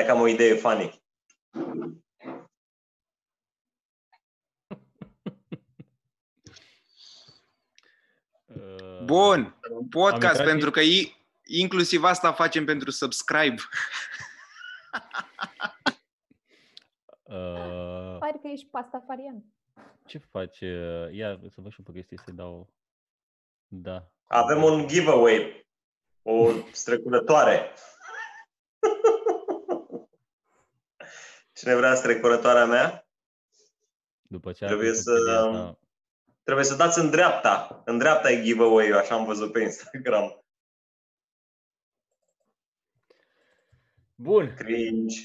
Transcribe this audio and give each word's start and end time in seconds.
Stai 0.00 0.12
că 0.12 0.16
am 0.18 0.24
o 0.24 0.26
idee 0.28 0.54
funny. 0.54 1.02
Uh, 8.46 9.00
Bun, 9.04 9.58
Am 9.74 9.88
podcast, 9.90 10.22
intrat 10.38 10.46
pentru 10.46 10.66
și- 10.66 10.72
că 10.72 10.80
i- 10.80 11.16
inclusiv 11.44 12.04
asta 12.04 12.32
facem 12.32 12.64
pentru 12.64 12.90
subscribe. 12.90 13.62
Uh, 17.22 18.16
Pare 18.18 18.38
că 18.42 18.48
ești 18.52 18.66
pastafarian. 18.66 19.44
ce 20.06 20.18
faci? 20.18 20.60
uh, 20.60 21.12
Ia 21.12 21.38
să 21.48 21.60
văd 21.60 21.72
și 21.72 21.78
eu 21.78 21.84
pe 21.84 21.92
chestii 21.98 22.18
să-i 22.24 22.32
dau... 22.34 22.72
Da. 23.66 24.10
Avem 24.26 24.62
un 24.62 24.86
giveaway. 24.86 25.66
O 26.22 26.50
strecurătoare. 26.72 27.72
Cine 31.60 31.74
vrea 31.74 31.94
strecurătoarea 31.94 32.64
mea, 32.66 33.06
După 34.22 34.52
ce 34.52 34.64
Trebuie 34.64 34.88
a 34.90 34.92
făcut 34.92 35.04
să- 35.04 35.12
chestia 35.14 35.40
asta, 35.40 35.78
trebuie 36.42 36.64
să 36.64 36.74
dați 36.76 36.98
în 36.98 37.10
dreapta. 37.10 37.82
În 37.84 37.98
dreapta 37.98 38.30
e 38.30 38.42
giveaway-ul, 38.42 38.96
așa 38.96 39.14
am 39.14 39.24
văzut 39.24 39.52
pe 39.52 39.60
Instagram. 39.60 40.44
Bun. 44.14 44.54
Cringe. 44.54 45.16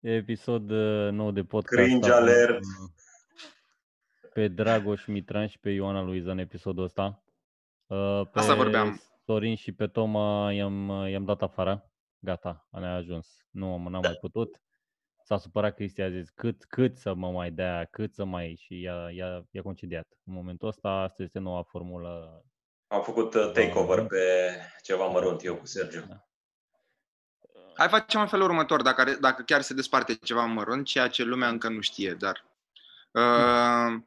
Episod 0.00 0.70
uh, 0.70 1.10
nou 1.12 1.30
de 1.30 1.44
podcast. 1.44 1.82
Cringe 1.82 2.10
Avem, 2.12 2.22
alert. 2.22 2.58
uh, 2.64 2.90
Pe 4.32 4.48
Dragoș 4.48 5.06
Mitran 5.06 5.46
și 5.46 5.58
pe 5.58 5.70
Ioana 5.70 6.02
Luiza 6.02 6.30
în 6.30 6.38
episodul 6.38 6.84
ăsta. 6.84 7.22
Uh, 7.86 8.22
Pe 8.32 8.38
Asta 8.38 8.54
vorbeam. 8.54 9.00
Sorin 9.24 9.56
și 9.56 9.72
pe 9.72 9.86
Toma 9.86 10.52
i-am, 10.52 10.88
uh, 10.88 11.10
i-am 11.10 11.24
dat 11.24 11.42
afară. 11.42 11.90
Gata, 12.18 12.68
ne-a 12.70 12.94
ajuns. 12.94 13.46
Nu 13.50 13.72
am 13.72 13.82
n-am 13.90 14.02
mai 14.02 14.16
putut. 14.20 14.60
S-a 15.28 15.38
supărat 15.38 15.74
Cristi, 15.74 16.00
a 16.00 16.10
zis 16.10 16.28
cât, 16.34 16.64
cât 16.64 16.96
să 16.96 17.14
mă 17.14 17.30
mai 17.30 17.50
dea, 17.50 17.88
cât 17.90 18.14
să 18.14 18.24
mai... 18.24 18.58
Și 18.60 18.80
i-a, 18.80 19.10
i-a, 19.10 19.44
i-a 19.50 19.62
concediat. 19.62 20.06
În 20.24 20.34
momentul 20.34 20.68
ăsta, 20.68 20.88
asta 20.88 21.22
este 21.22 21.38
noua 21.38 21.62
formulă. 21.62 22.42
Am 22.86 23.02
făcut 23.02 23.34
uh, 23.34 23.50
takeover 23.54 24.06
pe 24.06 24.20
ceva 24.82 25.06
mărunt 25.06 25.44
eu 25.44 25.54
cu 25.56 25.66
Sergiu. 25.66 26.26
Hai 27.74 27.88
facem 27.88 28.20
în 28.20 28.26
felul 28.26 28.44
următor, 28.44 28.82
dacă, 28.82 29.00
are- 29.00 29.16
dacă 29.20 29.42
chiar 29.42 29.60
se 29.60 29.74
desparte 29.74 30.14
ceva 30.14 30.44
mărunt, 30.44 30.86
ceea 30.86 31.08
ce 31.08 31.22
lumea 31.22 31.48
încă 31.48 31.68
nu 31.68 31.80
știe, 31.80 32.12
dar... 32.14 32.44
Uh, 33.10 34.00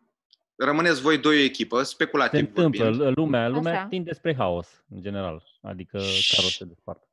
rămâneți 0.56 1.02
voi 1.02 1.18
doi 1.18 1.38
o 1.38 1.44
echipă, 1.44 1.84
Se 1.84 1.90
speculativ 1.90 2.40
întâmplă, 2.40 2.84
vorbind. 2.90 3.18
lumea, 3.18 3.48
lumea 3.48 3.74
Așa. 3.80 3.88
tinde 3.88 4.14
spre 4.14 4.36
haos, 4.36 4.84
în 4.90 5.02
general. 5.02 5.44
Adică 5.62 5.98
chiar 5.98 6.44
o 6.46 6.48
se 6.48 6.66
despart. 6.66 7.08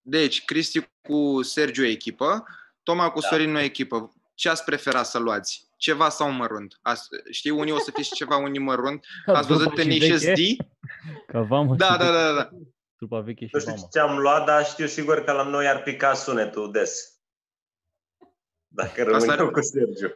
Deci, 0.00 0.44
Cristi 0.44 0.88
cu 1.02 1.42
Sergiu 1.42 1.82
o 1.82 1.86
echipă, 1.86 2.44
Toma 2.86 3.10
cu 3.10 3.20
Da. 3.20 3.28
Sorin 3.28 3.54
o 3.54 3.58
echipă. 3.58 4.12
Ce 4.34 4.48
ați 4.48 4.64
prefera 4.64 5.02
să 5.02 5.18
luați? 5.18 5.68
Ceva 5.76 6.08
sau 6.08 6.30
mărunt? 6.30 6.78
Ați, 6.82 7.08
știi, 7.30 7.50
unii 7.50 7.72
o 7.72 7.78
să 7.78 7.90
fie 7.90 8.02
și 8.02 8.12
ceva, 8.12 8.36
unii 8.36 8.60
mărunt. 8.60 9.06
Ați 9.26 9.46
văzut 9.46 9.62
Trupa 9.74 9.80
și 9.82 9.88
Tenacious 9.88 10.22
veche? 10.24 10.54
D? 10.56 10.66
Ca 11.26 11.40
vamă 11.40 11.74
Da, 11.76 11.92
și 11.92 11.98
da, 11.98 12.12
da, 12.12 12.32
da. 12.32 12.48
Trupa 12.96 13.20
veche 13.20 13.44
și 13.46 13.50
Nu 13.54 13.60
știu 13.60 13.72
vamă. 13.74 13.88
ce 13.92 13.98
am 13.98 14.18
luat, 14.18 14.44
dar 14.46 14.64
știu 14.66 14.86
sigur 14.86 15.24
că 15.24 15.32
la 15.32 15.42
noi 15.42 15.66
ar 15.68 15.82
pica 15.82 16.14
sunetul 16.14 16.72
des. 16.72 17.18
Dacă 18.68 19.02
rămân 19.02 19.14
Asta 19.20 19.32
ar- 19.32 19.38
eu 19.38 19.50
cu 19.50 19.60
Sergiu. 19.60 20.14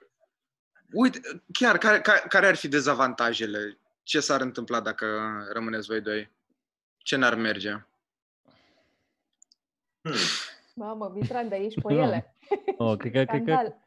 Uite, 0.93 1.21
chiar, 1.53 1.79
care, 1.79 2.01
care, 2.01 2.25
care 2.29 2.47
ar 2.47 2.55
fi 2.57 2.69
dezavantajele? 2.69 3.79
Ce 4.03 4.21
s-ar 4.21 4.41
întâmpla 4.41 4.81
dacă 4.81 5.07
rămâneți 5.53 5.87
voi 5.87 6.01
doi? 6.01 6.31
Ce 6.99 7.17
n-ar 7.17 7.35
merge? 7.35 7.71
Hmm. 10.03 10.15
Mamă, 10.75 11.13
Mitran, 11.15 11.49
dar 11.49 11.59
ești 11.61 11.81
pe 11.81 11.93
Nu. 11.93 12.03
ele. 12.03 12.35
Oh, 12.77 12.97
cred 13.01 13.13
că, 13.13 13.25
cred 13.25 13.45
că, 13.45 13.53
Scandal. 13.53 13.79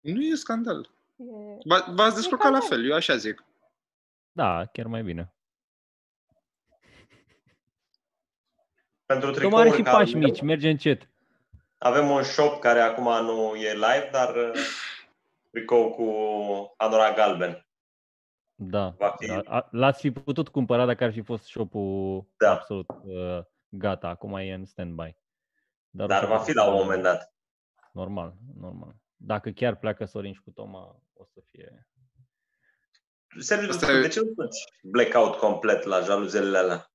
Nu 0.00 0.22
e 0.22 0.34
scandal. 0.34 0.90
E... 1.16 1.24
V- 1.64 1.94
V-ați 1.94 2.14
descurcat 2.14 2.50
la 2.52 2.58
scandal. 2.60 2.78
fel, 2.78 2.90
eu 2.90 2.94
așa 2.96 3.16
zic. 3.16 3.44
da, 4.32 4.64
chiar 4.64 4.86
mai 4.86 5.02
bine. 5.02 5.30
Pentru 9.06 9.30
Toma 9.30 9.60
are 9.60 9.68
tricouri 9.68 9.76
și 9.76 9.82
ca 9.82 9.90
al 9.90 9.96
pași 9.96 10.14
meu, 10.16 10.28
mici, 10.28 10.40
merge 10.40 10.70
încet. 10.70 11.08
avem 11.78 12.10
un 12.10 12.22
shop 12.22 12.60
care 12.60 12.80
acum 12.80 13.24
nu 13.24 13.54
e 13.54 13.72
live, 13.72 14.08
dar 14.12 14.36
uh, 14.36 14.50
tricou 15.50 15.90
cu 15.90 16.04
anorak 16.76 17.14
galben. 17.16 17.66
Da. 18.54 18.88
Va 18.98 19.14
fi- 19.18 19.30
A- 19.30 19.42
a- 19.44 19.68
L-ați 19.70 20.00
fi 20.00 20.10
putut 20.10 20.48
cumpăra 20.48 20.86
dacă 20.86 21.04
ar 21.04 21.12
fi 21.12 21.22
fost 21.22 21.44
shop-ul 21.44 22.26
Da. 22.38 22.50
absolut 22.52 22.86
uh, 22.88 23.38
gata. 23.68 24.08
Acum 24.08 24.34
e 24.34 24.52
în 24.52 24.64
stand-by. 24.64 25.16
O 26.02 26.06
Dar 26.06 26.22
să 26.22 26.28
va 26.28 26.38
fi 26.38 26.52
la 26.52 26.68
un 26.68 26.74
moment 26.74 27.02
dat. 27.02 27.34
Normal, 27.92 28.34
normal. 28.60 28.94
Dacă 29.16 29.50
chiar 29.50 29.76
pleacă 29.76 30.04
Sorin 30.04 30.32
și 30.32 30.40
cu 30.42 30.50
Toma, 30.50 31.02
o 31.12 31.24
să 31.24 31.40
fie... 31.50 31.88
Sergiu, 33.38 33.70
Asta 33.70 33.92
e- 33.92 34.00
de 34.00 34.08
ce 34.08 34.20
nu 34.20 34.32
faci 34.36 34.56
blackout 34.82 35.34
complet 35.36 35.82
la 35.82 36.00
jaluzelele 36.00 36.58
alea? 36.58 36.90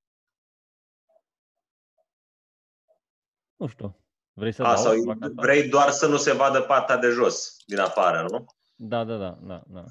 Nu 3.56 3.68
știu. 3.68 3.96
Vrei 4.34 4.52
să 4.52 4.64
A, 4.64 4.74
dau? 4.74 4.84
sau 4.84 4.94
să 4.94 5.02
fac 5.06 5.18
asta? 5.22 5.42
vrei 5.42 5.70
doar 5.70 5.90
să 5.90 6.08
nu 6.08 6.18
se 6.18 6.34
vadă 6.34 6.62
partea 6.62 6.98
de 6.98 7.08
jos, 7.08 7.56
din 7.66 7.80
afară, 7.80 8.26
nu? 8.30 8.46
Da, 8.76 9.04
da, 9.04 9.18
da, 9.18 9.38
da, 9.42 9.64
da. 9.68 9.84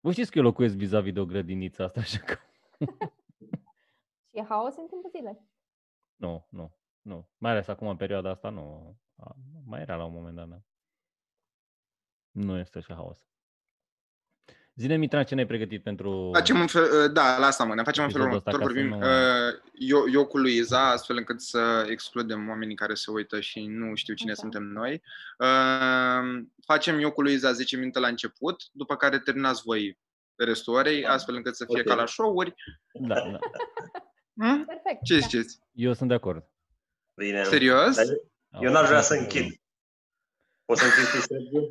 Vă 0.00 0.12
știți 0.12 0.30
că 0.30 0.38
eu 0.38 0.44
locuiesc 0.44 0.74
vis-a-vis 0.74 1.12
de 1.12 1.20
o 1.20 1.24
grădiniță 1.26 1.82
asta, 1.82 2.00
așa 2.00 2.18
că... 2.18 2.36
Și 4.28 4.38
e 4.38 4.44
haos 4.48 4.74
în 4.76 4.86
timpul 4.86 5.10
zilei. 5.16 5.38
Nu, 6.18 6.46
nu, 6.50 6.78
nu. 7.02 7.28
Mai 7.36 7.50
ales 7.50 7.68
acum, 7.68 7.88
în 7.88 7.96
perioada 7.96 8.30
asta, 8.30 8.50
nu. 8.50 8.96
A, 9.16 9.36
Mai 9.64 9.80
era 9.80 9.96
la 9.96 10.04
un 10.04 10.12
moment 10.12 10.36
dat, 10.36 10.48
da. 10.48 10.60
Nu 12.30 12.58
este 12.58 12.78
așa 12.78 12.94
haos. 12.94 13.18
Zine, 14.74 14.96
Mitran, 14.96 15.24
ce 15.24 15.34
ne-ai 15.34 15.46
pregătit 15.46 15.82
pentru... 15.82 16.30
Facem 16.34 16.60
un 16.60 16.66
fel, 16.66 17.12
da, 17.12 17.38
la 17.38 17.46
asta 17.46 17.64
mă, 17.64 17.74
ne 17.74 17.82
facem 17.82 18.04
un 18.04 18.10
fel 18.10 18.20
Episodul 18.20 18.36
ăsta, 18.48 18.50
următor, 18.50 18.74
ca 18.74 18.80
să 18.80 18.88
vorbim 18.90 18.98
nu- 18.98 19.48
uh, 19.48 19.60
eu, 19.72 20.10
eu 20.20 20.26
cu 20.26 20.38
Luiza, 20.38 20.90
astfel 20.90 21.16
încât 21.16 21.40
să 21.40 21.86
excludem 21.90 22.48
oamenii 22.48 22.74
care 22.74 22.94
se 22.94 23.10
uită 23.10 23.40
și 23.40 23.66
nu 23.66 23.94
știu 23.94 24.14
cine 24.14 24.30
Așa. 24.30 24.40
suntem 24.40 24.62
noi. 24.62 25.02
Uh, 25.38 26.44
facem 26.66 26.98
eu 26.98 27.12
cu 27.12 27.22
Luiza 27.22 27.52
10 27.52 27.76
minute 27.76 27.98
la 27.98 28.08
început, 28.08 28.62
după 28.72 28.96
care 28.96 29.18
terminați 29.18 29.62
voi 29.62 29.98
restul 30.36 30.74
orei, 30.74 31.06
astfel 31.06 31.34
încât 31.34 31.56
să 31.56 31.64
fie 31.64 31.80
Ok. 31.80 31.86
ca 31.86 31.94
la 31.94 32.06
show-uri. 32.06 32.54
Da, 32.92 33.14
da. 33.14 33.38
Hm? 34.40 34.64
Perfect. 34.64 35.02
Ce 35.04 35.14
da. 35.18 35.20
ziceți? 35.26 35.58
Eu 35.72 35.92
sunt 35.92 36.08
de 36.08 36.14
acord. 36.14 36.48
Bine. 37.14 37.44
Serios? 37.44 37.94
Dar 37.96 38.06
eu 38.62 38.70
n-aș 38.72 38.86
vrea 38.88 39.00
să 39.00 39.14
închid. 39.14 39.60
Poți 40.64 40.80
să 40.80 40.86
închid 40.86 41.10
tu, 41.20 41.26
Sergiu? 41.26 41.68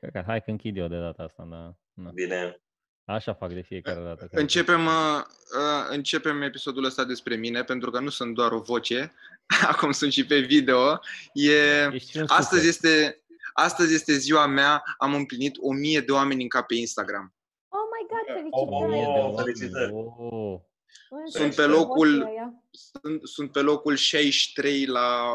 Cred 0.00 0.12
că- 0.12 0.22
Hai 0.26 0.42
că 0.42 0.50
închid 0.50 0.76
eu 0.76 0.88
de 0.88 0.98
data 0.98 1.22
asta, 1.22 1.46
da. 1.50 1.74
da. 1.94 2.10
Bine. 2.14 2.60
Așa 3.04 3.34
fac 3.34 3.52
de 3.52 3.60
fiecare 3.60 4.00
dată. 4.02 4.26
când- 4.26 4.40
Începem, 4.42 4.86
uh, 4.86 5.22
uh, 5.58 5.86
începem 5.90 6.42
episodul 6.42 6.84
ăsta 6.84 7.04
despre 7.04 7.36
mine, 7.36 7.62
pentru 7.64 7.90
că 7.90 8.00
nu 8.00 8.08
sunt 8.08 8.34
doar 8.34 8.52
o 8.52 8.60
voce, 8.60 9.12
acum 9.72 9.90
sunt 9.92 10.12
și 10.12 10.26
pe 10.26 10.38
video. 10.38 11.00
E, 11.32 11.88
Ești 11.92 12.10
și 12.10 12.16
un 12.16 12.24
astăzi, 12.28 12.70
suflet. 12.72 12.94
este, 12.94 13.22
astăzi 13.52 13.94
este 13.94 14.12
ziua 14.12 14.46
mea, 14.46 14.82
am 14.98 15.14
împlinit 15.14 15.56
o 15.60 15.72
mie 15.72 16.00
de 16.00 16.12
oameni 16.12 16.42
în 16.42 16.48
cap 16.48 16.66
pe 16.66 16.74
Instagram. 16.74 17.34
Oh 17.68 17.80
my 17.92 18.06
god, 18.08 18.50
O 18.50 18.86
mie 18.86 19.04
de 19.04 19.06
felicitări! 19.10 19.22
Oh, 19.22 19.24
oameni. 19.24 19.36
felicitări. 19.36 19.92
Oh. 19.92 20.52
În 20.52 20.60
Sunt 21.08 21.30
sfârșit, 21.32 21.54
pe 21.54 21.62
locul- 21.66 22.18
voce 22.18 22.28
aia. 22.30 22.52
Sunt, 22.70 23.20
sunt 23.28 23.52
pe 23.52 23.60
locul 23.60 23.96
63 23.96 24.86
la 24.86 25.32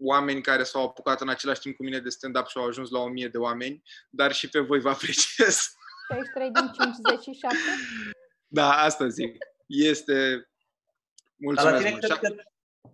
oameni 0.00 0.40
care 0.42 0.62
s-au 0.62 0.84
apucat 0.84 1.20
în 1.20 1.28
același 1.28 1.60
timp 1.60 1.76
cu 1.76 1.82
mine 1.82 1.98
de 1.98 2.08
stand-up 2.08 2.46
și 2.46 2.56
au 2.58 2.66
ajuns 2.66 2.90
la 2.90 2.98
1000 2.98 3.28
de 3.28 3.38
oameni, 3.38 3.82
dar 4.10 4.32
și 4.32 4.48
pe 4.48 4.60
voi 4.60 4.80
vă 4.80 4.88
apreciez. 4.88 5.72
63 6.08 6.50
din 6.50 6.70
57? 6.78 7.56
Da, 8.46 8.70
asta 8.72 9.08
zic. 9.08 9.36
Este... 9.66 10.12
Dar 10.14 11.64
la 11.64 11.70
Mulțumesc 11.70 11.76
tine 11.76 11.90
mult. 11.90 12.02
cred 12.04 12.12
Și- 12.16 12.20
că 12.36 12.42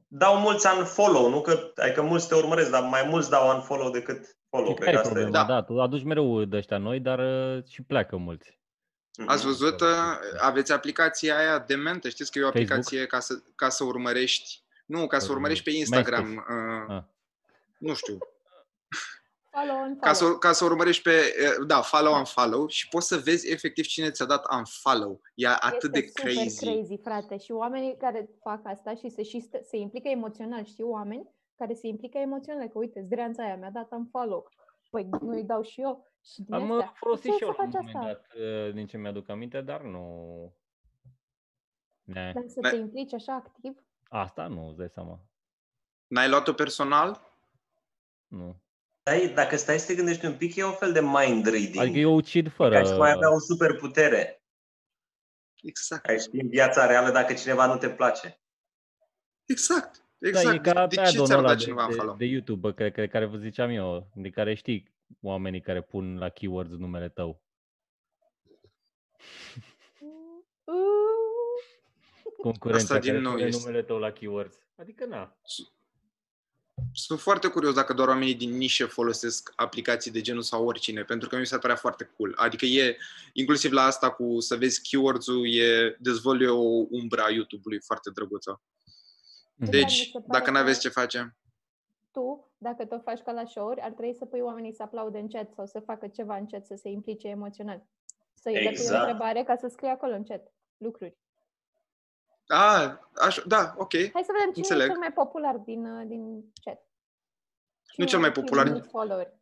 dau 0.08 0.38
mulți 0.38 0.66
unfollow, 0.76 1.28
nu 1.30 1.40
că, 1.40 1.72
adică 1.76 2.02
mulți 2.02 2.28
te 2.28 2.34
urmăresc, 2.34 2.70
dar 2.70 2.82
mai 2.82 3.06
mulți 3.08 3.30
dau 3.30 3.54
unfollow 3.56 3.90
decât 3.90 4.36
follow. 4.48 4.68
Și 4.68 4.74
Cred 4.74 4.84
care 4.84 4.96
că 4.96 4.96
e 4.96 5.00
asta 5.00 5.18
e. 5.18 5.22
problema? 5.22 5.46
Da. 5.46 5.52
Da. 5.54 5.62
tu 5.62 5.80
aduci 5.80 6.02
mereu 6.02 6.44
de 6.44 6.56
ăștia 6.56 6.78
noi, 6.78 7.00
dar 7.00 7.18
uh, 7.18 7.64
și 7.64 7.82
pleacă 7.82 8.16
mulți. 8.16 8.58
Mhm. 9.18 9.28
Ați 9.28 9.44
văzut? 9.44 9.80
uh, 9.80 9.88
Aveți 10.40 10.72
aplicația 10.72 11.36
aia 11.38 11.58
de 11.58 11.74
mente? 11.74 12.08
Știți 12.08 12.30
că 12.32 12.38
e 12.38 12.42
o 12.42 12.44
Facebook? 12.44 12.70
aplicație 12.70 13.06
ca 13.06 13.20
să, 13.20 13.34
ca 13.54 13.68
să 13.68 13.84
urmărești... 13.84 14.62
Nu, 14.86 14.96
ca 14.98 15.04
să 15.04 15.08
Facebook. 15.10 15.36
urmărești 15.36 15.64
pe 15.64 15.70
Instagram. 15.70 16.26
MySpace. 16.28 16.52
Uh, 16.88 16.96
Ah. 16.96 17.02
nu 17.78 17.94
știu. 17.94 18.18
Follow 19.50 19.76
on 19.82 19.98
Ca 19.98 20.12
follow. 20.12 20.32
să, 20.32 20.38
ca 20.38 20.52
să 20.52 20.64
urmărești 20.64 21.02
pe... 21.02 21.34
uh, 21.60 21.66
Da, 21.66 21.80
follow 21.80 22.14
and 22.14 22.26
follow 22.28 22.66
și 22.68 22.88
poți 22.88 23.06
să 23.06 23.16
vezi 23.16 23.50
efectiv 23.50 23.84
cine 23.84 24.10
ți-a 24.10 24.24
dat 24.24 24.44
unfollow. 24.52 25.20
E 25.34 25.46
atât 25.48 25.90
de 25.92 25.98
este 25.98 26.12
super 26.20 26.34
crazy. 26.34 26.64
crazy, 26.64 26.96
frate. 27.02 27.36
Și 27.38 27.52
oamenii 27.52 27.96
care 27.96 28.28
fac 28.42 28.60
asta 28.64 28.94
și 28.94 29.08
se, 29.08 29.22
și 29.22 29.40
stă, 29.40 29.58
se 29.68 29.76
implică 29.76 30.08
emoțional, 30.08 30.64
știu 30.64 30.88
oameni 30.90 31.28
care 31.56 31.74
se 31.74 31.86
implică 31.86 32.18
emoțional, 32.18 32.66
că 32.68 32.78
uite, 32.78 33.02
zdreanța 33.04 33.42
aia 33.42 33.56
mi-a 33.56 33.70
dat 33.70 33.88
un 33.90 34.06
follow. 34.10 34.48
Păi 34.90 35.08
nu 35.20 35.28
îi 35.30 35.42
dau 35.44 35.62
și 35.62 35.80
eu. 35.80 36.12
Și 36.32 36.42
din 36.42 36.54
Am 36.54 36.70
astea. 36.72 36.86
uh, 36.88 36.92
folosit 36.94 37.30
Ce 37.30 37.36
și 37.36 37.42
eu 37.42 37.50
să 37.50 37.56
la 37.58 37.64
un 37.64 37.70
faci 37.70 37.82
moment 37.84 37.96
asta? 37.96 38.06
dat, 38.06 38.66
uh, 38.66 38.72
din 38.74 38.86
ce 38.86 38.96
mi-aduc 38.96 39.28
aminte, 39.28 39.60
dar 39.60 39.80
nu... 39.82 40.52
Ne. 42.02 42.32
Dar 42.34 42.42
să 42.46 42.60
Da. 42.60 42.68
te 42.70 42.76
implici 42.76 43.12
așa 43.12 43.32
activ? 43.34 43.84
Asta 44.08 44.46
nu, 44.46 44.68
îți 44.68 44.76
dai 44.76 44.88
seama. 44.88 45.20
N-ai 46.06 46.28
luat-o 46.28 46.52
personal? 46.52 47.20
Nu. 48.26 48.56
Dar 49.02 49.14
dacă 49.34 49.56
stai 49.56 49.78
să 49.78 49.86
te 49.86 49.94
gândești 49.94 50.26
un 50.26 50.36
pic, 50.36 50.56
e 50.56 50.64
un 50.64 50.72
fel 50.72 50.92
de 50.92 51.00
mind 51.00 51.46
reading. 51.46 51.76
Adică 51.78 51.98
eu 51.98 52.14
ucid 52.14 52.48
fără... 52.50 52.74
Ca 52.74 52.84
și 52.84 52.98
mai 52.98 53.10
avea 53.10 53.34
o 53.34 53.38
superputere. 53.38 54.42
Exact. 55.62 56.06
Ai 56.08 56.18
ști 56.18 56.40
în 56.40 56.48
viața 56.48 56.86
reală 56.86 57.10
dacă 57.10 57.32
cineva 57.34 57.66
nu 57.66 57.76
te 57.76 57.90
place. 57.90 58.40
Exact. 59.44 60.04
Da, 60.18 60.28
Exact. 60.28 60.66
e 60.66 60.70
ca 60.70 60.86
de 60.86 60.96
pe 60.96 61.02
ce 61.02 61.08
add-on 61.08 61.26
ți-ar 61.26 61.38
ăla 61.38 61.48
da 61.48 61.54
de, 61.54 61.62
cineva 61.62 61.84
în 61.84 61.90
de, 61.90 61.94
follow? 61.96 62.16
de 62.16 62.24
YouTube, 62.24 62.72
care, 62.72 62.90
care, 62.90 63.08
care 63.08 63.24
vă 63.24 63.36
ziceam 63.36 63.70
eu, 63.70 64.10
de 64.14 64.30
care 64.30 64.54
știi 64.54 64.93
oamenii 65.20 65.60
care 65.60 65.82
pun 65.82 66.18
la 66.18 66.28
keywords 66.28 66.70
numele 66.76 67.08
tău. 67.08 67.42
Uh, 70.64 70.74
Concurența 72.36 72.82
Asta 72.82 72.98
din 72.98 73.10
care 73.10 73.22
nou 73.22 73.32
pune 73.32 73.44
este. 73.46 73.60
numele 73.64 73.82
tău 73.82 73.98
la 73.98 74.10
keywords. 74.12 74.56
Adică 74.76 75.04
na. 75.04 75.36
Sunt 76.92 77.20
foarte 77.20 77.48
curios 77.48 77.74
dacă 77.74 77.92
doar 77.92 78.08
oamenii 78.08 78.34
din 78.34 78.56
nișă 78.56 78.86
folosesc 78.86 79.52
aplicații 79.56 80.10
de 80.10 80.20
genul 80.20 80.42
sau 80.42 80.66
oricine, 80.66 81.04
pentru 81.04 81.28
că 81.28 81.36
mi 81.36 81.46
se 81.46 81.58
părea 81.58 81.76
foarte 81.76 82.04
cool. 82.16 82.32
Adică 82.36 82.64
e, 82.64 82.96
inclusiv 83.32 83.72
la 83.72 83.82
asta 83.82 84.10
cu 84.10 84.40
să 84.40 84.56
vezi 84.56 84.82
keywords-ul, 84.82 85.54
e, 85.54 85.96
dezvăluie 86.00 86.48
o 86.48 86.86
umbra 86.90 87.30
YouTube-ului 87.30 87.80
foarte 87.80 88.10
drăguță. 88.10 88.62
Mhm. 89.54 89.64
Dar 89.64 89.74
mi 89.74 89.80
Deci, 89.80 90.00
se 90.00 90.10
pare 90.12 90.24
dacă 90.26 90.44
că- 90.44 90.50
nu 90.50 90.58
aveți 90.58 90.80
ce 90.80 90.88
face, 90.88 91.36
tu, 92.12 92.53
dacă 92.64 92.84
tot 92.86 93.02
faci 93.02 93.20
ca 93.20 93.32
la 93.32 93.44
show-uri, 93.44 93.80
ar 93.80 93.90
trebui 93.90 94.14
să 94.14 94.24
pui 94.24 94.40
oamenii 94.40 94.72
să 94.72 94.82
aplaude 94.82 95.18
în 95.18 95.28
chat 95.28 95.52
sau 95.52 95.66
să 95.66 95.80
facă 95.80 96.06
ceva 96.08 96.36
în 96.36 96.46
chat, 96.46 96.66
să 96.66 96.74
se 96.74 96.88
implice 96.88 97.28
emoțional. 97.28 97.82
Să 98.34 98.48
îi 98.48 98.54
exact. 98.54 98.76
o 98.76 98.80
Exact. 98.80 99.00
întrebare 99.00 99.42
ca 99.42 99.56
să 99.56 99.66
scrie 99.68 99.90
acolo 99.90 100.14
în 100.14 100.24
chat 100.24 100.52
lucruri. 100.76 101.16
a, 102.46 102.98
așa, 103.26 103.42
da, 103.46 103.74
ok. 103.76 103.92
Hai 103.92 104.24
să 104.24 104.32
vedem 104.38 104.52
cine 104.52 104.66
Înțeleg. 104.66 104.86
e 104.86 104.90
cel 104.90 104.98
mai 104.98 105.12
popular 105.12 105.56
din, 105.56 105.86
uh, 105.86 106.06
din 106.06 106.52
chat. 106.64 106.80
Cine 107.92 108.06
cel 108.06 108.18
mai 108.18 108.28
are 108.28 108.40
popular. 108.40 108.68
mulți 108.68 108.88
followeri? 108.88 109.32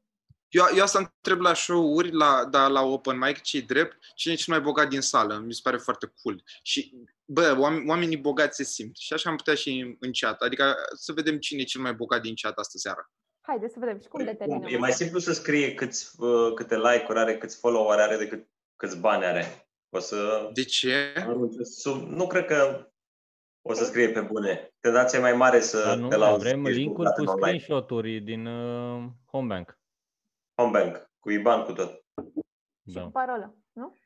Eu, 0.53 0.65
eu 0.77 0.83
asta 0.83 0.99
întreb 0.99 1.41
la 1.41 1.55
show-uri, 1.55 2.11
la, 2.11 2.45
da, 2.51 2.67
la 2.67 2.83
open 2.83 3.19
mic, 3.19 3.41
ce 3.41 3.61
drept, 3.61 3.97
cine 4.15 4.33
e 4.33 4.37
cel 4.37 4.55
mai 4.55 4.63
bogat 4.63 4.89
din 4.89 5.01
sală. 5.01 5.43
Mi 5.47 5.53
se 5.53 5.61
pare 5.63 5.77
foarte 5.77 6.13
cool. 6.23 6.43
Și, 6.63 6.95
bă, 7.25 7.57
oameni, 7.59 7.89
oamenii 7.89 8.17
bogați 8.17 8.57
se 8.57 8.65
simt. 8.65 8.97
Și 8.97 9.13
așa 9.13 9.31
am 9.31 9.37
putea 9.37 9.55
și 9.55 9.71
în, 9.71 9.97
în 10.01 10.11
chat. 10.21 10.41
Adică 10.41 10.75
să 10.95 11.13
vedem 11.13 11.39
cine 11.39 11.61
e 11.61 11.65
cel 11.65 11.81
mai 11.81 11.95
bogat 11.95 12.21
din 12.23 12.35
chat 12.43 12.57
astă 12.59 12.79
seară. 12.79 13.11
Haideți 13.41 13.73
să 13.73 13.79
vedem 13.79 14.01
și 14.01 14.09
cum 14.09 14.25
determinăm. 14.25 14.69
E 14.69 14.77
mai 14.79 14.91
asta. 14.91 15.03
simplu 15.03 15.21
să 15.21 15.33
scrie 15.33 15.75
câți, 15.75 16.13
uh, 16.19 16.53
câte 16.55 16.77
like-uri 16.77 17.19
are, 17.19 17.39
câți 17.39 17.59
follower 17.59 17.99
are, 17.99 18.17
decât 18.17 18.49
câți 18.77 19.01
bani 19.01 19.25
are. 19.25 19.69
O 19.89 19.99
să 19.99 20.49
De 20.53 20.65
ce? 20.65 21.13
arunce 21.17 21.63
sub... 21.63 22.09
Nu 22.09 22.27
cred 22.27 22.45
că 22.45 22.87
o 23.63 23.73
să 23.73 23.85
scrie 23.85 24.09
pe 24.09 24.21
bune. 24.21 24.75
Tendația 24.81 25.19
e 25.19 25.23
mai 25.23 25.33
mare 25.33 25.61
să 25.61 25.83
Dar 25.85 25.97
nu, 25.97 26.09
te 26.09 26.17
mai 26.17 26.27
lauzi 26.27 26.45
vrem 26.45 26.65
ești 26.65 26.79
linkuri 26.79 26.97
bogat 26.97 27.15
cu 27.15 27.21
în 27.21 27.27
online. 27.27 27.59
screenshot-uri 27.59 28.21
din 28.21 28.47
uh, 28.47 29.05
Homebank. 29.27 29.81
Homebank, 30.63 31.11
cu 31.19 31.31
IBAN, 31.31 31.63
cu 31.65 31.73
tot. 31.73 31.91
Și 32.89 32.95
Da. 32.95 33.03
cu 33.03 33.11
parolă, 33.11 33.57
nu? 33.73 33.97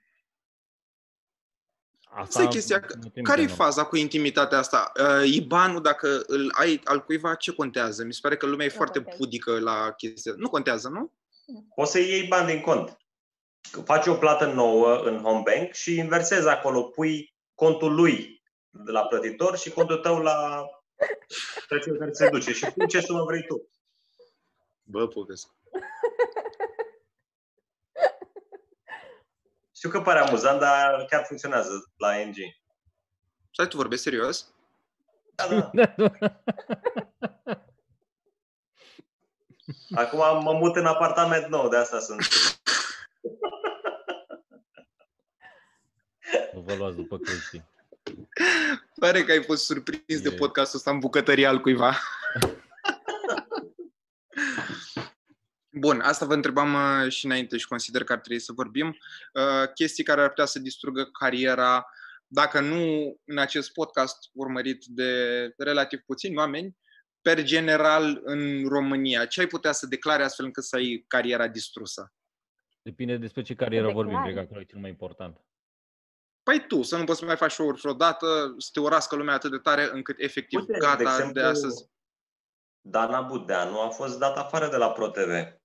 Asta 2.08 2.42
e 2.42 2.46
chestia. 2.46 2.78
mă 2.80 2.86
trimite 2.86 3.20
Care 3.20 3.40
e 3.40 3.44
în 3.44 3.50
urmă. 3.50 3.62
faza 3.64 3.84
cu 3.84 3.96
intimitatea 3.96 4.58
asta? 4.58 4.92
Uh, 5.00 5.28
IBAN-ul, 5.34 5.82
dacă 5.82 6.22
îl 6.26 6.52
ai 6.58 6.80
al 6.84 7.04
cuiva, 7.04 7.34
ce 7.34 7.52
contează? 7.52 8.04
Mi 8.04 8.12
se 8.12 8.18
pare 8.22 8.36
că 8.36 8.46
lumea 8.46 8.66
e 8.66 8.68
Nu 8.68 8.74
foarte 8.76 8.96
contează. 8.98 9.22
pudică 9.22 9.58
la 9.60 9.90
chestia. 9.92 10.32
Nu 10.36 10.48
contează, 10.50 10.88
nu? 10.88 11.12
Poți 11.74 11.90
să 11.90 11.98
iei 11.98 12.26
bani 12.26 12.46
din 12.46 12.60
cont. 12.60 12.96
Faci 13.84 14.06
o 14.06 14.14
plată 14.14 14.46
nouă 14.52 14.96
în 14.98 15.22
Homebank 15.22 15.72
și 15.72 15.98
inversezi 15.98 16.48
acolo. 16.48 16.82
Pui 16.82 17.34
contul 17.54 17.94
lui 17.94 18.42
de 18.70 18.90
la 18.90 19.06
plătitor 19.06 19.56
și 19.58 19.70
contul 19.70 19.96
tău 19.96 20.18
la 20.18 20.66
prețul 21.68 21.96
care 21.96 22.12
se 22.12 22.28
duce. 22.28 22.52
Și 22.52 22.66
pui 22.74 22.86
ce 22.88 23.00
sumă 23.00 23.24
vrei 23.24 23.42
tu. 23.46 23.68
Bă, 24.82 25.06
povesc. 25.08 25.48
Știu 29.86 29.98
că 29.98 30.04
pare 30.04 30.18
amuzant, 30.18 30.60
dar 30.60 31.04
chiar 31.08 31.24
funcționează 31.24 31.92
la 31.96 32.12
NG. 32.24 32.36
Stai, 33.50 33.68
tu 33.68 33.76
vorbești 33.76 34.04
serios? 34.04 34.46
Da, 35.34 35.70
da. 35.72 35.94
Acum 39.94 40.42
mă 40.42 40.52
mut 40.52 40.76
în 40.76 40.86
apartament 40.86 41.46
nou, 41.46 41.68
de 41.68 41.76
asta 41.76 42.00
sunt. 42.00 42.20
Vă 46.52 46.74
luați 46.74 46.96
după 46.96 47.18
Cristi. 47.18 47.62
Pare 49.00 49.24
că 49.24 49.32
ai 49.32 49.42
fost 49.42 49.64
surprins 49.64 50.20
de 50.20 50.28
E. 50.32 50.36
podcastul 50.36 50.78
ăsta 50.78 50.90
în 50.90 50.98
bucătăria 50.98 51.48
al 51.48 51.60
cuiva. 51.60 51.98
Bun, 55.86 56.00
asta 56.00 56.26
vă 56.26 56.34
întrebam 56.34 56.74
uh, 56.74 57.10
și 57.10 57.24
înainte 57.24 57.56
și 57.56 57.66
consider 57.66 58.04
că 58.04 58.12
ar 58.12 58.18
trebui 58.18 58.40
să 58.40 58.52
vorbim. 58.52 58.86
Uh, 58.88 59.72
chestii 59.74 60.04
care 60.04 60.20
ar 60.20 60.28
putea 60.28 60.44
să 60.44 60.58
distrugă 60.58 61.04
cariera, 61.04 61.86
dacă 62.26 62.60
nu 62.60 63.14
în 63.24 63.38
acest 63.38 63.72
podcast 63.72 64.30
urmărit 64.32 64.84
de 64.84 65.10
relativ 65.56 66.00
puțini 66.00 66.36
oameni, 66.36 66.76
per 67.20 67.42
general 67.42 68.20
în 68.24 68.68
România. 68.68 69.26
Ce 69.26 69.40
ai 69.40 69.46
putea 69.46 69.72
să 69.72 69.86
declare 69.86 70.22
astfel 70.22 70.44
încât 70.44 70.64
să 70.64 70.76
ai 70.76 71.04
cariera 71.08 71.48
distrusă? 71.48 72.12
Depinde 72.82 73.16
despre 73.16 73.42
ce 73.42 73.54
carieră 73.54 73.86
de 73.86 73.92
vorbim, 73.92 74.12
clar. 74.12 74.24
cred 74.24 74.34
că 74.34 74.40
acolo 74.40 74.60
e 74.60 74.64
cel 74.64 74.78
mai 74.78 74.90
important. 74.90 75.44
Păi 76.42 76.64
tu, 76.66 76.82
să 76.82 76.96
nu 76.96 77.04
poți 77.04 77.18
să 77.18 77.24
mai 77.24 77.36
faci 77.36 77.52
show-uri 77.52 77.80
vreodată, 77.80 78.54
să 78.58 78.68
te 78.72 78.80
urască 78.80 79.16
lumea 79.16 79.34
atât 79.34 79.50
de 79.50 79.58
tare 79.58 79.88
încât 79.92 80.16
efectiv 80.18 80.60
Uite, 80.60 80.78
gata 80.78 80.96
de 80.96 81.02
de, 81.02 81.10
exemplu, 81.10 81.42
astăzi. 81.42 81.90
Dana 82.80 83.20
Budeanu 83.20 83.80
a 83.80 83.88
fost 83.88 84.18
dat 84.18 84.36
afară 84.36 84.68
de 84.68 84.76
la 84.76 84.90
ProTV. 84.90 85.64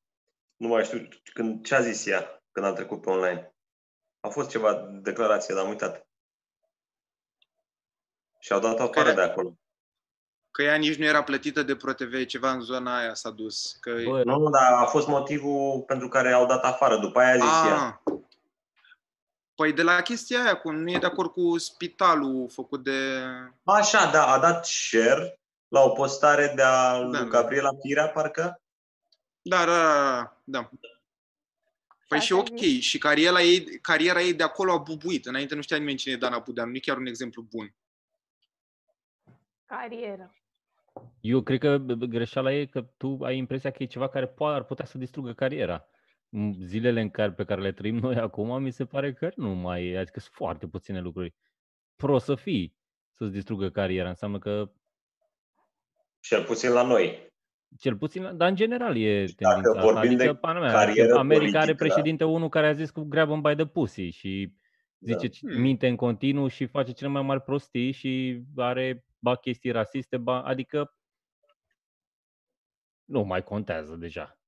Nu 0.61 0.67
mai 0.67 0.83
știu 0.83 1.07
când, 1.33 1.65
ce 1.65 1.75
a 1.75 1.81
zis 1.81 2.05
ea 2.05 2.43
când 2.51 2.65
a 2.65 2.73
trecut 2.73 3.01
pe 3.01 3.09
online. 3.09 3.55
A 4.19 4.29
fost 4.29 4.49
ceva 4.49 4.73
declarație, 4.91 5.53
dar 5.55 5.63
am 5.63 5.69
uitat. 5.69 6.07
Și 8.39 8.53
au 8.53 8.59
dat-o 8.59 8.83
afară 8.83 9.13
Care? 9.13 9.13
de 9.13 9.21
acolo. 9.21 9.57
Că 10.51 10.63
ea 10.63 10.75
nici 10.75 10.97
nu 10.97 11.05
era 11.05 11.23
plătită 11.23 11.63
de 11.63 11.75
ProTV, 11.75 12.25
ceva 12.25 12.51
în 12.51 12.61
zona 12.61 12.97
aia 12.97 13.13
s-a 13.13 13.29
dus. 13.29 13.77
Că... 13.79 13.91
Bă, 14.03 14.23
Nu, 14.23 14.37
nu, 14.37 14.49
dar 14.49 14.73
a 14.73 14.85
fost 14.85 15.07
motivul 15.07 15.81
pentru 15.81 16.07
care 16.07 16.31
au 16.31 16.45
dat 16.45 16.63
afară. 16.63 16.97
După 16.97 17.19
aia 17.19 17.33
a 17.33 17.37
zis 17.37 17.69
ea. 17.71 18.01
Ah. 18.05 18.13
Păi 19.55 19.73
de 19.73 19.83
la 19.83 20.01
chestia 20.01 20.43
aia, 20.43 20.57
cu 20.57 20.71
nu 20.71 20.91
e 20.91 20.97
de 20.97 21.05
acord 21.05 21.31
cu 21.31 21.57
spitalul 21.57 22.49
făcut 22.49 22.83
de... 22.83 23.23
Așa, 23.63 24.11
da, 24.11 24.27
a 24.27 24.39
dat 24.39 24.65
share 24.65 25.39
la 25.67 25.81
o 25.81 25.89
postare 25.89 26.53
de 26.55 26.61
a 26.61 26.99
lui 26.99 27.17
Da. 27.17 27.23
Gabriela 27.23 27.75
Pirea, 27.75 28.09
parcă. 28.09 28.60
Da, 29.41 29.65
da, 29.65 30.41
da, 30.43 30.59
da. 30.61 30.69
Păi 32.07 32.19
și 32.19 32.33
asta 32.33 32.53
ok, 32.53 32.59
zic. 32.59 32.81
și 32.81 32.97
cariera 32.97 33.41
ei, 33.41 33.79
cariera 33.79 34.21
ei 34.21 34.33
de 34.33 34.43
acolo 34.43 34.71
a 34.71 34.77
bubuit. 34.77 35.25
Înainte 35.25 35.55
nu 35.55 35.61
știa 35.61 35.77
nimeni 35.77 35.97
cine 35.97 36.13
e 36.13 36.17
Dana 36.17 36.39
Budeanu, 36.39 36.69
nu 36.69 36.75
e 36.75 36.79
chiar 36.79 36.97
un 36.97 37.05
exemplu 37.05 37.41
bun. 37.41 37.75
Carieră. 39.65 40.35
Eu 41.21 41.41
cred 41.41 41.59
că 41.59 41.77
b- 41.77 41.97
b- 41.97 42.09
greșeala 42.09 42.53
e 42.53 42.65
că 42.65 42.81
tu 42.81 43.17
ai 43.21 43.37
impresia 43.37 43.71
că 43.71 43.83
e 43.83 43.85
ceva 43.85 44.09
care 44.09 44.27
poate 44.27 44.55
ar 44.55 44.63
putea 44.63 44.85
să 44.85 44.97
distrugă 44.97 45.33
cariera. 45.33 45.85
În 46.29 46.53
Zilele 46.53 47.01
în 47.01 47.09
care, 47.09 47.31
pe 47.31 47.45
care 47.45 47.61
le 47.61 47.71
trăim 47.71 47.95
noi 47.95 48.15
acum, 48.15 48.61
mi 48.61 48.71
se 48.71 48.85
pare 48.85 49.13
că 49.13 49.31
nu 49.35 49.49
mai 49.49 49.87
e, 49.87 49.97
adică 49.97 50.19
sunt 50.19 50.33
foarte 50.33 50.67
puține 50.67 50.99
lucruri. 50.99 51.35
Pro 51.95 52.17
să 52.17 52.35
fii 52.35 52.77
să-ți 53.11 53.31
distrugă 53.31 53.69
cariera, 53.69 54.09
înseamnă 54.09 54.39
că 54.39 54.71
Cel 56.19 56.43
puțin 56.43 56.71
la 56.71 56.83
noi. 56.83 57.30
Cel 57.79 57.97
puțin, 57.97 58.37
dar 58.37 58.49
în 58.49 58.55
general 58.55 58.97
e 58.97 59.25
Dacă 59.25 59.31
tendința 59.37 59.69
asta. 59.69 59.81
vorbim 59.81 60.17
de 60.17 60.23
Adică, 60.23 60.33
pana 60.39 60.59
mea, 60.59 60.71
carieră 60.71 61.15
America 61.15 61.59
are 61.59 61.73
politică, 61.73 61.83
președinte 61.83 62.23
unul 62.23 62.49
care 62.49 62.67
a 62.67 62.73
zis 62.73 62.91
cu 62.91 63.01
grab 63.03 63.29
him 63.29 63.41
by 63.41 63.55
the 63.55 63.65
pussy 63.65 64.09
și 64.09 64.53
zice 64.99 65.29
Hmm. 65.39 65.51
da. 65.53 65.59
minte 65.59 65.87
în 65.87 65.95
continuu 65.95 66.47
și 66.47 66.65
face 66.65 66.91
cele 66.91 67.09
mai 67.09 67.21
mari 67.21 67.41
prostii 67.41 67.91
și 67.91 68.41
are 68.55 69.05
ba 69.19 69.35
chestii 69.35 69.71
rasiste, 69.71 70.17
ba, 70.17 70.41
adică 70.43 70.95
nu 73.05 73.21
mai 73.21 73.43
contează 73.43 73.95
deja. 73.95 74.39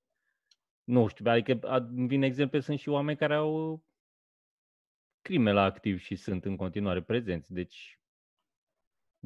Nu 0.83 1.07
știu, 1.07 1.25
adică 1.31 1.67
a- 1.67 1.75
îmi 1.95 2.07
vin 2.07 2.21
exemple, 2.21 2.59
sunt 2.59 2.79
și 2.79 2.89
oameni 2.89 3.17
care 3.17 3.35
au 3.35 3.83
crime 5.21 5.51
la 5.51 5.63
activ 5.63 5.99
și 5.99 6.15
sunt 6.15 6.45
în 6.45 6.55
continuare 6.55 7.01
prezenți, 7.01 7.53
deci 7.53 7.99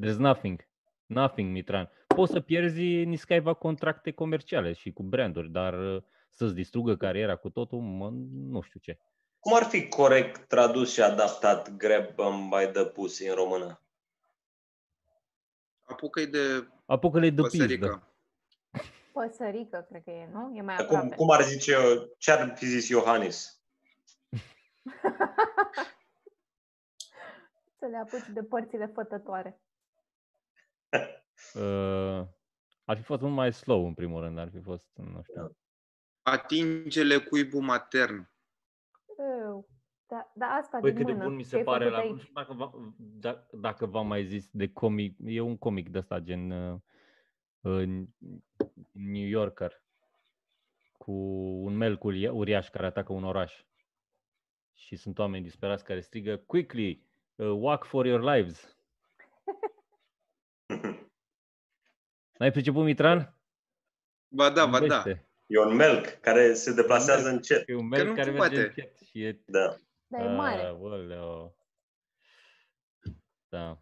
there's 0.02 0.18
nothing, 0.18 0.68
nothing, 1.08 1.52
Mitran. 1.52 1.90
Poți 2.08 2.32
să 2.32 2.40
pierzi 2.40 2.84
niscaiva 2.84 3.54
contracte 3.54 4.12
comerciale 4.12 4.74
și 4.74 4.92
cu 4.92 5.04
branduri, 5.04 5.50
dar 5.52 5.74
uh, 5.96 6.04
să-ți 6.32 6.54
distrugă 6.54 6.96
cariera 6.98 7.36
cu 7.36 7.50
totul, 7.50 7.80
mă, 7.80 8.10
nu 8.32 8.62
știu 8.62 8.80
ce. 8.80 9.00
Cum 9.40 9.54
ar 9.56 9.64
fi 9.64 9.88
corect 9.88 10.48
tradus 10.48 10.94
și 10.94 11.02
adaptat 11.02 11.76
grab 11.76 12.06
them 12.16 12.50
by 12.50 12.72
the 12.74 12.86
pussy 12.86 13.28
în 13.28 13.36
română? 13.36 13.82
Apucă-i 15.82 16.28
de 16.28 16.68
Apucă-le 16.86 17.30
de 17.30 17.42
pizdă. 17.42 17.58
păsărică. 17.58 18.08
Păsărică, 19.12 19.86
cred 19.90 20.04
că 20.04 20.10
e, 20.10 20.30
nu? 20.32 20.56
E 20.56 20.62
mai 20.62 20.76
Dar 20.76 20.86
Cum, 20.86 20.96
aproape. 20.96 21.16
cum 21.16 21.30
ar 21.30 21.44
zice, 21.44 21.76
ce 22.18 22.32
ar 22.32 22.54
fi 22.56 22.66
zis 22.66 22.88
Iohannis? 22.88 23.62
Să 27.80 27.86
le 27.86 27.98
apuci 27.98 28.28
de 28.34 28.44
părțile 28.44 28.86
fătătoare. 28.86 29.60
Uh, 31.54 32.28
ar 32.86 32.98
fi 32.98 33.02
fost 33.04 33.22
mult 33.22 33.34
mai 33.34 33.54
slow, 33.54 33.86
în 33.86 33.94
primul 33.94 34.22
rând. 34.22 34.38
Ar 34.38 34.50
fi 34.50 34.60
fost, 34.60 34.86
nu 34.96 35.22
știu. 35.24 35.58
Atingele 36.22 37.18
cuibul 37.18 37.62
matern. 37.62 38.30
Eu. 39.44 39.70
Da, 40.08 40.32
da, 40.36 40.46
asta 40.46 40.80
Păi 40.80 40.90
din 40.92 40.98
cât 40.98 41.06
de 41.08 41.12
mână. 41.14 41.24
bun 41.26 41.36
mi 41.36 41.42
ce 41.42 41.48
se 41.48 41.56
ai 41.56 41.64
pare 41.64 41.84
făcut 41.84 41.98
la... 41.98 42.04
aici. 42.04 42.12
Nu 42.12 42.20
știu 42.20 42.34
dacă, 42.34 42.54
v- 42.54 42.94
da, 42.98 43.48
dacă 43.52 43.86
v-am 43.86 44.08
mai 44.08 44.26
zis 44.26 44.50
de 44.52 44.72
comic. 44.72 45.18
E 45.26 45.40
un 45.42 45.58
comic 45.58 45.90
de 45.90 45.98
ăsta, 45.98 46.20
gen 46.20 46.52
uh, 46.52 46.80
uh, 47.62 48.04
New 48.92 49.28
Yorker. 49.28 49.84
Cu 50.98 51.12
un 51.64 51.76
melc 51.78 52.04
uri- 52.04 52.30
uriaș 52.30 52.70
care 52.70 52.86
atacă 52.86 53.14
un 53.14 53.24
oraș. 53.24 53.66
Și 54.74 54.96
sunt 54.96 55.20
oameni 55.20 55.44
disperați 55.44 55.84
care 55.84 56.00
strigă 56.00 56.38
Quickly, 56.38 57.06
uh, 57.36 57.48
walk 57.48 57.84
for 57.84 58.06
your 58.06 58.22
lives. 58.36 58.77
N-ai 62.38 62.52
priceput, 62.52 62.84
Mitran? 62.84 63.36
Ba 64.28 64.50
da, 64.50 64.66
ba 64.66 64.80
da. 64.80 64.86
Iubește. 64.86 65.28
E 65.46 65.60
un 65.60 65.76
melc 65.76 66.06
care 66.08 66.54
se 66.54 66.74
deplasează 66.74 67.30
încet. 67.30 67.70
E 67.70 67.74
un 67.76 67.90
Că 67.90 67.96
melc 67.96 68.08
nu 68.08 68.16
care 68.16 68.32
poate. 68.32 68.56
merge 68.56 68.82
încet 68.82 68.98
și 69.08 69.24
e 69.24 69.42
Da. 69.46 69.76
Dar 70.08 70.26
e 70.26 70.30
mare. 70.30 70.62
Aoleo. 70.62 71.56
Da. 73.50 73.82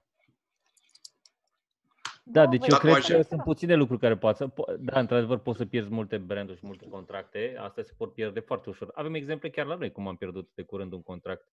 Da, 2.24 2.48
deci 2.48 2.68
eu 2.68 2.78
cred 2.78 2.94
Tatuaje. 2.94 3.16
că 3.16 3.22
sunt 3.22 3.44
puține 3.44 3.76
lucruri 3.76 4.00
care 4.00 4.18
poate 4.18 4.38
să... 4.38 4.48
po- 4.52 4.76
Da, 4.80 5.00
într-adevăr, 5.00 5.38
poți 5.40 5.58
să 5.58 5.66
pierzi 5.66 5.90
multe 5.90 6.18
branduri 6.18 6.58
și 6.58 6.66
multe 6.66 6.88
contracte. 6.90 7.56
Asta 7.60 7.82
se 7.84 7.94
pot 7.98 8.14
pierde 8.14 8.40
foarte 8.40 8.70
ușor. 8.70 8.92
Avem 8.94 9.14
exemple 9.14 9.50
chiar 9.50 9.66
la 9.66 9.76
noi 9.76 9.92
cum 9.92 10.08
am 10.08 10.16
pierdut 10.16 10.52
de 10.54 10.64
curând 10.64 10.92
un 10.94 11.02
contract. 11.02 11.48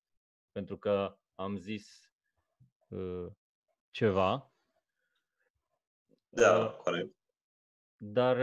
Pentru 0.53 0.77
că 0.79 1.19
am 1.35 1.57
zis 1.57 2.11
uh, 2.89 3.27
ceva, 3.91 4.52
Da, 6.35 6.59
Uh, 6.65 6.77
corect. 6.77 7.15
dar 7.97 8.37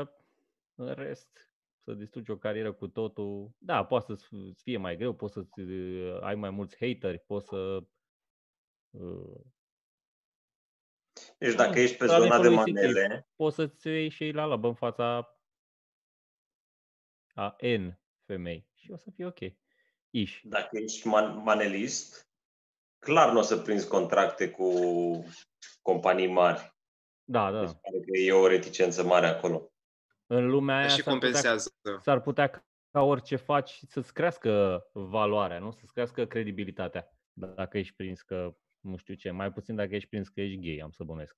uh, 0.00 0.08
în 0.74 0.94
rest, 0.94 1.52
să 1.84 1.92
distrugi 1.92 2.30
o 2.30 2.36
carieră 2.38 2.72
cu 2.72 2.88
totul, 2.88 3.50
da, 3.58 3.84
poate 3.84 4.14
să 4.16 4.26
fie 4.62 4.76
mai 4.76 4.96
greu, 4.96 5.14
poți 5.14 5.32
să 5.32 5.44
uh, 5.62 6.18
ai 6.22 6.34
mai 6.34 6.50
mulți 6.50 6.76
hateri, 6.80 7.18
poți 7.18 7.46
să... 7.46 7.82
Uh, 8.90 9.40
Deci 11.38 11.54
dacă 11.54 11.78
ești 11.78 11.96
pe 11.96 12.04
la 12.04 12.18
zona 12.18 12.40
de 12.40 12.48
nefolositiv. 12.48 12.74
manele, 12.74 13.28
poți 13.36 13.54
să-ți 13.54 13.86
iei 13.86 14.08
și 14.08 14.30
la 14.30 14.44
labă 14.44 14.68
în 14.68 14.74
fața 14.74 15.38
a 17.34 17.56
N 17.76 18.00
femei 18.24 18.68
și 18.74 18.90
o 18.90 18.96
să 18.96 19.10
fie 19.10 19.26
ok. 19.26 19.38
Iși. 20.10 20.48
dacă 20.48 20.78
ești 20.78 21.06
man- 21.08 21.34
manelist, 21.42 22.28
clar 22.98 23.32
nu 23.32 23.38
o 23.38 23.42
să 23.42 23.56
prinzi 23.56 23.88
contracte 23.88 24.50
cu 24.50 24.72
companii 25.82 26.26
mari. 26.26 26.76
Da, 27.30 27.50
da. 27.52 27.60
Deci 27.60 27.76
pare 27.82 28.00
că 28.00 28.18
e 28.18 28.32
o 28.32 28.46
reticență 28.46 29.04
mare 29.04 29.26
acolo. 29.26 29.72
În 30.26 30.46
lumea 30.46 30.76
aia 30.76 30.88
Și 30.88 31.02
s-ar 31.02 31.02
putea, 31.02 31.12
compensează. 31.12 31.70
s-ar 32.00 32.20
putea 32.20 32.48
ca 32.90 33.00
orice 33.02 33.36
faci 33.36 33.80
să-ți 33.88 34.12
crească 34.12 34.82
valoarea, 34.92 35.58
nu? 35.58 35.70
Să-ți 35.70 35.92
crească 35.92 36.26
credibilitatea. 36.26 37.12
Dacă 37.32 37.78
ești 37.78 37.94
prins 37.94 38.22
că 38.22 38.56
nu 38.80 38.96
știu 38.96 39.14
ce, 39.14 39.30
mai 39.30 39.52
puțin 39.52 39.76
dacă 39.76 39.94
ești 39.94 40.08
prins 40.08 40.28
că 40.28 40.40
ești 40.40 40.58
gay, 40.60 40.80
am 40.82 40.90
să 40.90 41.04
bănuiesc. 41.04 41.36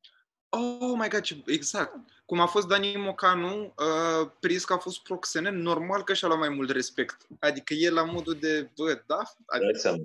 Oh 0.48 0.92
my 0.98 1.08
god, 1.08 1.20
ce- 1.20 1.42
exact. 1.46 1.94
Cum 2.24 2.40
a 2.40 2.46
fost 2.46 2.68
Dani 2.68 2.96
Mocanu, 2.96 3.64
uh, 3.64 4.30
prins 4.40 4.64
că 4.64 4.72
a 4.72 4.76
fost 4.78 5.02
proxenet, 5.02 5.52
normal 5.52 6.04
că 6.04 6.14
și-a 6.14 6.28
luat 6.28 6.40
mai 6.40 6.48
mult 6.48 6.70
respect. 6.70 7.26
Adică 7.40 7.74
el 7.74 7.94
la 7.94 8.04
modul 8.04 8.34
de, 8.34 8.70
bă, 8.76 9.02
da? 9.06 9.16
Adică, 9.46 9.70
Dai 9.72 9.80
seama. 9.80 9.98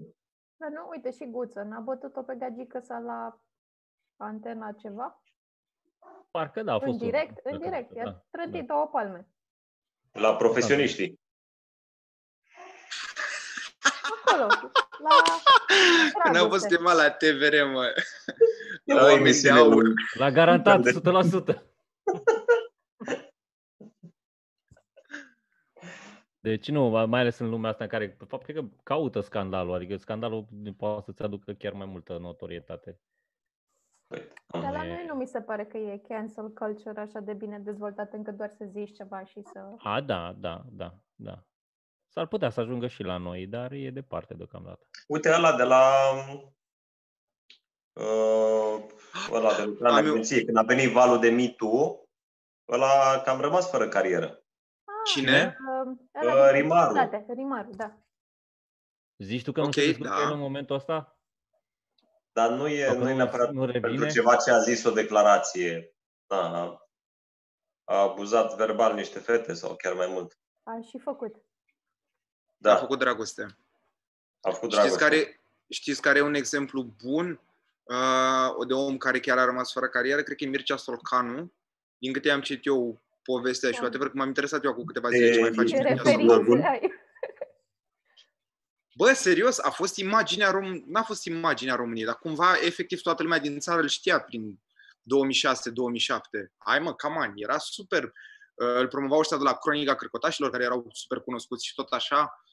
Dar 0.58 0.70
nu, 0.70 0.88
uite, 0.90 1.12
și 1.12 1.26
Guță, 1.32 1.62
n-a 1.62 1.80
bătut-o 1.80 2.22
pe 2.22 2.36
gagică 2.40 2.80
sa 2.80 2.98
la 2.98 3.42
antena 4.18 4.72
ceva? 4.72 5.24
Parcă 6.36 6.64
da, 6.64 6.74
a 6.74 6.80
fost 6.80 6.92
În 6.92 6.98
direct, 6.98 7.30
unul, 7.30 7.42
în 7.44 7.52
cred 7.52 7.62
că 7.62 7.70
direct, 7.70 7.94
da, 7.94 8.00
i-a 8.00 8.04
da. 8.12 8.26
trântit 8.32 8.68
două 8.68 8.88
palme. 8.92 9.28
La 10.12 10.36
profesioniștii. 10.36 11.20
Acolo, 14.26 14.48
la 15.04 15.10
când 16.24 16.36
a 16.36 16.40
fost 16.40 16.68
dragoste. 16.68 16.76
chemat 16.76 16.96
la 16.96 17.10
TVR, 17.12 17.64
mă. 17.74 17.94
La 18.84 18.96
La 18.96 19.02
oameni 19.02 19.18
de 19.24 19.30
emisiune 19.30 19.60
aur. 19.60 19.74
lui- 19.84 19.94
La 20.14 20.32
garantat, 20.32 20.82
De- 20.82 20.92
100%. 20.92 21.64
Deci 26.40 26.68
nu, 26.70 26.88
mai 26.90 27.20
ales 27.20 27.38
în 27.40 27.50
lumea 27.50 27.70
asta 27.70 27.84
în 27.84 27.90
care, 27.90 28.08
de 28.08 28.26
fapt, 28.26 28.44
cred 28.44 28.56
că 28.56 28.64
caută 28.84 29.20
scandalul, 29.20 29.74
adică 29.74 29.96
scandalul 29.98 30.48
poate 30.78 31.04
să-ți 31.06 31.22
aducă 31.22 31.54
chiar 31.54 31.74
mai 31.74 31.86
multă 31.86 32.18
notorietate. 32.18 33.00
Păi, 34.08 34.28
Dar 34.62 34.72
la 34.72 34.86
E- 34.86 34.94
noi 34.94 35.06
nu 35.06 35.14
mi 35.14 35.28
se 35.28 35.42
pare 35.42 35.66
că 35.66 35.78
e 35.78 35.98
cancel 35.98 36.50
culture 36.54 37.00
așa 37.00 37.20
de 37.20 37.34
bine 37.34 37.60
dezvoltat 37.60 38.14
încât 38.14 38.36
doar 38.38 38.50
să 38.58 38.66
zici 38.66 38.96
ceva 38.96 39.24
și 39.26 39.42
să... 39.54 39.74
A, 39.78 40.02
da, 40.02 40.34
da, 40.38 40.62
da, 40.72 40.94
da. 41.16 41.44
S-ar 42.08 42.28
putea 42.28 42.50
să 42.50 42.60
ajungă 42.60 42.88
și 42.88 43.04
la 43.04 43.18
noi, 43.18 43.48
dar 43.48 43.72
e 43.72 43.90
departe 43.90 44.34
deocamdată. 44.34 44.90
Uite 45.08 45.30
ăla 45.36 45.56
de 45.58 45.64
la 45.64 45.84
uh, 47.94 48.86
ăla 49.32 49.56
de 49.56 49.64
lucra 49.64 49.90
în 49.90 49.96
Am 49.98 50.06
eu- 50.06 50.12
agenție, 50.12 50.46
când 50.46 50.58
a 50.58 50.62
venit 50.62 50.92
valul 50.92 51.20
de 51.20 51.30
Me 51.30 51.48
Too, 51.48 52.04
ăla 52.72 53.22
cam 53.24 53.40
rămas 53.40 53.70
fără 53.70 53.88
carieră. 53.88 54.44
Cine? 55.14 55.58
Uh, 55.60 55.98
Uh, 56.22 56.22
ăla 56.32 56.52
din 56.52 56.62
Rimaru. 56.62 56.88
publicitate, 56.94 57.34
Rimaru, 57.34 57.70
da. 57.70 57.98
Zici 59.18 59.44
tu 59.44 59.52
că 59.52 59.60
nu 59.60 59.66
Ok, 59.66 59.74
se 59.74 59.86
descurcă 59.86 60.14
da. 60.14 60.22
el 60.28 60.32
în 60.34 60.40
momentul 60.40 60.76
ăsta? 60.76 61.15
Dar 62.36 62.50
nu 62.50 62.68
e, 62.68 62.86
Sau 62.86 62.94
că 62.96 63.00
nu 63.04 63.08
e 63.08 63.12
nu- 63.12 63.18
neapărat 63.18 63.52
nu 63.52 63.66
revine? 63.66 63.80
pentru 63.88 64.08
ceva 64.10 64.36
ce 64.36 64.52
a 64.52 64.60
zis 64.60 64.84
o 64.84 64.92
declarație. 64.92 65.94
Da, 66.28 66.38
a, 66.62 66.90
a 67.84 67.96
abuzat 68.02 68.56
verbal 68.56 68.94
niște 68.94 69.20
fete 69.20 69.54
sau 69.54 69.76
chiar 69.76 69.94
mai 69.94 70.08
mult. 70.08 70.38
A 70.64 70.72
și 70.90 70.98
făcut. 71.00 71.36
Da, 72.58 72.74
A 72.74 72.76
făcut 72.78 73.00
dragoste. 73.00 73.46
a 74.42 74.50
făcut 74.52 74.72
Știți 74.72 74.76
dragoste. 74.98 75.04
care, 75.04 75.42
știți 75.70 76.02
care 76.02 76.18
e 76.20 76.22
un 76.22 76.34
exemplu 76.34 76.96
bun 77.04 77.42
uh, 77.84 78.68
de 78.68 78.74
om 78.74 78.98
care 78.98 79.20
chiar 79.20 79.38
a 79.38 79.46
rămas 79.46 79.72
fără 79.72 79.88
carieră? 79.88 80.24
Cred 80.24 80.38
că 80.38 80.44
e 80.44 80.48
Mircea 80.48 80.76
Solcanu. 80.78 81.52
Din 81.98 82.14
câte 82.14 82.30
am 82.30 82.42
citit 82.42 82.66
eu 82.66 83.02
povestea 83.24 83.70
și 83.72 83.76
Da. 83.78 83.82
whatever, 83.82 84.08
că 84.08 84.14
m-am 84.18 84.28
interesat 84.28 84.64
eu 84.64 84.74
cu 84.74 84.84
câteva 84.84 85.10
De- 85.10 85.16
zile 85.16 85.32
ce 85.34 85.40
mai 85.40 85.54
face 85.54 85.68
Ce 85.68 85.76
Ce 85.76 85.82
Mircea 85.84 85.94
referi- 86.02 86.26
Solcanu. 86.26 86.54
referințe 86.54 86.68
ai? 86.68 86.92
Bă, 88.98 89.14
serios, 89.14 89.60
a 89.60 89.70
fost 89.70 89.98
imaginea 89.98 90.50
Rom... 90.52 90.82
N-a 90.88 91.02
fost 91.04 91.26
imaginea 91.26 91.76
României, 91.76 92.06
dar 92.06 92.16
cumva, 92.18 92.54
efectiv, 92.66 93.02
toată 93.02 93.24
lumea 93.24 93.40
din 93.40 93.60
țară 93.60 93.82
îl 93.82 93.88
știa 93.88 94.20
prin 94.20 94.60
2006-2007. 95.04 96.50
Hai 96.58 96.80
mă, 96.80 96.94
cam 96.94 97.18
ani, 97.18 97.42
era 97.42 97.58
super. 97.58 98.04
Uh, 98.04 98.76
Îl 98.80 98.88
promovau 98.88 99.20
ăștia 99.20 99.38
de 99.38 99.44
la 99.44 99.54
Cronica 99.54 99.96
Cârcotașilor, 99.96 100.50
care 100.50 100.64
erau 100.64 100.88
super 100.92 101.20
cunoscuți 101.20 101.66
și 101.66 101.74
tot 101.74 101.92
așa. 101.92 102.44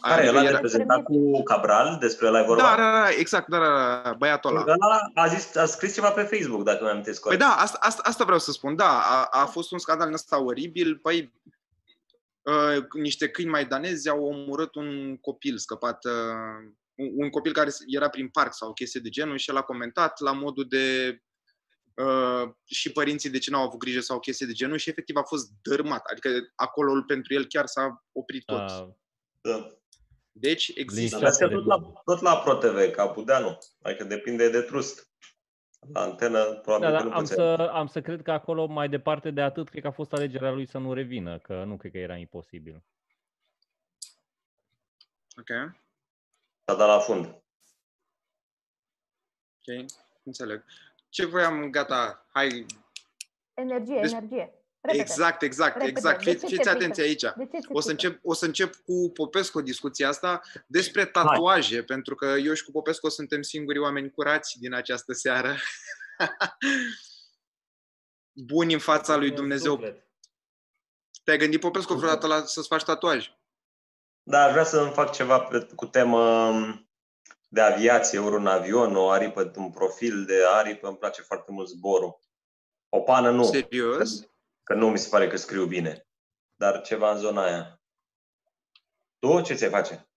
Care 0.00 0.20
Adică 0.22 0.36
ăla 0.36 0.42
era- 0.42 0.52
de 0.54 0.58
prezentat 0.60 1.02
cu 1.02 1.42
Cabral? 1.42 1.96
Despre 2.00 2.26
ăla 2.26 2.40
e 2.40 2.44
vorba? 2.44 2.62
Da, 2.62 2.76
da, 2.76 2.90
da, 3.00 3.08
exact, 3.10 3.48
da, 3.48 3.58
da, 3.58 4.00
da, 4.04 4.12
băiatul 4.12 4.50
ăla. 4.50 4.60
Ăla 4.60 5.00
a, 5.14 5.26
zis, 5.26 5.56
a 5.56 5.64
scris 5.66 5.94
ceva 5.94 6.10
pe 6.10 6.22
Facebook, 6.22 6.62
dacă 6.62 6.78
mi-am 6.80 6.92
amintesc 6.92 7.22
Păi 7.22 7.30
corect. 7.38 7.56
da, 7.56 7.62
asta, 7.62 7.78
asta, 7.80 8.02
asta 8.04 8.24
vreau 8.24 8.38
să 8.38 8.52
spun, 8.52 8.76
da, 8.76 9.00
a, 9.00 9.24
a 9.30 9.44
fost 9.46 9.70
un 9.72 9.78
scandal 9.78 10.06
în 10.08 10.12
ăsta 10.14 10.42
oribil, 10.42 10.96
păi 10.96 11.32
uh, 11.44 11.52
niște 12.92 13.28
câini 13.28 13.50
maidanezi 13.50 14.08
au 14.08 14.24
omorât 14.24 14.74
un 14.74 15.16
copil 15.16 15.58
scăpat, 15.58 16.04
uh, 16.04 16.72
un, 16.94 17.10
un 17.16 17.30
copil 17.30 17.52
care 17.52 17.70
era 17.86 18.08
prin 18.08 18.28
parc 18.28 18.54
sau 18.54 18.68
o 18.68 18.72
chestie 18.72 19.00
de 19.00 19.08
genul 19.08 19.36
și 19.36 19.50
el 19.50 19.56
a 19.56 19.62
comentat 19.62 20.20
la 20.20 20.32
modul 20.32 20.66
de 20.68 21.18
uh, 21.94 22.50
și 22.64 22.92
părinții 22.92 23.30
de 23.30 23.38
ce 23.38 23.50
n-au 23.50 23.62
avut 23.62 23.78
grijă 23.78 24.00
sau 24.00 24.16
o 24.16 24.20
chestie 24.20 24.46
de 24.46 24.52
genul 24.52 24.76
și 24.76 24.90
efectiv 24.90 25.16
a 25.16 25.22
fost 25.22 25.50
dărmat, 25.62 26.04
adică 26.04 26.30
acolo 26.54 27.02
pentru 27.06 27.34
el 27.34 27.46
chiar 27.46 27.66
s-a 27.66 28.04
oprit 28.12 28.44
tot. 28.44 28.58
A, 28.58 28.96
Da. 29.40 29.66
Deci 30.32 30.70
există... 30.74 31.18
Dar 31.18 31.24
vezi 31.24 31.38
că 31.38 31.46
de 31.46 31.54
tot 31.54 31.66
la, 31.66 31.76
bun. 31.76 31.92
tot 32.04 32.20
la 32.20 32.36
ProTV, 32.36 32.90
ca 32.90 33.06
Budeanu. 33.06 33.58
Adică 33.82 34.04
depinde 34.04 34.50
de 34.50 34.60
trust. 34.60 35.10
La 35.78 36.00
antenă, 36.00 36.44
probabil 36.54 36.90
da, 36.90 36.96
că 36.96 37.02
da, 37.02 37.08
nu 37.08 37.12
am 37.14 37.18
poți 37.18 37.32
să, 37.32 37.70
am 37.72 37.86
să 37.86 38.00
cred 38.00 38.22
că 38.22 38.30
acolo, 38.32 38.66
mai 38.66 38.88
departe 38.88 39.30
de 39.30 39.40
atât, 39.40 39.68
cred 39.68 39.82
că 39.82 39.88
a 39.88 39.92
fost 39.92 40.12
alegerea 40.12 40.50
lui 40.50 40.66
să 40.66 40.78
nu 40.78 40.92
revină, 40.92 41.38
că 41.38 41.64
nu 41.64 41.76
cred 41.76 41.92
că 41.92 41.98
era 41.98 42.16
imposibil. 42.16 42.82
Ok, 45.38 45.48
S-a 46.64 46.74
dat 46.74 46.88
la 46.88 46.98
fund. 46.98 47.24
ok, 49.56 49.84
înțeleg. 50.22 50.64
Ce 51.08 51.24
voiam, 51.26 51.70
gata, 51.70 52.26
hai, 52.32 52.66
Energie, 53.54 54.00
Deci- 54.00 54.10
energie. 54.12 54.52
Repede. 54.80 55.02
exact, 55.02 55.42
exact, 55.42 55.72
Repede. 55.72 55.90
exact. 55.90 56.24
De 56.24 56.30
Fiți, 56.30 56.40
ce 56.40 56.54
fiți 56.54 56.62
ți-e 56.62 56.70
atenți 56.70 57.00
aici. 57.00 57.20
De 57.20 57.30
ce 57.36 57.58
ți-e 57.58 57.68
O 57.68 57.80
să, 57.80 57.88
frică? 57.88 58.06
încep, 58.06 58.20
o 58.22 58.34
să 58.34 58.44
încep 58.44 58.74
cu 58.74 59.10
Popescu 59.14 59.60
discuția 59.60 60.08
asta 60.08 60.40
despre 60.66 61.04
tatuaje, 61.04 61.82
pentru 61.82 62.14
că 62.14 62.26
eu 62.26 62.52
și 62.54 62.64
cu 62.64 62.70
Popescu 62.70 63.08
suntem 63.08 63.42
singurii 63.42 63.80
oameni 63.80 64.10
curați 64.10 64.58
din 64.58 64.74
această 64.74 65.12
seară. 65.12 65.56
Buni 68.32 68.72
în 68.72 68.78
fața 68.78 69.16
lui 69.16 69.30
Dumnezeu. 69.30 69.80
Te-ai 71.24 71.38
gândit, 71.38 71.60
Popescu, 71.60 71.94
vreodată 71.94 72.26
la, 72.26 72.44
să-ți 72.44 72.68
faci 72.68 72.84
tatuaj? 72.84 73.30
Da, 74.22 74.44
aș 74.44 74.50
vrea 74.50 74.64
să 74.64 74.80
îmi 74.80 74.92
fac 74.92 75.12
ceva 75.12 75.40
pe, 75.40 75.68
cu 75.76 75.86
temă 75.86 76.46
um, 76.48 76.88
de 77.48 77.60
aviație, 77.60 78.18
ori 78.18 78.34
un 78.34 78.46
avion, 78.46 78.96
o 78.96 79.10
aripă, 79.10 79.52
un 79.56 79.70
profil 79.70 80.24
de 80.24 80.42
aripă, 80.46 80.88
îmi 80.88 80.96
place 80.96 81.22
foarte 81.22 81.52
mult 81.52 81.68
zborul. 81.68 82.20
O 82.88 83.00
pană 83.00 83.30
nu, 83.30 83.44
Serios? 83.44 84.28
Că 84.68 84.74
nu 84.74 84.90
mi 84.90 84.98
se 84.98 85.08
pare 85.08 85.28
că 85.28 85.36
scriu 85.36 85.66
bine, 85.66 86.06
dar 86.54 86.80
ceva 86.82 87.10
în 87.10 87.18
zona 87.18 87.42
aia. 87.42 87.82
Tu 89.18 89.40
ce 89.40 89.54
ți 89.54 89.66
face? 89.66 90.08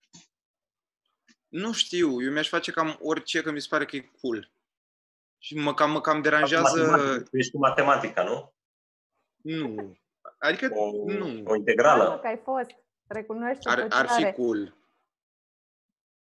Nu 1.48 1.74
știu, 1.74 2.22
eu 2.24 2.32
mi-aș 2.32 2.50
face 2.50 2.72
cam 2.72 2.98
orice, 3.02 3.42
că 3.42 3.52
mi 3.52 3.62
se 3.62 3.68
pare 3.70 3.86
că 3.86 3.96
e 3.96 4.12
cool. 4.22 4.52
Și 5.38 5.56
mă 5.56 5.74
cam, 5.74 5.92
mă 5.92 6.02
cam 6.02 6.22
deranjează... 6.22 6.82
Matematica. 6.86 7.24
Tu 7.30 7.38
ești 7.38 7.52
cu 7.52 7.58
matematica, 7.58 8.24
nu? 8.24 8.54
Nu. 9.36 9.98
Adică, 10.38 10.70
O, 10.74 10.92
nu. 10.92 11.26
o 11.26 11.28
Hai, 11.28 11.42
mă, 11.42 11.56
integrală. 11.56 12.20
că 12.20 12.28
ai 12.28 12.42
fost. 12.44 12.70
Recunoaște 13.08 13.70
Ar, 13.70 13.88
ar 13.90 14.08
fi 14.08 14.32
cool. 14.32 14.78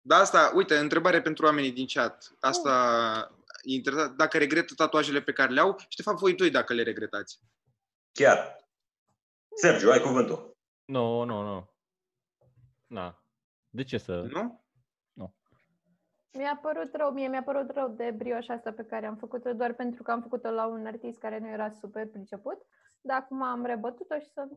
Da, 0.02 0.18
asta, 0.18 0.52
uite, 0.56 0.78
întrebare 0.78 1.22
pentru 1.22 1.46
oamenii 1.46 1.72
din 1.72 1.86
chat. 1.88 2.36
Asta 2.40 3.42
e 3.64 3.74
interesant. 3.74 4.18
Dacă 4.18 4.38
regretă 4.38 4.74
tatuajele 4.74 5.22
pe 5.22 5.34
care 5.34 5.52
le 5.54 5.60
au 5.60 5.76
și, 5.78 5.98
de 5.98 6.02
fapt, 6.02 6.20
voi 6.20 6.36
doi 6.36 6.50
dacă 6.50 6.74
le 6.74 6.84
regretați. 6.84 7.40
Chiar. 8.12 8.66
Sergiu, 9.56 9.92
ai 9.92 10.00
cuvântul. 10.00 10.58
Nu, 10.86 11.24
nu, 11.24 11.42
nu. 11.42 11.70
Na. 12.88 13.24
De 13.70 13.84
ce 13.84 13.98
să... 13.98 14.22
Nu? 14.22 14.60
Mi-a 16.34 16.60
părut 16.62 16.96
rău, 16.96 17.12
mie 17.12 17.28
mi-a 17.28 17.44
părut 17.44 17.72
rău 17.72 17.88
de 17.90 18.12
brioșa 18.12 18.54
asta 18.54 18.74
pe 18.74 18.84
care 18.86 19.06
am 19.06 19.16
făcut-o 19.16 19.54
doar 19.54 19.74
pentru 19.74 20.04
că 20.04 20.12
am 20.12 20.22
făcut-o 20.22 20.50
la 20.50 20.66
un 20.66 20.86
artist 20.86 21.20
care 21.20 21.38
nu 21.38 21.48
era 21.48 21.70
super 21.70 22.08
priceput, 22.08 22.66
dar 23.02 23.22
acum 23.22 23.42
am 23.42 23.66
rebătut-o 23.66 24.20
și 24.20 24.30
să... 24.30 24.48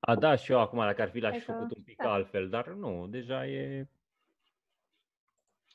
A, 0.00 0.14
da, 0.14 0.34
și 0.34 0.52
eu 0.52 0.60
acum, 0.60 0.78
dacă 0.78 1.02
ar 1.02 1.10
fi, 1.10 1.18
l-aș 1.18 1.30
Hai 1.30 1.40
fi 1.40 1.46
că- 1.46 1.52
făcut 1.52 1.76
un 1.76 1.82
pic 1.82 1.96
da. 1.96 2.12
altfel, 2.12 2.48
dar 2.48 2.68
nu, 2.68 3.06
deja 3.06 3.46
e... 3.46 3.88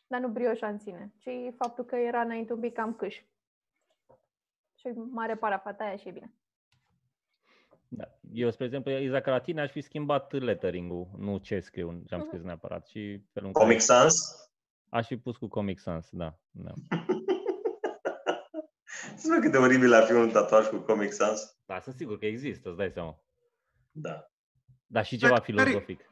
Dar 0.07 0.19
nu 0.19 0.27
brioșa 0.27 0.67
în 0.67 0.79
sine, 0.79 1.13
ci 1.17 1.29
faptul 1.57 1.85
că 1.85 1.95
era 1.95 2.21
înainte 2.21 2.53
un 2.53 2.59
pic 2.59 2.73
cam 2.73 2.95
câș. 2.95 3.23
Și 4.75 4.87
mare 4.95 5.35
parafata 5.35 5.83
aia 5.83 5.95
și 5.95 6.07
e 6.07 6.11
bine. 6.11 6.33
Da. 7.91 8.03
Eu, 8.33 8.51
spre 8.51 8.65
exemplu, 8.65 8.91
exact 8.91 9.23
ca 9.23 9.31
la 9.31 9.39
tine, 9.39 9.61
aș 9.61 9.71
fi 9.71 9.81
schimbat 9.81 10.31
lettering-ul, 10.31 11.07
nu 11.17 11.37
ce 11.37 11.59
scriu, 11.59 12.03
ce 12.07 12.13
am 12.13 12.19
Mhm. 12.19 12.29
scris 12.29 12.43
neapărat. 12.43 12.87
Și 12.87 13.21
felul 13.33 13.47
în 13.47 13.53
care- 13.53 13.65
Comic 13.65 13.81
Sans? 13.81 14.15
Aș 14.89 15.07
fi 15.07 15.17
pus 15.17 15.37
cu 15.37 15.47
Comic 15.47 15.79
Sans, 15.79 16.07
da. 16.11 16.37
da. 16.51 16.71
Să 19.15 19.37
cât 19.41 19.51
de 19.51 19.57
oribil 19.57 19.93
ar 19.93 20.03
fi 20.05 20.11
un 20.11 20.29
tatuaj 20.31 20.67
cu 20.67 20.77
Comic 20.77 21.11
Sans? 21.11 21.57
Da, 21.65 21.79
sunt 21.79 21.95
sigur 21.95 22.17
că 22.17 22.25
există, 22.25 22.69
îți 22.69 22.77
dai 22.77 22.91
seama. 22.91 23.19
Da. 23.91 24.29
Dar 24.87 25.05
și 25.05 25.17
Dar 25.17 25.29
ceva 25.29 25.41
care- 25.41 25.51
filozofic. 25.69 26.11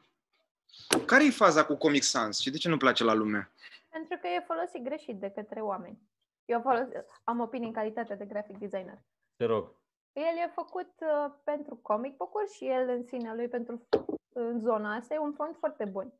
Care 1.06 1.24
e 1.26 1.30
faza 1.30 1.64
cu 1.64 1.74
Comic 1.76 2.02
Sans 2.02 2.40
și 2.40 2.50
de 2.50 2.56
ce 2.56 2.68
nu 2.68 2.76
place 2.76 3.04
la 3.04 3.14
lume? 3.14 3.50
Pentru 3.88 4.18
că 4.20 4.26
e 4.26 4.44
folosit 4.46 4.82
greșit 4.84 5.16
de 5.20 5.30
către 5.30 5.60
oameni. 5.60 5.98
Eu 6.44 6.60
folos- 6.60 6.88
am 7.24 7.40
opinii 7.40 7.66
în 7.66 7.72
calitate 7.72 8.14
de 8.14 8.24
graphic 8.24 8.58
designer. 8.58 8.98
Te 9.36 9.44
rog. 9.44 9.77
El 10.18 10.36
e 10.36 10.50
făcut 10.54 10.90
uh, 11.00 11.34
pentru 11.44 11.76
comic 11.76 12.16
book 12.16 12.48
și 12.48 12.68
el 12.68 12.88
în 12.88 13.02
sine 13.02 13.34
lui 13.34 13.48
pentru 13.48 13.88
în 14.32 14.60
zona 14.60 14.94
asta 14.94 15.14
e 15.14 15.18
un 15.18 15.32
fond 15.32 15.56
foarte 15.56 15.84
bun. 15.84 16.12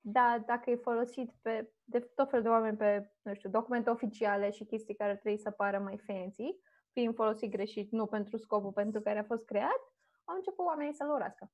Dar 0.00 0.38
dacă 0.38 0.70
e 0.70 0.76
folosit 0.76 1.32
pe, 1.42 1.72
de 1.84 2.00
tot 2.00 2.28
felul 2.28 2.44
de 2.44 2.50
oameni 2.50 2.76
pe, 2.76 3.12
nu 3.22 3.34
știu, 3.34 3.50
documente 3.50 3.90
oficiale 3.90 4.50
și 4.50 4.64
chestii 4.64 4.94
care 4.94 5.16
trebuie 5.16 5.36
să 5.36 5.50
pară 5.50 5.78
mai 5.78 5.98
fancy, 5.98 6.58
fiind 6.92 7.14
folosit 7.14 7.50
greșit, 7.50 7.90
nu 7.90 8.06
pentru 8.06 8.36
scopul 8.36 8.72
pentru 8.72 9.00
care 9.00 9.18
a 9.18 9.24
fost 9.24 9.44
creat, 9.44 9.80
au 10.24 10.34
început 10.36 10.66
oamenii 10.66 10.94
să-l 10.94 11.10
urască. 11.10 11.50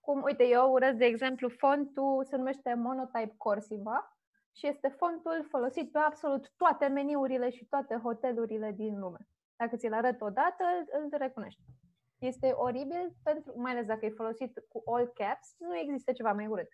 Cum, 0.00 0.22
uite, 0.22 0.44
eu 0.44 0.72
urăsc, 0.72 0.96
de 0.96 1.04
exemplu, 1.04 1.48
fontul 1.48 2.24
se 2.24 2.36
numește 2.36 2.74
Monotype 2.74 3.34
Corsiva 3.36 4.18
și 4.52 4.66
este 4.66 4.88
fontul 4.88 5.46
folosit 5.48 5.92
pe 5.92 5.98
absolut 5.98 6.52
toate 6.56 6.86
meniurile 6.86 7.50
și 7.50 7.64
toate 7.64 7.96
hotelurile 7.96 8.72
din 8.72 8.98
lume. 8.98 9.28
Dacă 9.56 9.76
ți-l 9.76 9.92
arăt 9.92 10.20
odată, 10.20 10.64
îl, 10.64 11.02
îl 11.02 11.18
recunoști. 11.18 11.62
Este 12.18 12.50
oribil, 12.50 13.16
pentru, 13.22 13.52
mai 13.60 13.72
ales 13.72 13.86
dacă 13.86 14.06
e 14.06 14.10
folosit 14.10 14.64
cu 14.68 14.82
all 14.86 15.06
caps, 15.14 15.54
nu 15.58 15.76
există 15.76 16.12
ceva 16.12 16.32
mai 16.32 16.46
urât. 16.46 16.68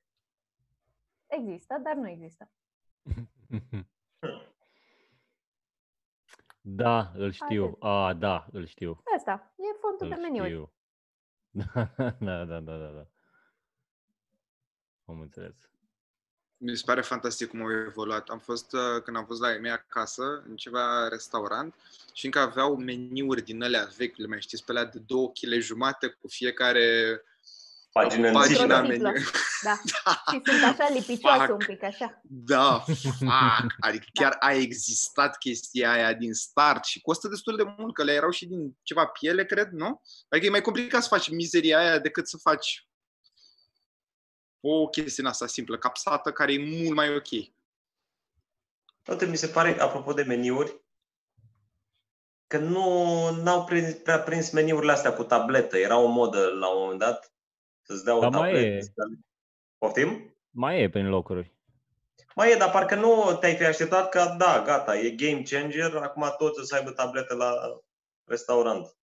Există, 1.27 1.79
dar 1.83 1.95
nu 1.95 2.09
există. 2.09 2.51
Da, 6.63 7.11
îl 7.15 7.31
știu. 7.31 7.65
Atât. 7.65 7.83
A, 7.83 8.15
da, 8.15 8.47
îl 8.53 8.65
știu. 8.65 9.03
Asta, 9.17 9.55
e 9.57 9.79
fontul 9.81 10.07
Îl 10.07 10.13
de 10.15 10.21
meniuri. 10.21 10.49
știu. 10.49 10.73
Da, 12.27 12.45
da, 12.45 12.61
da, 12.61 12.77
da, 12.79 12.91
da. 12.91 13.07
Am 15.05 15.21
înțeles. 15.21 15.71
Mi 16.63 16.77
se 16.77 16.83
pare 16.87 17.01
fantastic 17.01 17.49
cum 17.49 17.61
au 17.63 17.71
evoluat. 17.71 18.29
Am 18.29 18.39
fost, 18.39 18.73
uh, 18.73 19.03
când 19.05 19.17
am 19.17 19.25
fost 19.25 19.41
la 19.41 19.53
ei 19.53 19.61
mei 19.61 19.71
acasă, 19.71 20.43
în 20.49 20.57
ceva 20.57 21.09
restaurant, 21.09 21.75
și 22.13 22.25
încă 22.25 22.39
aveau 22.39 22.77
meniuri 22.77 23.43
din 23.43 23.63
alea 23.63 23.89
vechi, 23.97 24.17
le 24.17 24.27
mai 24.27 24.41
știți, 24.41 24.65
pe 24.65 24.71
alea 24.71 24.85
de 24.85 24.99
două 25.07 25.31
kg 25.33 25.61
jumate 25.61 26.09
cu 26.09 26.29
fiecare 26.29 27.21
Pagină 27.93 28.27
în 28.27 28.33
pagină 28.33 28.57
țișnă. 28.59 28.75
a 28.75 28.79
Într-o 28.79 28.97
meniu. 28.97 29.13
titlă. 29.13 29.31
Da. 30.05 30.23
Și 30.33 30.41
sunt 30.45 30.63
așa 30.65 30.89
lipicioase 30.95 31.47
Fuck. 31.47 31.59
un 31.59 31.67
pic, 31.67 31.83
așa. 31.83 32.21
Da, 32.23 32.79
fuck. 32.79 33.75
Adică 33.81 34.05
chiar 34.13 34.37
a 34.39 34.53
existat 34.53 35.39
chestia 35.39 35.93
aia 35.93 36.13
din 36.15 36.33
start 36.33 36.85
și 36.85 37.01
costă 37.01 37.29
destul 37.29 37.57
de 37.57 37.75
mult, 37.77 37.95
că 37.95 38.03
le 38.05 38.13
erau 38.13 38.31
și 38.31 38.47
din 38.47 38.77
ceva 38.83 39.07
piele, 39.07 39.45
cred, 39.45 39.69
nu? 39.71 40.01
Adică 40.29 40.47
e 40.47 40.51
mai 40.51 40.61
complicat 40.61 41.03
să 41.03 41.09
faci 41.09 41.31
mizeria 41.31 41.79
aia 41.79 41.99
decât 41.99 42.29
să 42.29 42.37
faci 42.37 42.89
o 44.61 44.89
chestie 44.89 45.23
în 45.23 45.29
asta 45.29 45.47
simplă, 45.47 45.79
capsată, 45.79 46.33
care 46.33 46.53
e 46.53 46.59
mult 46.83 46.95
mai 46.95 47.15
ok. 47.17 47.31
Uite, 49.09 49.27
mi 49.27 49.37
se 49.37 49.47
pare, 49.47 49.81
apropo 49.81 50.13
de 50.13 50.23
meniuri, 50.23 50.81
că 52.47 52.59
nu 52.59 52.83
au 53.47 53.65
prins, 53.65 53.95
prea 53.95 54.21
prins 54.21 54.51
meniurile 54.51 54.93
astea 54.93 55.15
cu 55.15 55.23
tabletă. 55.25 55.79
Era 55.79 55.97
o 55.99 56.07
modă 56.07 56.47
la 56.49 56.69
un 56.69 56.81
moment 56.83 56.99
dat 56.99 57.33
să-ți 57.83 58.05
dea 58.05 58.17
o 58.17 58.21
Dar 58.21 58.31
mai 58.31 58.53
tabletă. 58.53 58.67
e. 58.77 58.81
să- 58.81 58.91
Poftim? 59.79 60.35
Mai 60.51 60.81
e 60.83 60.91
prin 60.91 61.09
locuri. 61.09 61.53
Mai 62.35 62.53
e, 62.53 62.57
dar 62.57 62.71
parcă 62.71 62.95
nu 62.95 63.37
te-ai 63.41 63.57
fi 63.57 63.65
așteptat 63.65 64.09
că 64.09 64.35
da, 64.39 64.63
gata, 64.67 64.99
e 64.99 65.11
game 65.11 65.43
changer, 65.43 65.97
acum 65.97 66.35
toți 66.39 66.61
o 66.61 66.63
să 66.63 66.75
aibă 66.75 66.91
tabletă 66.91 67.35
la 67.35 67.81
restaurant. 68.25 68.97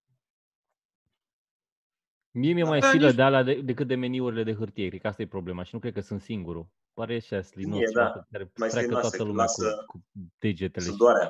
Mie 2.39 2.53
mi-e 2.53 2.63
mai 2.63 2.79
Da, 2.79 2.87
silă 2.89 3.07
nici- 3.07 3.15
de 3.15 3.21
alea 3.21 3.43
de, 3.43 3.61
decât 3.61 3.87
de 3.87 3.95
meniurile 3.95 4.43
de 4.43 4.53
hârtie. 4.53 4.87
Cred 4.89 5.01
că 5.01 5.07
asta 5.07 5.21
e 5.21 5.27
problema 5.27 5.63
și 5.63 5.73
nu 5.73 5.79
cred 5.79 5.93
că 5.93 5.99
sunt 5.99 6.21
singurul. 6.21 6.65
Pare 6.93 7.19
și 7.19 7.41
slinos 7.41 7.77
Mie, 7.77 7.85
și 7.87 7.93
da. 7.93 8.05
atât, 8.05 8.25
care 8.31 8.43
Mai 8.43 8.69
treacă 8.69 8.85
slinoase, 8.85 9.01
toată 9.07 9.17
că 9.17 9.23
lumea 9.23 9.43
lasă 9.43 9.83
cu, 9.87 9.97
cu 9.97 10.03
degetele. 10.39 10.85
și- 10.85 10.91
Sudoarea. 10.91 11.29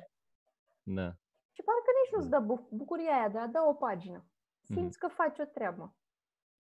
Da. 0.84 1.08
Și 1.56 1.62
parcă 1.67 1.89
nici 2.00 2.13
nu-ți 2.15 2.30
dă 2.30 2.39
bu- 2.39 2.67
bucuria 2.72 3.12
aia 3.17 3.30
de 3.30 3.38
a 3.38 3.48
da 3.48 3.60
o 3.70 3.74
pagină. 3.74 4.26
Simți 4.62 5.00
că 5.00 5.08
faci 5.08 5.38
o 5.39 5.43
treabă. 5.43 5.96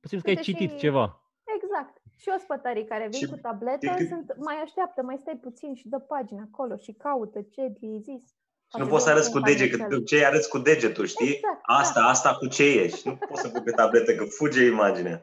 Simți 0.01 0.23
că 0.23 0.29
ai 0.29 0.35
Uite, 0.37 0.51
citit 0.51 0.69
și- 0.71 0.77
ceva. 0.77 1.21
Exact. 1.55 2.01
Și 2.15 2.29
ospătarii 2.37 2.85
care 2.85 3.07
vin 3.07 3.19
Și 3.19 3.27
cu 3.29 3.35
tabletă 3.37 3.77
decât- 3.85 4.07
sunt, 4.07 4.35
mai 4.37 4.55
așteaptă, 4.63 5.01
mai 5.03 5.17
stai 5.17 5.37
puțin 5.37 5.73
și 5.75 5.87
dă 5.87 5.99
pagina 5.99 6.41
acolo 6.53 6.75
și 6.75 6.91
caută 6.93 7.41
ce 7.41 7.61
li 7.79 7.99
zis. 7.99 8.23
Și 8.69 8.77
nu 8.77 8.87
Poate 8.87 8.89
poți 8.91 9.03
să 9.03 9.09
vine 9.09 9.19
arăți 9.19 9.31
cu 9.31 9.37
un 9.37 9.43
deget, 9.43 9.77
panicel. 9.77 9.97
că 9.99 10.03
ce 10.03 10.25
arăți 10.25 10.49
cu 10.49 10.57
degetul, 10.57 11.05
știi? 11.05 11.27
Exact, 11.33 11.59
Asta, 11.61 11.99
da. 11.99 12.07
asta 12.07 12.35
cu 12.35 12.47
ce 12.47 12.63
ești. 12.63 13.07
Nu 13.07 13.15
poți 13.15 13.41
să 13.41 13.49
pui 13.49 13.61
pe 13.61 13.71
tabletă, 13.71 14.15
că 14.15 14.23
fuge 14.25 14.65
imaginea. 14.65 15.21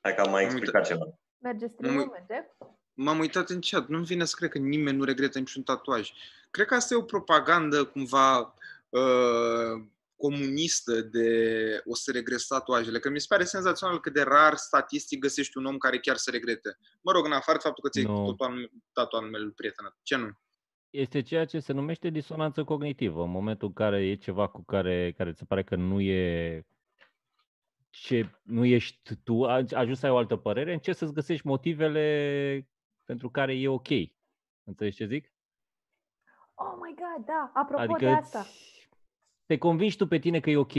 Hai 0.00 0.14
că 0.14 0.20
am 0.20 0.30
mai 0.30 0.42
Am 0.44 0.50
explicat 0.50 0.86
ceva. 0.86 1.04
Merge 1.38 1.66
stream 1.66 1.94
Mă- 1.94 2.04
merge? 2.12 2.48
M-am 2.96 3.18
uitat 3.18 3.48
în 3.48 3.60
chat, 3.60 3.88
nu-mi 3.88 4.04
vine 4.04 4.24
să 4.24 4.34
cred 4.36 4.50
că 4.50 4.58
nimeni 4.58 4.96
nu 4.96 5.04
regretă 5.04 5.38
niciun 5.38 5.62
tatuaj. 5.62 6.10
Cred 6.50 6.66
că 6.66 6.74
asta 6.74 6.94
e 6.94 6.96
o 6.96 7.02
propagandă 7.02 7.84
cumva 7.84 8.54
uh, 8.88 9.82
comunistă 10.16 11.00
de 11.00 11.28
o 11.84 11.94
să 11.94 12.10
regret 12.12 12.46
tatuajele, 12.48 12.98
că 12.98 13.10
mi 13.10 13.20
se 13.20 13.26
pare 13.28 13.44
senzațional 13.44 14.00
cât 14.00 14.12
de 14.12 14.22
rar 14.22 14.54
statistic 14.56 15.18
găsești 15.20 15.56
un 15.58 15.64
om 15.64 15.76
care 15.78 15.98
chiar 15.98 16.16
să 16.16 16.30
regrete. 16.30 16.76
Mă 17.00 17.12
rog, 17.12 17.24
în 17.24 17.32
afară 17.32 17.58
de 17.58 17.62
faptul 17.64 17.82
că 17.84 17.88
ți-ai 17.90 18.04
Nu. 18.04 18.32
tot 18.32 18.48
tatuat 18.92 19.22
numele 19.22 19.44
lui 19.44 19.52
prietenă. 19.52 19.96
Ce 20.02 20.16
nu? 20.16 20.28
Este 20.90 21.22
ceea 21.22 21.44
ce 21.44 21.58
se 21.58 21.72
numește 21.72 22.08
disonanță 22.08 22.64
cognitivă. 22.64 23.22
În 23.22 23.30
momentul 23.30 23.68
în 23.68 23.74
care 23.74 24.06
e 24.06 24.14
ceva 24.14 24.46
cu 24.48 24.64
care, 24.64 25.12
care 25.16 25.32
ți 25.32 25.38
se 25.38 25.44
pare 25.44 25.62
că 25.64 25.76
nu 25.76 26.00
e 26.00 26.66
ce 27.90 28.30
nu 28.42 28.64
ești 28.64 29.14
tu, 29.24 29.46
aj- 29.46 29.72
ajungi 29.74 29.98
să 30.00 30.06
ai 30.06 30.12
o 30.12 30.16
altă 30.16 30.36
părere, 30.36 30.72
încerci 30.72 30.96
să-ți 30.96 31.12
găsești 31.12 31.46
motivele 31.46 32.68
pentru 33.04 33.30
care 33.30 33.54
e 33.58 33.68
ok. 33.68 33.88
Înțelegi 34.64 34.96
ce 34.96 35.06
zic? 35.06 35.32
Oh 36.54 36.74
my 36.82 36.94
god, 36.94 37.26
da, 37.26 37.50
apropo 37.54 37.82
adică 37.82 37.98
de 37.98 38.08
asta. 38.10 38.46
Îți- 39.46 39.46
te 39.46 39.58
convingi 39.58 39.96
tu 39.96 40.06
pe 40.06 40.18
tine 40.18 40.40
că 40.40 40.50
e 40.50 40.56
ok. 40.56 40.72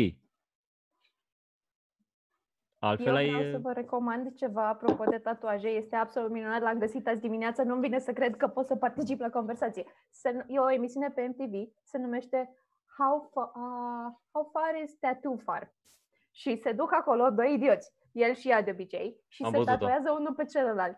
Altfel 2.79 3.07
Eu 3.07 3.15
ai... 3.15 3.29
vreau 3.29 3.51
să 3.51 3.57
vă 3.57 3.71
recomand 3.71 4.35
ceva 4.35 4.67
apropo 4.67 5.03
de 5.03 5.17
tatuaje. 5.17 5.67
Este 5.67 5.95
absolut 5.95 6.31
minunat. 6.31 6.61
L-am 6.61 6.77
găsit 6.79 7.07
azi 7.07 7.21
dimineață. 7.21 7.63
Nu-mi 7.63 7.81
vine 7.81 7.99
să 7.99 8.13
cred 8.13 8.35
că 8.35 8.47
pot 8.47 8.65
să 8.65 8.75
particip 8.75 9.19
la 9.19 9.29
conversație. 9.29 9.85
Se, 10.09 10.31
nu- 10.31 10.43
e 10.47 10.59
o 10.59 10.71
emisiune 10.71 11.09
pe 11.09 11.27
MTV. 11.27 11.71
Se 11.83 11.97
numește 11.97 12.55
How, 12.97 13.29
fa, 13.33 13.51
uh, 13.55 14.13
How 14.31 14.49
Far 14.53 14.81
is 14.83 14.97
Tattoo 14.99 15.37
Far? 15.37 15.73
Și 16.31 16.59
se 16.63 16.71
duc 16.71 16.93
acolo 16.93 17.29
doi 17.29 17.53
idioți 17.53 17.93
el 18.11 18.33
și 18.33 18.49
ea 18.49 18.61
de 18.61 18.71
obicei, 18.71 19.19
și 19.27 19.43
Am 19.43 19.51
se 19.51 19.57
văzut-o. 19.57 19.75
tatuează 19.77 20.11
unul 20.11 20.33
pe 20.33 20.45
celălalt. 20.45 20.97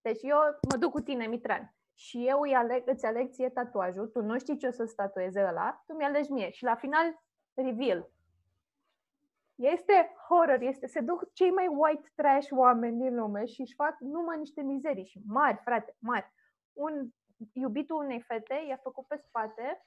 Deci 0.00 0.22
eu 0.22 0.36
mă 0.70 0.76
duc 0.76 0.90
cu 0.90 1.00
tine, 1.00 1.26
Mitran, 1.26 1.74
și 1.98 2.28
eu 2.28 2.40
îi 2.40 2.54
aleg, 2.54 2.82
îți 2.86 3.06
aleg 3.06 3.30
ție 3.30 3.48
tatuajul, 3.48 4.06
tu 4.06 4.22
nu 4.22 4.38
știi 4.38 4.56
ce 4.56 4.66
o 4.66 4.70
să-ți 4.70 4.94
tatueze 4.94 5.46
ăla, 5.48 5.82
tu 5.86 5.94
mi-alegi 5.94 6.32
mie. 6.32 6.50
Și 6.50 6.64
la 6.64 6.74
final, 6.74 7.22
reveal. 7.54 8.10
Este 9.54 10.14
horror, 10.28 10.60
este, 10.60 10.86
se 10.86 11.00
duc 11.00 11.32
cei 11.32 11.50
mai 11.50 11.66
white 11.66 12.12
trash 12.14 12.48
oameni 12.50 12.98
din 12.98 13.14
lume 13.14 13.44
și 13.44 13.60
își 13.60 13.74
fac 13.74 13.96
numai 14.00 14.38
niște 14.38 14.62
mizerii 14.62 15.04
și 15.04 15.20
mari, 15.26 15.60
frate, 15.64 15.96
mari. 15.98 16.32
Un 16.72 17.08
iubitul 17.52 17.96
unei 17.96 18.20
fete 18.20 18.64
i-a 18.68 18.76
făcut 18.76 19.06
pe 19.06 19.16
spate 19.16 19.82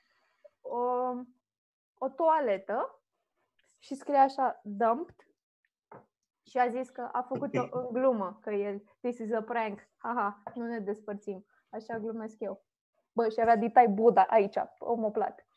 o, 0.62 0.80
o 1.98 2.10
toaletă 2.16 3.02
și 3.80 3.96
scrie 3.96 4.18
așa, 4.18 4.60
dumped, 4.64 5.16
și 6.50 6.58
a 6.58 6.68
zis 6.68 6.90
că 6.90 7.10
a 7.12 7.22
făcut-o 7.22 7.68
în 7.72 7.88
glumă, 7.92 8.38
că 8.42 8.52
el, 8.52 8.84
this 9.02 9.18
is 9.18 9.32
a 9.32 9.42
prank, 9.42 9.80
haha, 9.98 10.44
nu 10.56 10.66
ne 10.66 10.80
despărțim. 10.80 11.46
Așa 11.70 11.98
glumesc 11.98 12.36
eu. 12.40 12.66
Bă, 13.12 13.30
și 13.30 13.40
avea 13.42 13.56
ditai 13.56 13.88
Buddha 13.88 14.26
aici, 14.30 14.56
omoplat. 14.80 15.48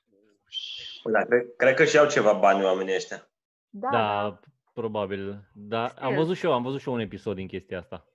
Păi 1.03 1.13
Da, 1.13 1.25
cred, 1.25 1.57
cred 1.57 1.75
că 1.75 1.85
și 1.85 1.99
au 1.99 2.09
ceva 2.09 2.33
bani 2.33 2.65
oamenii 2.65 2.95
ăștia. 2.95 3.31
Da, 3.69 3.89
Da, 3.91 4.41
probabil. 4.73 5.51
Da, 5.55 5.83
am 5.83 5.89
Stil. 5.91 6.17
văzut 6.17 6.37
și 6.37 6.45
eu, 6.45 6.53
am 6.53 6.63
văzut 6.63 6.81
și 6.81 6.89
eu 6.89 6.95
un 6.95 7.01
episod 7.01 7.35
din 7.35 7.47
chestia 7.47 7.79
asta. 7.79 8.07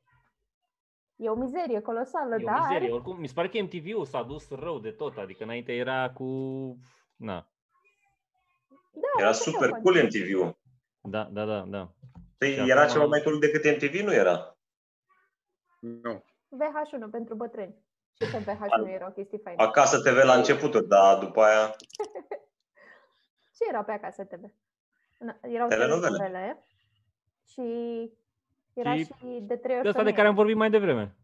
e 1.16 1.30
o 1.30 1.36
mizerie 1.36 1.80
colosală, 1.82 2.36
E 2.40 2.44
o 2.44 2.46
dar 2.46 2.60
mizerie. 2.60 2.92
Oricum, 2.94 3.20
mi 3.20 3.28
se 3.28 3.34
pare 3.34 3.50
că 3.50 3.62
MTV-ul 3.62 4.06
s-a 4.06 4.24
dus 4.24 4.50
rău 4.50 4.80
de 4.80 4.92
tot. 4.92 5.18
Adică 5.18 5.44
înainte 5.44 5.74
era 5.76 6.12
cu... 6.12 6.24
Na. 7.16 7.52
da, 8.92 9.08
Era 9.20 9.30
așa 9.30 9.40
super 9.52 9.70
fac. 9.70 9.82
cool 9.82 10.04
MTV-ul. 10.04 10.58
Da, 11.02 11.24
da, 11.24 11.46
da, 11.46 11.62
da. 11.62 11.92
Păi 12.38 12.54
Și 12.54 12.70
era 12.70 12.82
acum- 12.82 12.94
ceva 12.94 13.06
mai 13.06 13.22
cool 13.22 13.40
decât 13.40 13.64
MTV, 13.76 14.00
nu 14.06 14.14
era? 14.14 14.58
Nu. 15.80 16.24
VH1 16.50 17.12
pentru 17.12 17.36
bătrâni. 17.36 17.76
Și 18.20 18.32
că 18.32 18.38
VH1 18.38 18.94
era 18.94 19.08
o 19.08 19.12
chestie 19.12 19.38
faină. 19.44 19.64
Acasă 19.64 20.00
TV 20.00 20.16
la 20.24 20.34
începuturi, 20.34 20.88
dar 20.88 21.18
după 21.18 21.42
aia... 21.42 21.76
Ce 23.58 23.64
era 23.70 23.84
pe 23.84 23.92
acasă 23.92 24.24
TV? 24.24 24.42
Na, 25.20 25.38
Erau 25.42 25.68
Telenovele. 25.68 26.18
telenovele 26.18 26.66
și 27.48 27.62
era 28.74 28.96
Și 28.96 29.04
și, 29.04 29.40
de 29.42 29.56
trei 29.56 29.76
ori 29.76 29.84
De 29.84 29.88
asta 29.90 30.04
de 30.04 30.10
femeie. 30.10 30.16
care 30.16 30.28
am 30.28 30.36
vorbit 30.36 30.56
mai 30.56 30.70
devreme. 30.70 31.16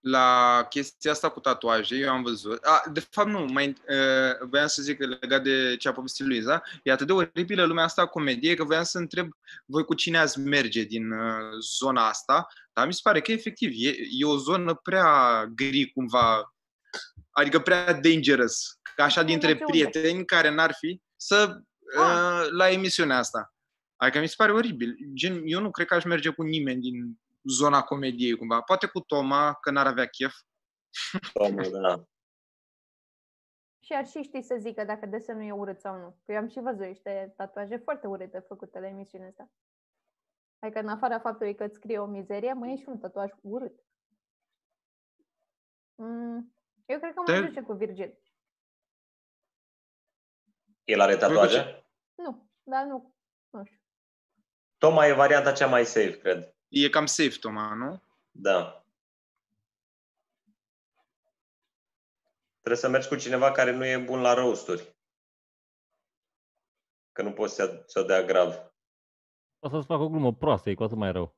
La 0.00 0.66
chestia 0.68 1.10
asta 1.10 1.28
cu 1.30 1.40
tatuaje, 1.40 1.96
eu 1.96 2.10
am 2.10 2.22
văzut. 2.22 2.64
A, 2.64 2.82
de 2.92 3.00
fapt, 3.00 3.28
nu, 3.28 3.44
mai, 3.44 3.68
uh, 3.68 4.48
voiam 4.48 4.66
să 4.66 4.82
zic 4.82 4.98
că 4.98 5.06
legat 5.06 5.42
de 5.42 5.76
ce 5.76 5.88
a 5.88 5.92
povestit 5.92 6.26
Luiza, 6.26 6.62
e 6.82 6.92
atât 6.92 7.06
de 7.06 7.12
oribilă 7.12 7.64
lumea 7.64 7.84
asta 7.84 8.02
a 8.02 8.06
comediei 8.06 8.56
că 8.56 8.64
voiam 8.64 8.82
să 8.82 8.98
întreb 8.98 9.28
voi 9.64 9.84
cu 9.84 9.94
cine 9.94 10.18
ați 10.18 10.40
merge 10.40 10.82
din 10.82 11.10
uh, 11.10 11.58
zona 11.60 12.08
asta, 12.08 12.46
dar 12.78 12.86
mi 12.86 12.92
se 12.92 13.00
pare 13.02 13.20
că 13.20 13.32
efectiv 13.32 13.70
e, 13.74 13.88
e 14.10 14.24
o 14.24 14.36
zonă 14.36 14.74
prea 14.74 15.44
gri 15.54 15.90
cumva, 15.92 16.54
adică 17.30 17.60
prea 17.60 17.92
dangerous, 17.92 18.78
ca 18.96 19.04
așa 19.04 19.20
Nu 19.20 19.26
dintre 19.26 19.48
merge 19.48 19.64
unde? 19.64 19.72
prieteni 19.78 20.24
care 20.24 20.50
n-ar 20.50 20.72
fi, 20.78 21.02
să 21.16 21.62
Ah. 21.96 22.02
uh, 22.02 22.50
la 22.50 22.70
emisiunea 22.70 23.16
asta. 23.16 23.54
Adică 23.96 24.20
mi 24.20 24.28
se 24.28 24.34
pare 24.36 24.52
oribil. 24.52 24.96
Gen, 25.14 25.42
eu 25.44 25.60
nu 25.60 25.70
cred 25.70 25.86
că 25.86 25.94
aș 25.94 26.04
merge 26.04 26.30
cu 26.30 26.42
nimeni 26.42 26.80
din 26.80 27.20
zona 27.42 27.82
comediei 27.82 28.36
cumva. 28.36 28.60
Poate 28.60 28.86
cu 28.86 29.00
Toma, 29.00 29.54
că 29.54 29.70
n-ar 29.70 29.86
avea 29.86 30.06
chef. 30.06 30.34
Domnul, 31.34 31.80
da. 31.82 32.02
Și 33.84 33.92
ar 33.92 34.06
și 34.06 34.22
ști 34.22 34.42
să 34.42 34.56
zică 34.60 34.84
dacă 34.84 35.06
desenul 35.06 35.42
e 35.46 35.52
urât 35.52 35.80
sau 35.80 35.96
nu. 35.98 36.20
Că 36.24 36.32
eu 36.32 36.38
am 36.38 36.48
și 36.48 36.60
văzut 36.60 36.86
niște 36.86 37.32
tatuaje 37.36 37.76
foarte 37.76 38.06
urâte 38.06 38.44
făcute 38.48 38.80
la 38.80 38.86
emisiunea 38.88 39.28
asta. 39.28 39.50
Adică 40.58 40.78
în 40.78 40.88
afara 40.88 41.18
faptului 41.18 41.54
că 41.54 41.64
îți 41.64 41.74
scrie 41.74 41.98
o 41.98 42.06
mizerie, 42.06 42.52
mai 42.52 42.72
e 42.72 42.76
și 42.76 42.88
un 42.88 42.98
tatuaj 42.98 43.30
urât. 43.40 43.80
Mm, 45.94 46.54
eu 46.86 46.98
cred 46.98 47.14
că 47.14 47.20
mă 47.20 47.32
Te- 47.32 47.46
duce 47.46 47.62
cu 47.62 47.72
Virgil. 47.72 48.18
El 50.84 51.00
are 51.00 51.16
tatuaje? 51.16 51.84
Nu, 52.14 52.50
dar 52.62 52.84
nu, 52.84 53.14
nu 53.50 53.64
știu. 53.64 53.80
Toma 54.78 55.06
e 55.06 55.12
varianta 55.12 55.52
cea 55.52 55.66
mai 55.66 55.84
safe, 55.84 56.18
cred. 56.18 56.54
E 56.68 56.88
cam 56.88 57.06
safe, 57.06 57.38
Toma, 57.40 57.74
nu? 57.74 58.02
Da. 58.30 58.84
Trebuie 62.60 62.76
să 62.82 62.88
mergi 62.88 63.08
cu 63.08 63.16
cineva 63.16 63.52
care 63.52 63.70
nu 63.70 63.84
e 63.84 63.98
bun 63.98 64.20
la 64.20 64.34
roasturi. 64.34 64.96
Că 67.12 67.22
nu 67.22 67.32
poți 67.32 67.54
să, 67.54 67.82
să 67.86 68.02
dea 68.02 68.22
grav. 68.22 68.67
O 69.60 69.68
să-ți 69.68 69.86
fac 69.86 70.00
o 70.00 70.08
glumă 70.08 70.34
proastă, 70.34 70.70
e 70.70 70.74
cu 70.74 70.82
atât 70.82 70.96
mai 70.96 71.12
rău. 71.12 71.36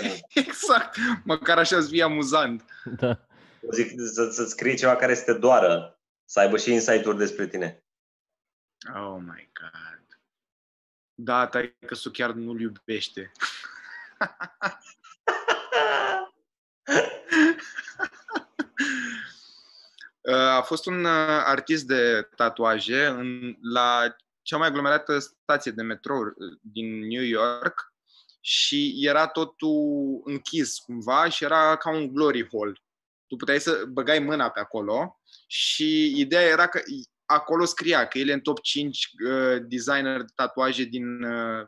Da. 0.00 0.08
Exact. 0.44 0.96
Măcar 1.24 1.58
așa 1.58 1.76
îți 1.76 1.88
fie 1.88 2.02
amuzant. 2.02 2.64
Da. 2.84 3.26
Zic 3.72 4.00
să, 4.00 4.30
să 4.30 4.44
scrii 4.44 4.76
ceva 4.76 4.96
care 4.96 5.14
să 5.14 5.24
te 5.24 5.38
doară, 5.38 6.00
să 6.24 6.40
aibă 6.40 6.56
și 6.56 6.72
insight-uri 6.72 7.16
despre 7.16 7.46
tine. 7.46 7.84
Oh 8.94 9.16
my 9.18 9.50
god. 9.60 10.20
Da, 11.14 11.46
tai 11.46 11.76
că 11.86 11.94
su 11.94 12.10
chiar 12.10 12.32
nu-l 12.32 12.60
iubește. 12.60 13.32
Uh, 20.22 20.34
A 20.58 20.62
fost 20.62 20.86
un 20.86 21.04
uh, 21.04 21.42
artist 21.44 21.86
de 21.86 22.28
tatuaje 22.36 23.06
în, 23.06 23.56
la 23.60 24.16
cea 24.42 24.56
mai 24.56 24.68
aglomerată 24.68 25.18
stație 25.18 25.70
de 25.72 25.82
metrou 25.82 26.20
uh, 26.20 26.58
din 26.60 26.98
New 26.98 27.22
York 27.22 27.94
și 28.40 28.94
era 28.98 29.26
totul 29.26 30.20
închis 30.24 30.78
cumva 30.78 31.28
și 31.28 31.44
era 31.44 31.76
ca 31.76 31.90
un 31.90 32.12
glory 32.12 32.48
hole. 32.48 32.72
Tu 33.26 33.36
puteai 33.36 33.60
să 33.60 33.84
băgai 33.88 34.18
mâna 34.18 34.50
pe 34.50 34.60
acolo 34.60 35.20
și 35.46 36.18
ideea 36.20 36.42
era 36.42 36.68
că 36.68 36.80
acolo 37.24 37.64
scria 37.64 38.06
că 38.06 38.18
el 38.18 38.28
e 38.28 38.32
în 38.32 38.40
top 38.40 38.60
5 38.60 39.08
uh, 39.26 39.62
designer 39.68 40.20
de 40.20 40.32
tatuaje 40.34 40.84
din 40.84 41.22
uh, 41.22 41.66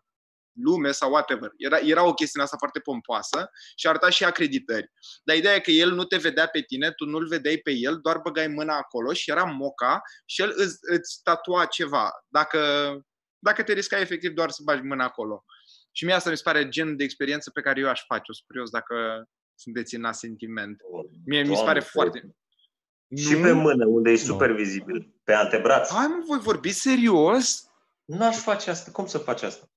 lume 0.52 0.90
sau 0.90 1.10
whatever. 1.10 1.52
Era, 1.56 1.78
era 1.78 2.06
o 2.06 2.14
chestie 2.14 2.38
în 2.40 2.44
asta 2.44 2.56
foarte 2.56 2.78
pompoasă 2.78 3.50
și 3.76 3.86
arăta 3.86 4.10
și 4.10 4.24
acreditări. 4.24 4.92
Dar 5.24 5.36
ideea 5.36 5.54
e 5.54 5.60
că 5.60 5.70
el 5.70 5.90
nu 5.92 6.04
te 6.04 6.16
vedea 6.16 6.46
pe 6.46 6.60
tine, 6.60 6.90
tu 6.90 7.04
nu-l 7.04 7.26
vedeai 7.26 7.56
pe 7.56 7.70
el, 7.70 7.98
doar 8.02 8.18
băgai 8.18 8.46
mâna 8.48 8.76
acolo 8.76 9.12
și 9.12 9.30
era 9.30 9.44
moca 9.44 10.00
și 10.26 10.42
el 10.42 10.52
îți, 10.56 10.78
îți 10.80 11.20
tatua 11.22 11.64
ceva. 11.64 12.10
Dacă, 12.28 12.60
dacă 13.38 13.62
te 13.62 13.72
riscai 13.72 14.00
efectiv 14.00 14.32
doar 14.32 14.50
să 14.50 14.62
bagi 14.64 14.82
mâna 14.82 15.04
acolo. 15.04 15.44
Și 15.92 16.04
mie 16.04 16.14
asta 16.14 16.30
mi 16.30 16.36
se 16.36 16.42
pare 16.44 16.68
gen 16.68 16.96
de 16.96 17.04
experiență 17.04 17.50
pe 17.50 17.60
care 17.60 17.80
eu 17.80 17.88
aș 17.88 18.04
face. 18.06 18.30
O 18.30 18.32
sunt 18.32 18.46
curios 18.46 18.70
dacă 18.70 19.28
sunteți 19.54 19.94
în 19.94 20.04
asentiment. 20.04 20.80
Mie 21.24 21.40
mi 21.40 21.46
se 21.46 21.52
Doamne, 21.52 21.72
pare 21.72 21.80
foarte... 21.80 22.34
Și 23.16 23.32
Nu? 23.32 23.40
pe 23.40 23.52
mână, 23.52 23.86
unde 23.86 24.10
e 24.10 24.16
super 24.16 24.52
vizibil. 24.52 25.14
Pe 25.24 25.32
antebraț. 25.32 25.90
Hai 25.90 26.06
mă, 26.06 26.22
voi 26.26 26.38
vorbi 26.38 26.70
serios? 26.70 27.70
N-aș 28.04 28.36
face 28.36 28.70
asta. 28.70 28.90
Cum 28.90 29.06
să 29.06 29.18
faci 29.18 29.42
asta? 29.42 29.71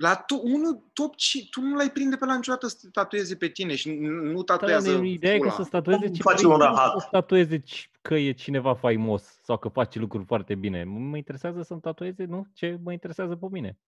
La 0.00 0.16
tu, 0.16 0.40
unul 0.44 0.90
top 0.92 1.16
ci, 1.16 1.48
tu 1.50 1.60
nu 1.60 1.76
l-ai 1.76 1.90
prinde 1.90 2.16
pe 2.16 2.24
la 2.24 2.34
niciodată 2.34 2.66
să 2.66 2.76
te 2.82 2.88
tatueze 2.92 3.36
pe 3.36 3.48
tine 3.48 3.74
și 3.74 3.90
nu- 3.94 4.10
nu 4.30 4.42
Da, 4.42 4.54
tatuează 4.54 4.92
dar 4.92 5.02
ideea 5.04 5.34
e 5.34 5.38
că 5.38 5.42
pula. 5.42 5.56
să 5.56 5.62
statueze 5.62 6.04
Cum 6.04 6.12
ce 6.14 6.22
face 6.22 6.36
vrei 6.36 6.50
un 6.52 6.58
tu, 6.58 6.64
rahat? 6.64 6.90
Să 7.00 7.04
statueze 7.06 7.58
ci- 7.60 7.90
că 8.00 8.14
e 8.14 8.32
cineva 8.32 8.74
faimos 8.74 9.22
sau 9.44 9.58
că 9.58 9.68
face 9.68 9.98
lucruri 9.98 10.24
foarte 10.24 10.54
bine. 10.54 10.84
Mă 10.84 11.16
interesează 11.16 11.62
să-mi 11.62 11.80
tatueze, 11.80 12.24
nu? 12.24 12.46
Ce 12.54 12.78
mă 12.82 12.92
interesează 12.92 13.34
pe 13.36 13.46
mine. 13.50 13.78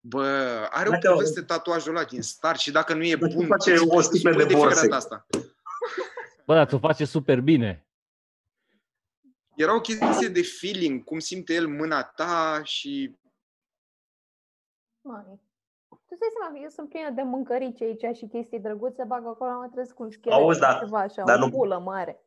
Bă, 0.00 0.24
are 0.70 0.88
o 0.88 0.90
Dacă- 0.90 1.10
poveste 1.12 1.42
tatuajul 1.42 1.96
ăla 1.96 2.04
din 2.04 2.22
start 2.22 2.58
și 2.58 2.70
dacă 2.70 2.94
nu 2.94 3.04
e 3.04 3.16
Dacă 3.16 3.32
bun, 3.34 3.46
face 3.46 3.72
îți- 3.72 3.84
o 3.88 3.96
îți 3.96 4.06
sticle 4.06 4.30
spui 4.32 4.42
de 4.42 4.48
fiecare 4.48 4.68
borse. 4.74 4.88
dată 4.88 4.94
Asta. 4.96 5.26
Bă, 6.46 6.54
dar 6.54 6.66
ți-o 6.68 6.78
face 6.78 7.04
super 7.04 7.40
bine. 7.40 7.86
Era 9.56 9.74
o 9.74 9.80
chestie 9.80 10.28
de 10.28 10.42
feeling, 10.42 11.04
cum 11.04 11.18
simte 11.18 11.54
el 11.54 11.66
mâna 11.68 12.02
ta 12.02 12.60
și... 12.64 13.14
Mai. 15.10 15.40
Tu 15.88 16.06
îți 16.08 16.20
dai 16.20 16.28
seama 16.36 16.52
că 16.54 16.58
eu 16.62 16.68
sunt 16.68 16.88
plină 16.88 17.10
de 17.10 17.22
mâncărici 17.22 17.82
aici 17.82 18.16
și 18.16 18.26
chestii 18.26 18.60
drăguțe, 18.60 19.04
bag 19.06 19.26
acolo, 19.26 19.50
mă 19.50 19.68
trezesc 19.72 19.94
cu 19.94 20.02
un 20.02 20.10
schelet, 20.10 20.38
Auzi, 20.38 20.60
dar- 20.60 20.78
ceva 20.78 20.98
așa, 20.98 21.22
dar 21.22 21.36
o 21.36 21.38
nu- 21.44 21.50
pulă 21.50 21.78
mare. 21.78 22.22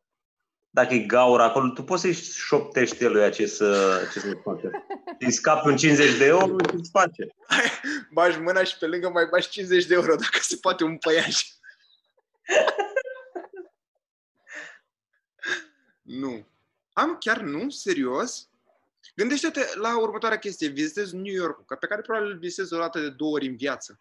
Dacă 0.69 0.93
e 0.93 0.99
gaură 0.99 1.43
acolo, 1.43 1.69
tu 1.69 1.83
poți 1.83 2.01
să-i 2.01 2.13
șoptești 2.13 3.05
lui 3.05 3.31
ce 3.31 3.45
să, 3.45 3.99
ce 4.13 4.19
să 4.19 4.33
facă. 4.43 4.71
Îi 5.19 5.31
scapi 5.31 5.67
un 5.67 5.75
50 5.75 6.17
de 6.17 6.25
euro 6.25 6.55
și 6.69 6.75
îți 6.75 6.89
face. 6.89 7.27
Bagi 8.13 8.39
mâna 8.39 8.63
și 8.63 8.77
pe 8.77 8.87
lângă 8.87 9.09
mai 9.09 9.27
bagi 9.31 9.49
50 9.49 9.85
de 9.85 9.93
euro, 9.93 10.15
dacă 10.15 10.37
se 10.41 10.57
poate 10.61 10.83
un 10.83 10.97
păiaș. 10.97 11.43
nu. 16.01 16.45
Am 16.93 17.17
chiar 17.19 17.41
nu? 17.41 17.69
Serios? 17.69 18.49
Gândește-te 19.15 19.61
la 19.75 19.99
următoarea 19.99 20.37
chestie. 20.39 20.67
Vizitezi 20.67 21.15
New 21.15 21.33
York, 21.33 21.79
pe 21.79 21.87
care 21.87 22.01
probabil 22.01 22.29
îl 22.31 22.37
vizitezi 22.37 22.73
o 22.73 22.77
dată 22.77 22.99
de 22.99 23.09
două 23.09 23.31
ori 23.31 23.47
în 23.47 23.55
viață. 23.55 23.99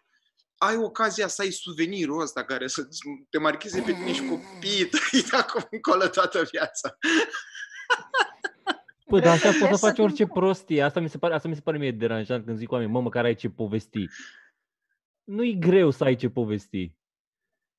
Ai 0.57 0.75
ocazia 0.75 1.27
să 1.27 1.41
ai 1.41 1.51
suvenirul 1.51 2.21
ăsta 2.21 2.43
care 2.43 2.67
să 2.67 2.87
te 3.29 3.37
marcheze 3.37 3.81
pe 3.81 3.91
tine 3.91 4.13
și 4.13 4.25
copiii 4.25 4.85
tăi 4.85 5.21
de 5.29 5.37
acum 5.37 5.67
încolo 5.71 6.07
toată 6.07 6.43
viața. 6.51 6.97
Bă, 9.07 9.19
dar 9.19 9.33
așa 9.33 9.47
poți 9.47 9.57
să 9.57 9.65
Restul 9.65 9.89
faci 9.89 9.99
orice 9.99 10.23
timpul. 10.23 10.41
prostie. 10.41 10.81
Asta 10.81 10.99
mi 10.99 11.09
se 11.09 11.17
pare, 11.17 11.33
asta 11.33 11.47
mi 11.47 11.55
se 11.55 11.61
pare 11.61 11.77
mie 11.77 11.91
deranjant 11.91 12.45
când 12.45 12.57
zic 12.57 12.71
oameni, 12.71 12.91
mă, 12.91 13.01
măcar 13.01 13.25
ai 13.25 13.35
ce 13.35 13.49
povesti. 13.49 14.05
Nu-i 15.23 15.59
greu 15.59 15.89
să 15.89 16.03
ai 16.03 16.15
ce 16.15 16.29
povesti. 16.29 16.93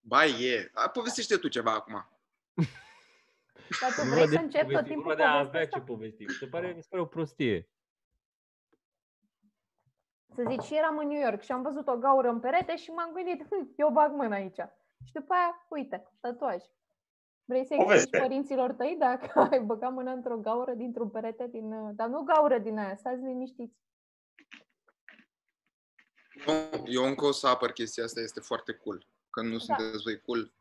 Ba, 0.00 0.24
e. 0.24 0.70
A, 0.74 0.88
povestește 0.88 1.36
tu 1.36 1.48
ceva 1.48 1.72
acum. 1.72 2.08
Dar 3.80 3.92
tu 3.94 4.04
Nu 4.04 4.10
vrei 4.10 4.26
de 4.26 4.34
să 4.34 4.40
începi 4.40 4.62
tot 4.64 4.72
povesti, 4.72 4.88
timpul 4.92 5.02
vorba 5.14 5.22
de 5.22 5.22
a 5.28 5.32
povestea 5.32 5.48
avea 5.48 5.60
ce 5.68 5.76
asta? 5.76 5.92
povesti. 5.92 6.24
Mi 6.24 6.32
se 6.32 6.46
pare, 6.46 6.72
mi 6.76 6.82
se 6.82 6.86
pare 6.90 7.02
o 7.02 7.06
prostie. 7.06 7.68
Să 10.34 10.44
zici, 10.48 10.62
și 10.62 10.76
eram 10.76 10.98
în 10.98 11.06
New 11.06 11.20
York 11.20 11.40
și 11.42 11.52
am 11.52 11.62
văzut 11.62 11.86
o 11.88 11.96
gaură 11.96 12.28
în 12.28 12.40
perete 12.40 12.76
și 12.76 12.90
m-am 12.90 13.12
gândit, 13.12 13.42
hm, 13.46 13.72
eu 13.76 13.90
bag 13.90 14.12
mâna 14.12 14.34
aici. 14.34 14.60
Și 15.04 15.12
după 15.12 15.32
aia, 15.34 15.66
uite, 15.68 16.10
tatuaj. 16.20 16.62
Vrei 17.44 17.64
să 17.66 17.74
explici 17.74 17.92
Poveste. 18.00 18.18
părinților 18.18 18.72
tăi 18.72 18.96
dacă 18.98 19.40
ai 19.50 19.60
băgat 19.60 19.92
mâna 19.92 20.12
într-o 20.12 20.36
gaură 20.38 20.72
dintr-un 20.74 21.10
perete 21.10 21.46
din... 21.46 21.72
uh, 21.72 21.90
Dar 21.94 22.08
nu 22.08 22.22
gaură 22.22 22.58
din 22.58 22.78
aia, 22.78 22.96
stați 22.96 23.20
liniștiți. 23.22 23.80
Eu, 26.46 26.84
eu 26.86 27.04
încă 27.04 27.24
o 27.24 27.30
să 27.32 27.46
apăr 27.46 27.72
chestia 27.72 28.04
asta, 28.04 28.20
este 28.20 28.40
foarte 28.40 28.72
cool. 28.72 29.06
Că 29.30 29.42
nu 29.42 29.50
Da. 29.50 29.58
sunteți 29.58 30.02
voi 30.02 30.20
cool. 30.20 30.54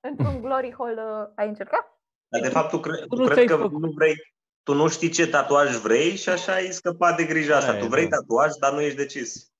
Într-un 0.00 0.40
glory 0.40 0.72
hole 0.72 1.02
uh, 1.04 1.28
ai 1.34 1.48
încercat? 1.48 1.99
Dar 2.30 2.40
de 2.40 2.48
fapt 2.48 2.70
tu, 2.70 2.80
cre- 2.80 2.96
Tu 3.00 3.06
tu 3.06 3.16
nu 3.16 3.24
cred 3.24 3.34
ți-ai 3.34 3.46
că 3.46 3.56
făcut. 3.56 3.80
nu 3.80 3.90
vrei, 3.90 4.14
tu 4.62 4.74
nu 4.74 4.88
știi 4.88 5.08
ce 5.10 5.26
tatuaj 5.28 5.76
vrei 5.76 6.16
și 6.16 6.28
așa 6.28 6.52
ai 6.54 6.72
scăpat 6.72 7.16
de 7.16 7.24
grija 7.24 7.56
asta. 7.56 7.70
Aia 7.70 7.78
Tu 7.78 7.84
e, 7.84 7.88
vrei 7.88 8.08
da. 8.08 8.16
tatuaj, 8.16 8.50
dar 8.60 8.72
nu 8.72 8.80
ești 8.80 8.96
decis. 8.96 9.52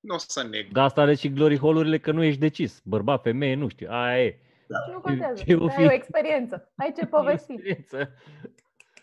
Nu 0.00 0.14
o 0.14 0.18
să 0.18 0.42
neg. 0.42 0.72
De 0.72 0.80
asta 0.80 1.00
are 1.00 1.14
și 1.14 1.32
glory 1.32 1.58
hole-urile 1.58 1.98
că 1.98 2.12
nu 2.12 2.22
ești 2.22 2.40
decis. 2.40 2.80
Bărbat, 2.84 3.22
femeie, 3.22 3.54
nu 3.54 3.68
știu. 3.68 3.88
Aia 3.90 4.24
e. 4.24 4.38
Și 4.66 4.90
nu 4.92 5.00
contează. 5.00 5.42
ce 5.42 5.54
o 5.54 5.58
Dar 5.66 5.74
fi? 5.74 5.80
ai 5.80 5.86
o 5.86 5.92
experiență. 5.92 6.72
Ai 6.76 6.92
ce 6.96 7.06
povesti. 7.16 7.52
Experiență. 7.52 8.12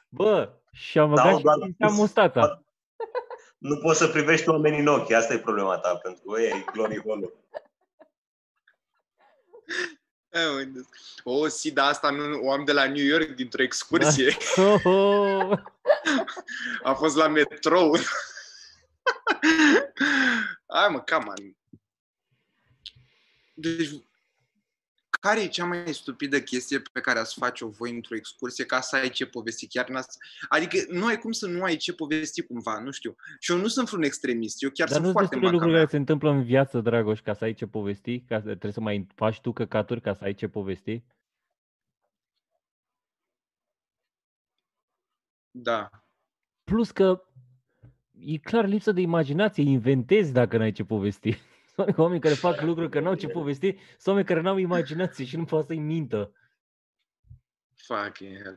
Bă, 0.10 0.54
și 0.72 1.00
am 1.00 1.16
Da, 1.16 1.22
băgat 1.24 1.42
doar- 1.42 1.56
și 1.58 1.64
simțeam 1.64 1.94
mustata. 1.94 2.64
Nu 3.58 3.78
poți 3.78 3.98
să 4.00 4.08
privești 4.08 4.50
oamenii 4.50 4.80
în 4.80 4.88
ochi. 4.88 5.12
Asta 5.12 5.34
e 5.34 5.38
problema 5.40 5.78
ta, 5.78 5.96
pentru 5.96 6.24
că 6.24 6.42
e 6.42 6.64
glory 6.74 7.00
hole 7.02 7.34
O, 11.24 11.48
si, 11.48 11.72
da, 11.72 11.86
asta 11.86 12.10
nu, 12.10 12.42
o 12.44 12.52
am 12.52 12.64
de 12.66 12.72
la 12.72 12.86
New 12.86 13.06
York 13.06 13.30
dintr-o 13.30 13.64
excursie. 13.64 14.38
Oh, 14.56 14.86
oh. 14.86 15.60
A 16.84 16.94
fost 16.94 17.16
la 17.16 17.28
metrou. 17.28 17.98
Hai 20.68 20.90
mă, 20.90 21.02
cam 21.02 21.28
on. 21.28 21.56
Deci, 23.54 23.90
care 25.20 25.42
e 25.42 25.48
cea 25.48 25.66
mai 25.66 25.94
stupidă 25.94 26.42
chestie 26.42 26.82
pe 26.94 27.00
care 27.00 27.20
ați 27.20 27.40
face-o 27.40 27.68
voi 27.68 27.92
într-o 27.92 28.16
excursie 28.16 28.66
ca 28.66 28.82
să 28.82 28.96
ai 28.96 29.10
ce 29.10 29.26
povesti 29.26 29.68
chiar 29.68 29.90
în 29.90 29.96
asta? 29.96 30.14
Adică 30.50 30.78
nu 30.90 31.06
ai 31.06 31.18
cum 31.18 31.32
să 31.32 31.48
nu 31.48 31.64
ai 31.64 31.76
ce 31.76 31.94
povesti 31.94 32.42
cumva, 32.42 32.80
nu 32.80 32.92
știu. 32.92 33.16
Și 33.40 33.52
eu 33.52 33.58
nu 33.58 33.68
sunt 33.68 33.88
vreun 33.88 34.04
extremist, 34.04 34.64
eu 34.64 34.70
chiar 34.70 34.88
Dar 34.88 34.96
sunt 34.96 35.08
nu 35.08 35.12
sunt 35.12 35.18
foarte 35.18 35.36
destule 35.36 35.52
lucruri 35.52 35.72
macamea. 35.72 35.86
care 35.86 35.92
se 35.92 35.98
întâmplă 35.98 36.30
în 36.30 36.44
viață, 36.44 36.82
Dragoș, 36.82 37.22
ca 37.22 37.34
să 37.34 37.44
ai 37.44 37.54
ce 37.54 37.66
povesti? 37.66 38.20
Ca 38.20 38.38
să, 38.38 38.46
trebuie 38.46 38.72
să 38.72 38.82
mai 38.82 39.08
faci 39.16 39.42
tu 39.42 39.54
căcaturi 39.54 40.02
ca 40.02 40.14
să 40.14 40.24
ai 40.24 40.34
ce 40.34 40.48
povesti? 40.48 41.04
Da. 45.52 45.90
Plus 46.64 46.92
că 46.92 47.24
e 48.12 48.38
clar 48.38 48.66
lipsă 48.66 48.92
de 48.92 49.02
imaginație, 49.02 49.64
inventezi 49.64 50.34
dacă 50.34 50.58
n-ai 50.58 50.72
ce 50.72 50.84
povesti. 50.84 51.38
Sunt 51.86 51.98
oameni 51.98 52.20
care 52.22 52.34
fac 52.34 52.62
lucruri 52.62 52.90
că 52.90 53.00
n-au 53.00 53.14
ce 53.16 53.28
povesti, 53.28 53.70
sunt 53.72 54.08
oameni 54.08 54.26
care 54.26 54.42
n-au 54.42 54.58
imaginație 54.58 55.26
și 55.26 55.38
nu 55.38 55.44
pot 55.46 55.66
să-i 55.66 55.80
mintă. 55.80 56.32
Fucking 57.88 58.36
hell. 58.44 58.56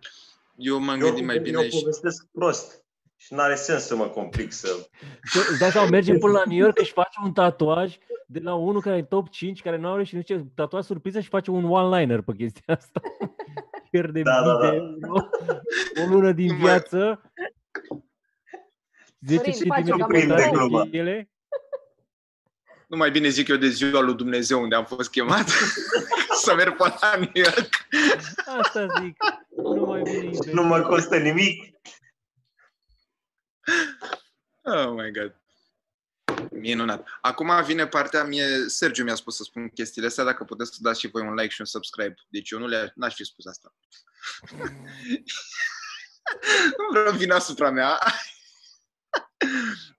Eu 0.57 0.79
m-am 0.79 1.01
Eu, 1.01 1.07
gândit 1.07 1.25
mai 1.27 1.37
eu 1.37 1.43
bine 1.43 1.69
și... 1.69 1.79
povestesc 1.79 2.27
prost. 2.33 2.85
Și 3.17 3.35
nu 3.35 3.41
are 3.41 3.55
sens 3.55 3.83
să 3.87 3.97
mă 3.97 4.09
complic 4.09 4.53
să... 4.53 4.67
Să- 5.23 5.47
Îți 5.51 5.59
dai 5.59 5.71
seama, 5.71 5.89
mergem 5.89 6.19
până 6.19 6.33
la 6.33 6.43
New 6.47 6.57
York 6.59 6.79
și 6.79 6.93
face 6.93 7.19
un 7.25 7.33
tatuaj 7.33 7.97
de 8.27 8.39
la 8.41 8.55
unul 8.55 8.81
care 8.81 8.97
e 8.97 9.03
top 9.03 9.29
5, 9.29 9.63
care 9.63 9.77
nu 9.77 9.93
are 9.93 10.05
și 10.05 10.15
nu 10.15 10.21
ce 10.21 10.47
tatuaj 10.55 10.85
surpriză 10.85 11.21
și 11.21 11.29
face 11.29 11.51
un 11.51 11.65
one-liner 11.65 12.21
pe 12.25 12.33
chestia 12.37 12.75
asta. 12.75 13.01
Pierde 13.91 14.23
Da, 14.23 14.43
da, 14.45 14.53
mii 14.53 14.71
de 14.71 14.77
da. 15.01 15.07
euro, 15.07 15.29
o 16.03 16.07
lună 16.15 16.33
din 16.33 16.47
Nu 16.47 16.53
mai- 16.53 16.61
viață, 16.63 17.33
10 19.21 19.51
Florin, 19.51 19.69
face 19.69 19.91
cm 19.91 19.99
cam 19.99 20.09
pătrați 20.11 20.49
un 20.49 20.53
glumă. 20.53 20.83
de 20.83 20.89
piele. 20.91 21.32
Nu 22.93 22.99
mai 22.99 23.11
bine 23.11 23.29
zic 23.29 23.49
eu 23.49 23.57
de 23.57 23.69
ziua 23.69 24.01
lui 24.01 24.15
Dumnezeu 24.15 24.63
unde 24.63 24.75
am 24.75 24.85
fost 24.85 25.11
chemat 25.11 25.49
să 26.45 26.55
merg 26.55 26.77
până 26.77 26.97
la 27.01 27.17
New 27.17 27.31
York. 27.33 27.87
Asta 28.59 28.87
zic. 29.01 29.17
Nu 29.57 29.85
mai 29.85 30.03
bine 30.03 30.17
inventezi. 30.17 30.55
Nu 30.55 30.63
mă 30.63 30.81
costă 30.81 31.19
nimic. 31.19 31.75
Oh 34.63 34.93
my 34.93 35.11
god. 35.13 35.41
Minunat. 36.51 37.09
Acum 37.21 37.65
vine 37.65 37.87
partea 37.87 38.25
mie, 38.25 38.69
Sergiu 38.69 39.05
mi-a 39.05 39.15
spus 39.15 39.37
să 39.37 39.43
spun 39.43 39.69
chestiile 39.69 40.07
astea, 40.09 40.25
dacă 40.25 40.45
puteți 40.45 40.71
să 40.75 40.79
dați 40.81 41.01
și 41.01 41.09
voi 41.09 41.23
un 41.23 41.35
like 41.35 41.53
și 41.53 41.61
un 41.61 41.67
subscribe. 41.67 42.15
Deci 42.29 42.51
eu 42.51 42.59
nu 42.59 42.67
le 42.67 42.93
n-aș 42.95 43.15
fi 43.15 43.25
spus 43.25 43.47
asta. 43.47 43.75
nu 46.79 46.87
vreau 46.93 47.13
vina 47.13 47.35
asupra 47.35 47.71
mea. 47.71 47.99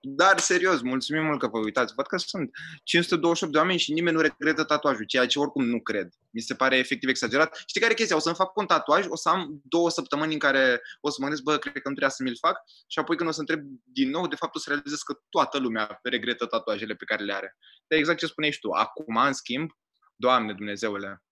Dar, 0.00 0.38
serios, 0.38 0.80
mulțumim 0.80 1.24
mult 1.24 1.38
că 1.38 1.46
vă 1.46 1.58
uitați. 1.58 1.94
Văd 1.94 2.06
că 2.06 2.16
sunt 2.16 2.50
528 2.82 3.52
de 3.52 3.58
oameni 3.58 3.78
și 3.78 3.92
nimeni 3.92 4.16
nu 4.16 4.22
regretă 4.22 4.64
tatuajul, 4.64 5.04
ceea 5.04 5.26
ce 5.26 5.38
oricum 5.38 5.64
nu 5.64 5.80
cred. 5.80 6.08
Mi 6.30 6.40
se 6.40 6.54
pare 6.54 6.76
efectiv 6.76 7.08
exagerat. 7.08 7.62
Știi 7.66 7.80
care 7.80 7.92
e 7.92 7.96
chestia? 7.96 8.16
O 8.16 8.18
să-mi 8.18 8.34
fac 8.34 8.56
un 8.56 8.66
tatuaj, 8.66 9.06
o 9.08 9.16
să 9.16 9.28
am 9.28 9.60
două 9.62 9.90
săptămâni 9.90 10.32
în 10.32 10.38
care 10.38 10.80
o 11.00 11.10
să 11.10 11.16
mă 11.18 11.26
gândesc, 11.26 11.42
bă, 11.42 11.56
cred 11.58 11.72
că 11.72 11.88
nu 11.88 11.94
trebuia 11.94 12.08
să 12.08 12.22
mi-l 12.22 12.36
fac 12.40 12.60
și 12.86 12.98
apoi 12.98 13.16
când 13.16 13.28
o 13.28 13.32
să 13.32 13.40
întreb 13.40 13.60
din 13.84 14.10
nou, 14.10 14.26
de 14.26 14.36
fapt 14.36 14.54
o 14.54 14.58
să 14.58 14.70
realizez 14.70 14.98
că 14.98 15.18
toată 15.28 15.58
lumea 15.58 15.98
regretă 16.02 16.46
tatuajele 16.46 16.94
pe 16.94 17.04
care 17.04 17.24
le 17.24 17.34
are. 17.34 17.56
Dar 17.86 17.98
exact 17.98 18.18
ce 18.18 18.26
spuneai 18.26 18.52
și 18.52 18.60
tu. 18.60 18.70
Acum, 18.70 19.16
în 19.16 19.32
schimb, 19.32 19.70
Doamne 20.16 20.52
Dumnezeule, 20.52 21.22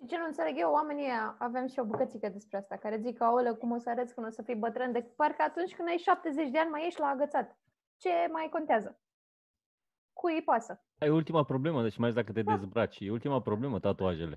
Și 0.00 0.06
ce 0.06 0.16
nu 0.18 0.24
înțeleg 0.24 0.58
eu, 0.58 0.72
oamenii 0.72 1.04
ăia, 1.04 1.36
avem 1.38 1.66
și 1.66 1.78
o 1.78 1.84
bucățică 1.84 2.28
despre 2.28 2.56
asta, 2.56 2.76
care 2.76 2.98
zic 3.00 3.16
că, 3.16 3.24
aoleu, 3.24 3.54
cum 3.54 3.70
o 3.70 3.78
să 3.78 3.90
arăți 3.90 4.14
când 4.14 4.26
o 4.26 4.30
să 4.30 4.42
fii 4.42 4.54
bătrân, 4.54 4.92
de 4.92 5.02
parcă 5.16 5.42
atunci 5.42 5.74
când 5.74 5.88
ai 5.88 5.96
70 5.96 6.48
de 6.50 6.58
ani 6.58 6.70
mai 6.70 6.86
ești 6.86 7.00
la 7.00 7.06
agățat. 7.06 7.58
Ce 7.96 8.10
mai 8.32 8.48
contează? 8.52 9.00
Cui 10.12 10.34
îi 10.34 10.42
pasă? 10.42 10.84
Ai 10.98 11.08
ultima 11.08 11.44
problemă, 11.44 11.82
deci 11.82 11.96
mai 11.96 12.08
ales 12.08 12.20
dacă 12.22 12.32
te 12.32 12.42
Da. 12.42 12.56
dezbraci. 12.56 13.00
E 13.00 13.10
ultima 13.10 13.40
problemă, 13.40 13.80
tatuajele. 13.80 14.34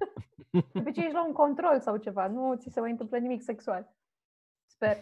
De 0.49 0.79
obicei 0.79 1.03
ești 1.03 1.15
la 1.15 1.25
un 1.25 1.33
control 1.33 1.79
sau 1.79 1.97
ceva, 1.97 2.27
nu 2.27 2.55
ți 2.55 2.69
se 2.69 2.79
mai 2.79 2.91
întâmplă 2.91 3.17
nimic 3.17 3.41
sexual. 3.41 3.93
Sper. 4.65 4.97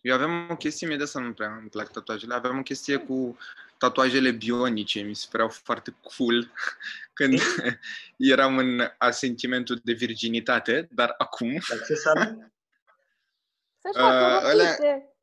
Eu 0.00 0.14
aveam 0.14 0.50
o 0.50 0.56
chestie, 0.56 0.86
mie 0.86 0.96
de 0.96 1.04
să 1.04 1.20
nu 1.20 1.32
prea 1.32 1.56
îmi 1.56 1.68
plac 1.68 1.90
tatuajele, 1.90 2.34
aveam 2.34 2.58
o 2.58 2.62
chestie 2.62 2.96
cu 2.96 3.36
tatuajele 3.84 4.30
bionice, 4.30 5.00
mi 5.00 5.14
se 5.14 5.26
păreau 5.30 5.48
foarte 5.48 5.96
cool 6.16 6.50
când 7.18 7.40
eram 8.16 8.58
în 8.58 8.88
asentimentul 8.98 9.80
de 9.84 9.92
virginitate, 9.92 10.88
dar 10.90 11.14
acum, 11.18 11.52
Dar 11.68 11.82
ce 11.86 11.94
să 11.94 12.08
am? 12.16 12.52
Să-și 13.82 13.94
Uh, 13.96 14.10
facă 14.10 14.46
alea- 14.46 14.66
rochițe. 14.78 15.14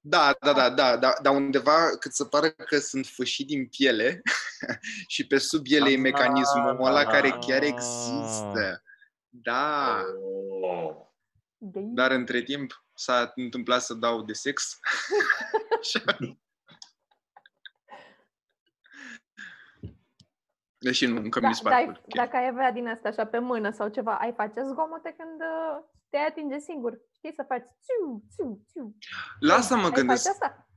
da, 0.00 0.36
da, 0.40 0.52
da, 0.52 0.70
da, 0.70 0.96
da, 0.96 1.14
dar 1.22 1.34
undeva 1.34 1.96
cât 1.98 2.12
să 2.14 2.24
pară 2.24 2.50
că 2.50 2.78
sunt 2.78 3.06
fășit 3.06 3.46
din 3.46 3.66
piele 3.66 4.22
și 5.14 5.26
pe 5.26 5.38
sub 5.38 5.64
ele 5.68 5.90
e 5.90 5.94
Ah, 5.94 6.00
mecanismul 6.00 6.84
ăla 6.84 7.04
care 7.04 7.30
chiar 7.46 7.60
ah. 7.62 7.66
există. 7.68 8.82
Da, 9.28 10.00
Oh. 10.62 10.96
Gay. 11.58 11.82
dar 11.94 12.10
între 12.10 12.42
timp 12.42 12.84
s-a 12.94 13.32
întâmplat 13.34 13.82
să 13.82 13.94
dau 13.94 14.22
de 14.22 14.32
sex. 14.32 14.78
Deși 20.84 21.06
nu, 21.06 21.16
încă 21.16 21.40
Da, 21.40 21.48
mi 21.48 21.54
se 21.54 21.62
dar 21.62 21.72
pare 21.72 21.84
ai- 21.84 21.92
cool. 21.92 22.04
dacă 22.14 22.36
ai 22.36 22.46
avea 22.46 22.70
din 22.72 22.88
asta 22.88 23.08
așa 23.08 23.26
pe 23.26 23.38
mână 23.38 23.70
sau 23.70 23.88
ceva, 23.88 24.14
ai 24.18 24.32
face 24.32 24.62
zgomote 24.62 25.14
când 25.18 25.40
uh, 25.40 25.84
te 26.10 26.16
atinge 26.16 26.58
singur. 26.58 26.92
Știi 27.16 27.32
să 27.34 27.44
faci 27.48 27.64
țiu, 27.86 28.22
țiu, 28.34 28.64
țiu. 28.70 28.96
La 29.40 29.54
asta 29.54 29.76
mă 29.76 29.84
ai 29.84 29.90
gândesc. 29.90 30.22
face 30.26 30.28
asta? 30.36 30.68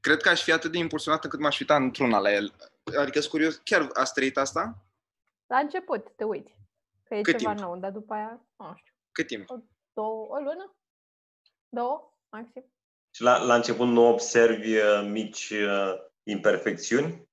Cred 0.00 0.20
că 0.20 0.28
aș 0.28 0.42
fi 0.42 0.52
atât 0.52 0.72
de 0.72 0.78
impulsionat 0.78 1.24
încât 1.24 1.40
m-aș 1.40 1.58
uita 1.60 1.76
într-una 1.76 2.18
la 2.18 2.32
el. 2.32 2.52
Adică 3.00 3.18
sunt 3.20 3.32
curios, 3.32 3.56
chiar 3.64 3.88
ați 3.92 4.12
trăit 4.12 4.36
asta? 4.36 4.86
La 5.46 5.58
început 5.58 6.12
te 6.16 6.24
uiți. 6.24 6.54
Că 7.04 7.14
e 7.14 7.20
Cât 7.20 7.38
ceva 7.38 7.54
timp? 7.54 7.66
nou, 7.68 7.78
dar 7.78 7.90
după 7.90 8.14
aia, 8.14 8.46
nu 8.56 8.72
știu, 8.76 8.92
Cât 9.12 9.26
timp? 9.26 9.46
două, 9.92 10.26
o 10.30 10.36
lună? 10.36 10.76
Două, 11.68 12.18
maxim. 12.30 12.64
Și 13.10 13.22
la, 13.22 13.38
la 13.44 13.54
început 13.54 13.86
nu 13.88 14.08
observi 14.08 14.76
uh, 14.76 15.08
mici 15.10 15.50
uh, 15.50 15.92
imperfecțiuni? 16.22 17.25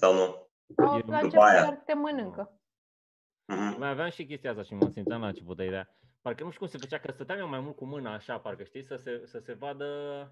Sau 0.00 0.14
nu? 0.14 0.48
Sau 0.76 0.86
Eu- 0.86 0.92
la 0.92 1.00
după 1.00 1.14
început 1.14 1.44
aia. 1.46 1.62
doar 1.62 1.74
te 1.74 1.94
mănâncă. 1.94 2.60
Mhm. 3.52 3.78
Mai 3.78 3.88
aveam 3.88 4.10
și 4.10 4.26
chestia 4.26 4.50
asta 4.50 4.62
și 4.62 4.74
mă 4.74 4.88
simțeam 4.88 5.20
la 5.20 5.26
început 5.26 5.56
de 5.56 5.64
ideea. 5.64 5.90
Parcă 6.20 6.42
nu 6.44 6.48
știu 6.50 6.60
cum 6.60 6.68
se 6.68 6.78
făcea, 6.78 6.98
că 6.98 7.12
stăteam 7.12 7.38
eu 7.38 7.48
mai 7.48 7.60
mult 7.60 7.76
cu 7.76 7.84
mâna 7.84 8.14
așa, 8.14 8.38
parcă 8.38 8.64
știi, 8.64 8.84
să 8.84 8.96
se, 8.96 9.22
să 9.26 9.38
se 9.38 9.52
vadă, 9.52 9.86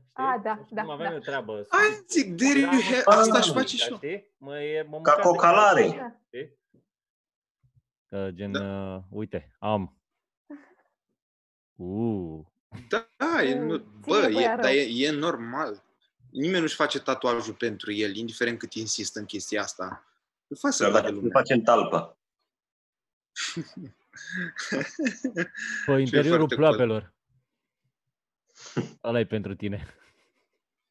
știi? 0.09 0.25
A, 0.25 0.39
da, 0.43 0.55
Nu 0.55 0.63
știu 0.65 0.77
da, 0.77 0.83
cum 0.83 0.91
aveam 0.91 1.09
da. 1.09 1.15
eu 1.15 1.21
treabă. 1.21 1.63
să- 1.63 1.69
Hai, 1.71 2.05
zic, 2.09 2.37
there 2.37 2.59
you 2.59 2.71
have, 2.71 2.97
Ah, 3.05 3.17
asta 3.17 3.39
aș 3.39 3.47
da, 3.47 3.53
face 3.53 3.77
și 3.77 3.89
eu. 3.91 3.97
Știi? 3.97 4.35
Mă, 4.37 4.61
e, 4.61 4.83
mă 4.83 4.89
Ca 4.91 4.97
mâncam 4.97 5.15
de- 5.17 5.23
cocalarii. 5.23 6.01
Știi? 6.27 6.59
Că 8.07 8.29
gen, 8.33 8.53
Da. 8.53 8.95
uh, 8.97 9.03
uite, 9.11 9.55
am. 9.59 9.99
Uh, 11.77 12.41
Da, 12.89 13.43
e, 13.43 13.55
Mm, 13.59 13.67
nu- 13.67 13.77
ție 13.77 13.87
bă, 14.07 14.21
băia 14.21 14.41
e, 14.41 14.47
rău. 14.47 14.57
dar 14.57 14.71
e, 14.71 15.07
e 15.07 15.11
normal. 15.11 15.83
Nimeni 16.35 16.61
nu-și 16.61 16.75
face 16.75 17.01
tatuajul 17.01 17.55
pentru 17.55 17.93
el, 17.93 18.17
indiferent 18.17 18.59
cât 18.59 18.73
insistă 18.73 19.19
în 19.19 19.25
chestia 19.25 19.63
asta. 19.63 20.05
Îl 20.47 20.57
faci 20.57 20.73
să 20.73 20.83
Dar 20.83 20.93
vadă 20.93 21.03
dacă 21.05 21.15
îl 21.17 21.23
lumea. 21.23 21.41
faci 21.41 21.51
în 21.51 21.63
talpă. 21.63 22.19
pe 25.87 25.93
interiorul 26.01 26.39
foarte 26.39 26.55
cool. 26.55 26.67
ploapelor. 26.67 27.15
ăla 29.03 29.19
e 29.19 29.27
pentru 29.27 29.55
tine. 29.55 29.87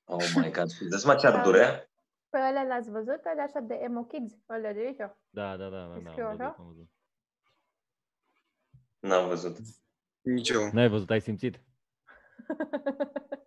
Oh 0.06 0.32
my 0.36 0.52
god, 0.52 0.72
dă 0.74 1.02
mă 1.06 1.16
ce 1.16 1.28
ar 1.28 1.44
durea? 1.44 1.90
Pe 2.30 2.38
alea 2.38 2.64
le-ați 2.64 2.90
văzut? 2.90 3.22
Alea 3.24 3.44
așa 3.44 3.60
de 3.60 3.74
emo 3.74 4.04
kids? 4.04 4.34
Alea 4.46 4.74
de 4.74 4.80
aici? 4.80 4.98
Da, 5.30 5.58
da, 5.58 5.70
da, 5.70 5.86
da, 5.88 5.94
Îi 5.96 6.04
da 6.04 6.10
scriu 6.12 6.26
am 6.26 6.30
văzut, 6.36 6.42
așa? 6.46 6.56
am 6.60 6.66
văzut. 6.68 6.90
N-am 9.00 9.28
văzut. 9.28 9.58
Nici 10.22 10.50
eu. 10.50 10.70
N-ai 10.74 10.90
văzut, 10.90 11.10
ai 11.10 11.22
simțit? 11.22 11.60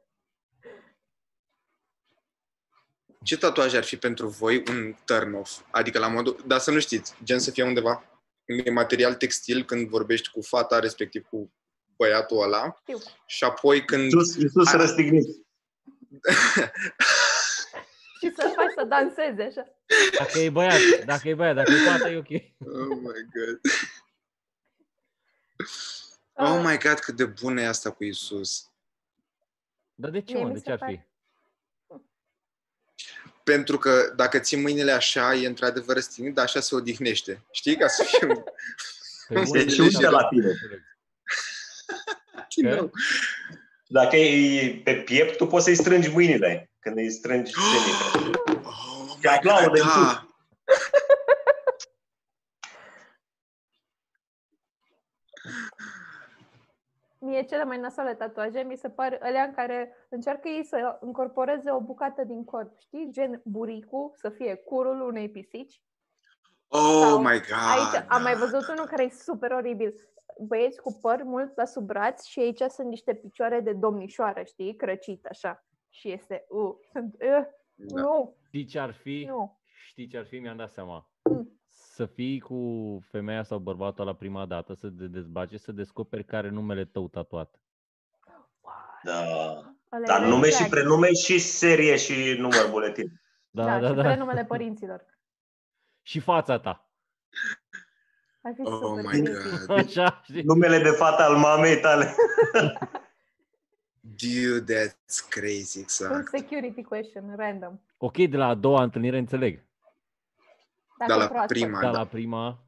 Ce 3.26 3.36
tatuaj 3.36 3.74
ar 3.74 3.84
fi 3.84 3.96
pentru 3.96 4.28
voi 4.28 4.62
un 4.68 4.94
turn-off? 5.04 5.60
Adică 5.70 5.98
la 5.98 6.08
modul, 6.08 6.42
dar 6.46 6.58
să 6.58 6.70
nu 6.70 6.80
știți, 6.80 7.14
gen 7.24 7.38
să 7.38 7.50
fie 7.50 7.62
undeva 7.64 8.04
în 8.44 8.72
material 8.72 9.14
textil 9.14 9.64
când 9.64 9.88
vorbești 9.88 10.30
cu 10.30 10.40
fata, 10.42 10.78
respectiv 10.78 11.24
cu 11.26 11.52
băiatul 11.96 12.42
ăla 12.42 12.76
Știu. 12.80 12.98
și 13.26 13.44
apoi 13.44 13.84
când... 13.84 14.12
Iisus, 14.12 14.34
Iisus 14.36 14.66
Hai. 14.68 14.80
răstignit. 14.80 15.24
Și 18.20 18.32
să 18.36 18.52
faci 18.54 18.72
să 18.76 18.84
danseze 18.84 19.42
așa. 19.42 19.66
Dacă 20.18 20.38
e 20.38 20.50
băiat, 20.50 20.80
dacă 21.04 21.28
e 21.28 21.34
băiat, 21.34 21.54
dacă 21.54 21.70
e 21.72 21.90
fată, 21.90 22.08
e 22.08 22.16
ok. 22.16 22.28
Oh 22.58 22.96
my 23.00 23.26
god. 23.34 23.60
Ah, 26.32 26.50
Oh 26.50 26.62
my 26.64 26.78
god, 26.78 26.98
cât 26.98 27.16
de 27.16 27.24
bună 27.24 27.60
e 27.60 27.66
asta 27.66 27.90
cu 27.90 28.04
Isus. 28.04 28.70
Dar 29.94 30.10
de 30.10 30.20
ce, 30.20 30.32
Mie 30.34 30.42
mă? 30.42 30.48
mi 30.48 30.54
De 30.54 30.58
se 30.58 30.64
ce 30.64 30.72
ar 30.72 30.78
fi? 30.88 31.00
Pare- 33.46 33.56
Pentru 33.56 33.78
că 33.78 34.12
dacă 34.16 34.38
ții 34.38 34.60
mâinile 34.60 34.92
așa, 34.92 35.34
e 35.34 35.46
într-adevăr 35.46 35.94
răstignit, 35.94 36.34
dar 36.34 36.44
așa 36.44 36.60
se 36.60 36.74
odihnește. 36.74 37.42
Știi? 37.50 37.76
Ca 37.76 37.88
să 37.88 38.02
fie 38.04 38.26
un... 38.28 38.42
Pe 39.28 39.40
bune, 39.44 39.62
Deci 39.62 39.76
de 39.76 39.82
uite 39.82 39.96
ce? 39.98 40.08
la 40.10 40.24
tine. 40.24 40.52
Din 42.56 42.68
nou. 42.68 42.90
Dacă 43.86 44.16
e 44.16 44.80
pe 44.84 44.94
piept, 44.94 45.36
tu 45.36 45.46
poți 45.46 45.64
să-i 45.64 45.74
strângi 45.74 46.08
mâinile. 46.08 46.70
Când 46.78 46.96
îi 46.96 47.10
strângi 47.10 47.52
senin. 47.72 48.34
Oh 48.62 49.10
Și 49.20 49.26
my 49.26 49.34
aplaudă 49.36 49.66
god, 49.68 49.78
în 49.80 49.86
da. 49.86 50.28
Mie 57.26 57.42
cele 57.42 57.64
mai 57.64 57.78
nasoale 57.78 58.14
tatuaje 58.14 58.60
mi 58.60 58.76
se 58.76 58.90
par 58.90 59.18
alea 59.22 59.42
în 59.42 59.52
care 59.52 59.92
încearcă 60.08 60.48
ei 60.48 60.64
să 60.64 60.98
încorporeze 61.00 61.70
o 61.70 61.80
bucată 61.80 62.24
din 62.24 62.44
corp, 62.44 62.78
știi? 62.78 63.08
Gen 63.10 63.40
buricul, 63.44 64.12
să 64.14 64.28
fie 64.30 64.54
curul 64.54 65.00
unei 65.00 65.30
pisici. 65.30 65.82
Oh 66.68 67.00
Sau 67.02 67.18
my 67.18 67.24
god. 67.48 67.68
Aici 67.76 68.04
am 68.08 68.22
mai 68.22 68.32
da. 68.32 68.38
văzut 68.38 68.68
unul 68.68 68.86
care 68.86 69.02
e 69.04 69.08
super 69.08 69.50
oribil. 69.52 69.94
Băieți 70.40 70.80
cu 70.80 70.98
păr 71.02 71.22
mult 71.22 71.56
la 71.56 71.64
sub 71.64 71.84
braț 71.86 72.24
și 72.24 72.40
aici 72.40 72.60
sunt 72.60 72.88
niște 72.88 73.14
picioare 73.14 73.60
de 73.60 73.72
domnișoară, 73.72 74.42
știi? 74.42 74.76
Crăcit 74.76 75.26
așa. 75.26 75.64
Și 75.88 76.12
este, 76.12 76.44
uh, 76.48 76.74
sunt, 76.92 77.14
uh, 77.14 77.44
Da. 77.74 78.00
nu, 78.00 78.36
Știi 78.46 78.64
ce 78.64 78.78
ar 78.78 78.92
fi? 78.92 79.24
nu. 79.28 79.58
Știi 79.86 80.06
ce 80.08 80.18
ar 80.18 80.26
fi? 80.26 80.38
Mi-am 80.38 80.56
dat 80.56 80.72
seama. 80.72 81.10
Mm. 81.98 82.06
Să 82.06 82.12
fii 82.14 82.40
cu 82.40 82.98
femeia 83.10 83.42
sau 83.42 83.58
bărbatul 83.58 84.04
la 84.04 84.14
prima 84.14 84.46
dată, 84.46 84.74
să 84.74 84.88
te 84.88 85.06
dezbaci, 85.06 85.54
să 85.58 85.72
descoperi 85.72 86.24
care 86.24 86.46
e 86.46 86.50
numele 86.50 86.84
tău 86.84 87.08
tatuat. 87.08 87.54
Da. 89.02 89.20
Ăla 89.92 90.02
e 90.02 90.06
Dar 90.06 90.20
red 90.20 90.28
nume 90.28 90.46
și 90.50 90.56
flag. 90.56 90.68
prenume 90.70 91.12
și 91.12 91.38
serie 91.38 91.96
și 91.96 92.36
număr 92.38 92.68
buletin. 92.70 93.20
Da, 93.50 93.64
Da, 93.64 93.78
da, 93.80 93.88
și 93.88 93.94
da. 93.94 94.02
prenumele 94.02 94.44
părinților. 94.44 95.04
Și 96.02 96.20
fața 96.20 96.58
ta. 96.58 96.88
Ar 98.42 98.52
fi 98.54 98.60
Oh 98.62 98.72
super 98.80 99.04
my 99.04 99.10
creepy. 99.22 99.66
god. 99.66 99.78
Așa, 99.78 100.20
știi? 100.24 100.42
Numele 100.42 100.78
de 100.78 100.88
fată 100.90 101.22
al 101.22 101.36
mamei 101.36 101.80
tale. 101.80 102.14
Dude, 104.00 104.74
that's 104.74 105.28
crazy, 105.28 105.76
Un 105.78 105.82
exact. 105.82 106.28
security 106.28 106.82
question, 106.82 107.34
random. 107.36 107.78
Ok, 107.98 108.16
de 108.16 108.36
la 108.36 108.46
a 108.46 108.54
doua 108.54 108.82
întâlnire 108.82 109.18
înțeleg. 109.18 109.64
Dacă 110.98 111.12
Dar 111.12 111.20
e 111.20 111.22
la 111.22 111.28
proaspăt. 111.28 111.56
prima, 111.56 111.80
Dar 111.80 111.92
da. 111.92 111.98
la 111.98 112.06
prima... 112.06 112.60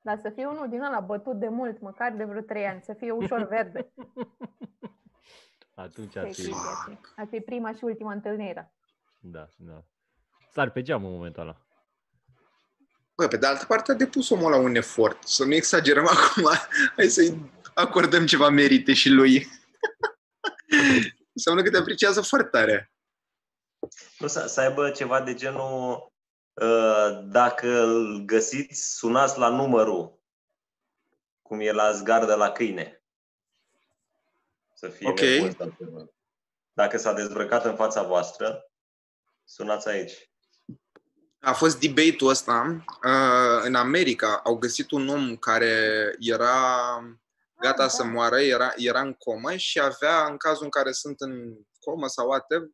Dar 0.00 0.18
să 0.22 0.30
fie 0.30 0.46
unul 0.46 0.68
din 0.68 0.82
ăla 0.82 1.00
bătut 1.00 1.38
de 1.38 1.48
mult, 1.48 1.80
măcar 1.80 2.12
de 2.12 2.24
vreo 2.24 2.40
trei 2.40 2.66
ani, 2.66 2.82
să 2.82 2.92
fie 2.92 3.10
ușor 3.10 3.46
verde. 3.54 3.92
Atunci 5.74 6.16
ar 6.16 6.24
Ce 6.24 6.30
fi... 6.32 6.42
creepy 6.42 6.56
ar 6.56 6.84
fi. 6.88 7.20
Ar 7.20 7.26
fi 7.30 7.40
prima 7.40 7.72
și 7.72 7.84
ultima 7.84 8.12
întâlnire. 8.12 8.72
Da, 9.20 9.48
da. 9.56 9.84
Sar 10.52 10.70
pe 10.70 10.82
geam 10.82 11.04
în 11.04 11.12
momentul 11.12 11.42
ăla. 11.42 11.66
Bă, 13.16 13.26
pe 13.26 13.36
de 13.36 13.46
altă 13.46 13.64
parte 13.64 13.92
a 13.92 13.94
depus 13.94 14.30
omul 14.30 14.50
la 14.50 14.56
un 14.56 14.74
efort. 14.74 15.22
Să 15.22 15.44
nu 15.44 15.54
exagerăm 15.54 16.06
acum. 16.06 16.50
Hai 16.96 17.06
să-i 17.06 17.50
acordăm 17.74 18.26
ceva 18.26 18.48
merite 18.48 18.92
și 18.92 19.08
lui. 19.10 19.46
Înseamnă 21.32 21.62
că 21.62 21.70
te 21.70 21.76
apreciază 21.76 22.20
foarte 22.20 22.48
tare. 22.48 22.92
Nu, 24.18 24.26
să, 24.26 24.46
să 24.46 24.60
aibă 24.60 24.90
ceva 24.90 25.20
de 25.20 25.34
genul 25.34 25.90
uh, 25.90 26.06
dacă 27.24 27.80
îl 27.80 28.22
găsiți, 28.24 28.94
sunați 28.96 29.38
la 29.38 29.48
numărul 29.48 30.18
cum 31.42 31.60
e 31.60 31.72
la 31.72 31.92
zgardă 31.92 32.34
la 32.34 32.50
câine. 32.50 33.02
Să 34.74 34.88
fie 34.88 35.08
Ok. 35.08 35.20
nebun 35.20 35.50
sau 35.58 35.74
ceva. 35.78 36.04
Dacă 36.72 36.96
s-a 36.96 37.12
dezbrăcat 37.12 37.64
în 37.64 37.74
fața 37.76 38.02
voastră, 38.02 38.70
sunați 39.44 39.88
aici. 39.88 40.30
A 41.40 41.52
fost 41.52 41.80
debate-ul 41.80 42.30
ăsta. 42.30 42.84
Uh, 43.04 43.62
în 43.64 43.74
America 43.74 44.40
au 44.44 44.56
găsit 44.58 44.90
un 44.90 45.08
om 45.08 45.36
care 45.36 46.14
era 46.18 46.52
gata 47.60 47.84
Ah, 47.84 47.90
să 47.90 48.02
da. 48.02 48.08
moară, 48.08 48.40
era, 48.40 48.72
era 48.76 49.00
în 49.00 49.12
comă 49.12 49.56
și 49.56 49.80
avea, 49.80 50.24
în 50.24 50.36
cazul 50.36 50.64
în 50.64 50.70
care 50.70 50.92
sunt 50.92 51.20
în 51.20 51.56
comă 51.80 52.06
sau 52.06 52.28
whatever, 52.28 52.68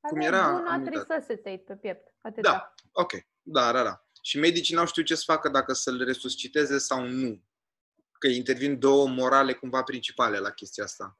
cum 0.00 0.18
Avea 0.18 0.26
era? 0.28 0.50
Do 0.50 0.56
Am 0.56 0.82
not 0.82 0.94
uitat. 0.94 1.06
resuscitate 1.08 1.62
pe 1.66 1.74
piept. 1.76 2.09
Atât. 2.20 2.42
Da, 2.42 2.74
ok. 2.92 3.12
Da, 3.42 3.72
da, 3.72 3.82
da. 3.82 4.04
Și 4.22 4.38
medicii 4.38 4.74
n-au 4.74 4.86
știut 4.86 5.06
ce 5.06 5.14
să 5.14 5.22
facă 5.26 5.48
dacă 5.48 5.72
să-l 5.72 6.04
resusciteze 6.04 6.78
sau 6.78 7.02
nu. 7.06 7.42
Că 8.18 8.26
intervin 8.26 8.78
două 8.78 9.08
morale 9.08 9.52
cumva 9.52 9.82
principale 9.82 10.38
la 10.38 10.50
chestia 10.50 10.84
asta. 10.84 11.18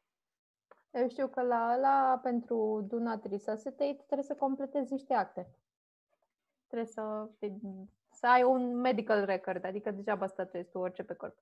Eu 0.90 1.08
știu 1.08 1.28
că 1.28 1.42
la 1.42 1.74
ăla, 1.76 2.18
pentru 2.22 2.86
Do 2.88 2.98
not 2.98 3.24
resuscitate, 3.24 3.94
trebuie 4.06 4.26
să 4.26 4.34
completezi 4.34 4.92
niște 4.92 5.14
acte. 5.14 5.54
Trebuie 6.66 6.88
să, 6.92 7.28
să 8.12 8.26
ai 8.26 8.42
un 8.42 8.74
medical 8.74 9.24
record, 9.24 9.64
adică 9.64 9.90
degeaba 9.90 10.26
statuezi 10.26 10.70
tu 10.70 10.78
orice 10.78 11.02
pe 11.02 11.14
corp. 11.14 11.38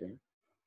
Ok. 0.00 0.10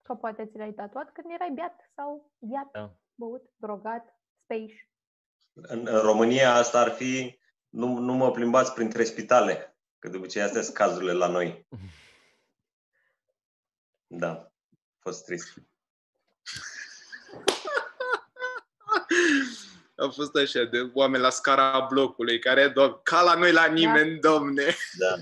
Că 0.01 0.15
poate 0.15 0.45
ți 0.45 0.57
l-ai 0.57 0.73
tatuat 0.73 1.11
când 1.11 1.31
erai 1.31 1.51
beat 1.51 1.91
sau 1.95 2.31
viat, 2.37 2.71
Da. 2.71 2.95
băut, 3.15 3.49
drogat, 3.55 4.19
speiș. 4.43 4.73
În, 5.61 5.87
în 5.87 5.99
România 5.99 6.53
asta 6.53 6.79
ar 6.79 6.89
fi 6.89 7.39
nu, 7.69 7.97
nu 7.97 8.13
mă 8.13 8.31
plimbați 8.31 8.73
printre 8.73 9.03
spitale, 9.03 9.77
că 9.99 10.07
de 10.07 10.17
obicei 10.17 10.41
astea 10.41 10.61
sunt 10.61 10.75
cazurile 10.75 11.11
la 11.11 11.27
noi. 11.27 11.67
Da, 14.07 14.29
a 14.29 14.99
fost 14.99 15.25
trist. 15.25 15.53
A 19.95 20.09
fost 20.13 20.35
așa 20.35 20.63
de 20.63 20.91
oameni 20.93 21.23
la 21.23 21.29
scara 21.29 21.79
blocului, 21.89 22.39
care, 22.39 22.71
do- 22.71 23.01
ca 23.03 23.21
la 23.21 23.33
noi 23.33 23.51
la 23.51 23.65
nimeni, 23.65 24.19
domne. 24.19 24.75
Da. 24.97 25.15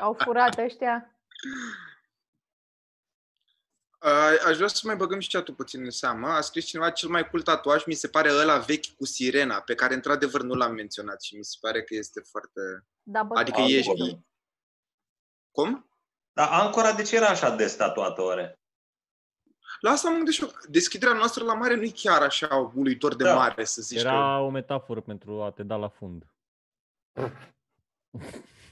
Au 0.00 0.16
furat 0.24 0.58
ăștia. 0.58 1.18
A- 4.04 4.46
Aș 4.46 4.56
vrea 4.56 4.68
să 4.68 4.80
mai 4.84 4.96
băgăm 4.96 5.20
și 5.20 5.28
chat 5.28 5.50
puțin 5.50 5.84
în 5.84 5.90
seamă. 5.90 6.28
A 6.28 6.40
scris 6.40 6.64
cineva 6.64 6.90
cel 6.90 7.08
mai 7.08 7.28
cool 7.28 7.42
tatuaj, 7.42 7.84
mi 7.84 7.94
se 7.94 8.08
pare 8.08 8.30
ăla 8.32 8.58
vechi 8.58 8.86
cu 8.96 9.04
sirena, 9.04 9.60
pe 9.60 9.74
care 9.74 9.94
într-adevăr 9.94 10.42
nu 10.42 10.54
l-am 10.54 10.74
menționat 10.74 11.22
și 11.22 11.36
mi 11.36 11.44
se 11.44 11.56
pare 11.60 11.82
că 11.84 11.94
este 11.94 12.20
foarte... 12.20 12.60
Da, 13.02 13.22
bătut 13.22 13.36
Adică 13.42 13.60
Au, 13.60 13.66
ești... 13.66 13.96
bă. 13.96 14.18
Cum? 15.50 15.88
Dar 16.32 16.48
Ancora 16.50 16.92
de 16.92 17.02
ce 17.02 17.16
era 17.16 17.26
așa 17.26 17.50
de 17.56 17.66
statuată 17.66 18.22
oare? 18.22 18.58
La 19.80 19.90
asta 19.90 20.08
mă 20.08 20.16
gândesc 20.16 20.36
și 20.36 20.42
eu. 20.42 20.50
Deschiderea 20.68 21.14
noastră 21.14 21.44
la 21.44 21.54
mare 21.54 21.74
nu 21.74 21.82
e 21.82 21.90
chiar 21.94 22.22
așa 22.22 22.72
uluitor 22.74 23.14
de 23.16 23.24
Da. 23.24 23.34
mare, 23.34 23.64
să 23.64 23.82
zici 23.82 24.00
că... 24.02 24.06
Era 24.06 24.40
o 24.40 24.50
metaforă 24.50 25.00
pentru 25.00 25.42
a 25.42 25.50
te 25.50 25.62
da 25.62 25.76
la 25.76 25.88
fund. 25.88 26.26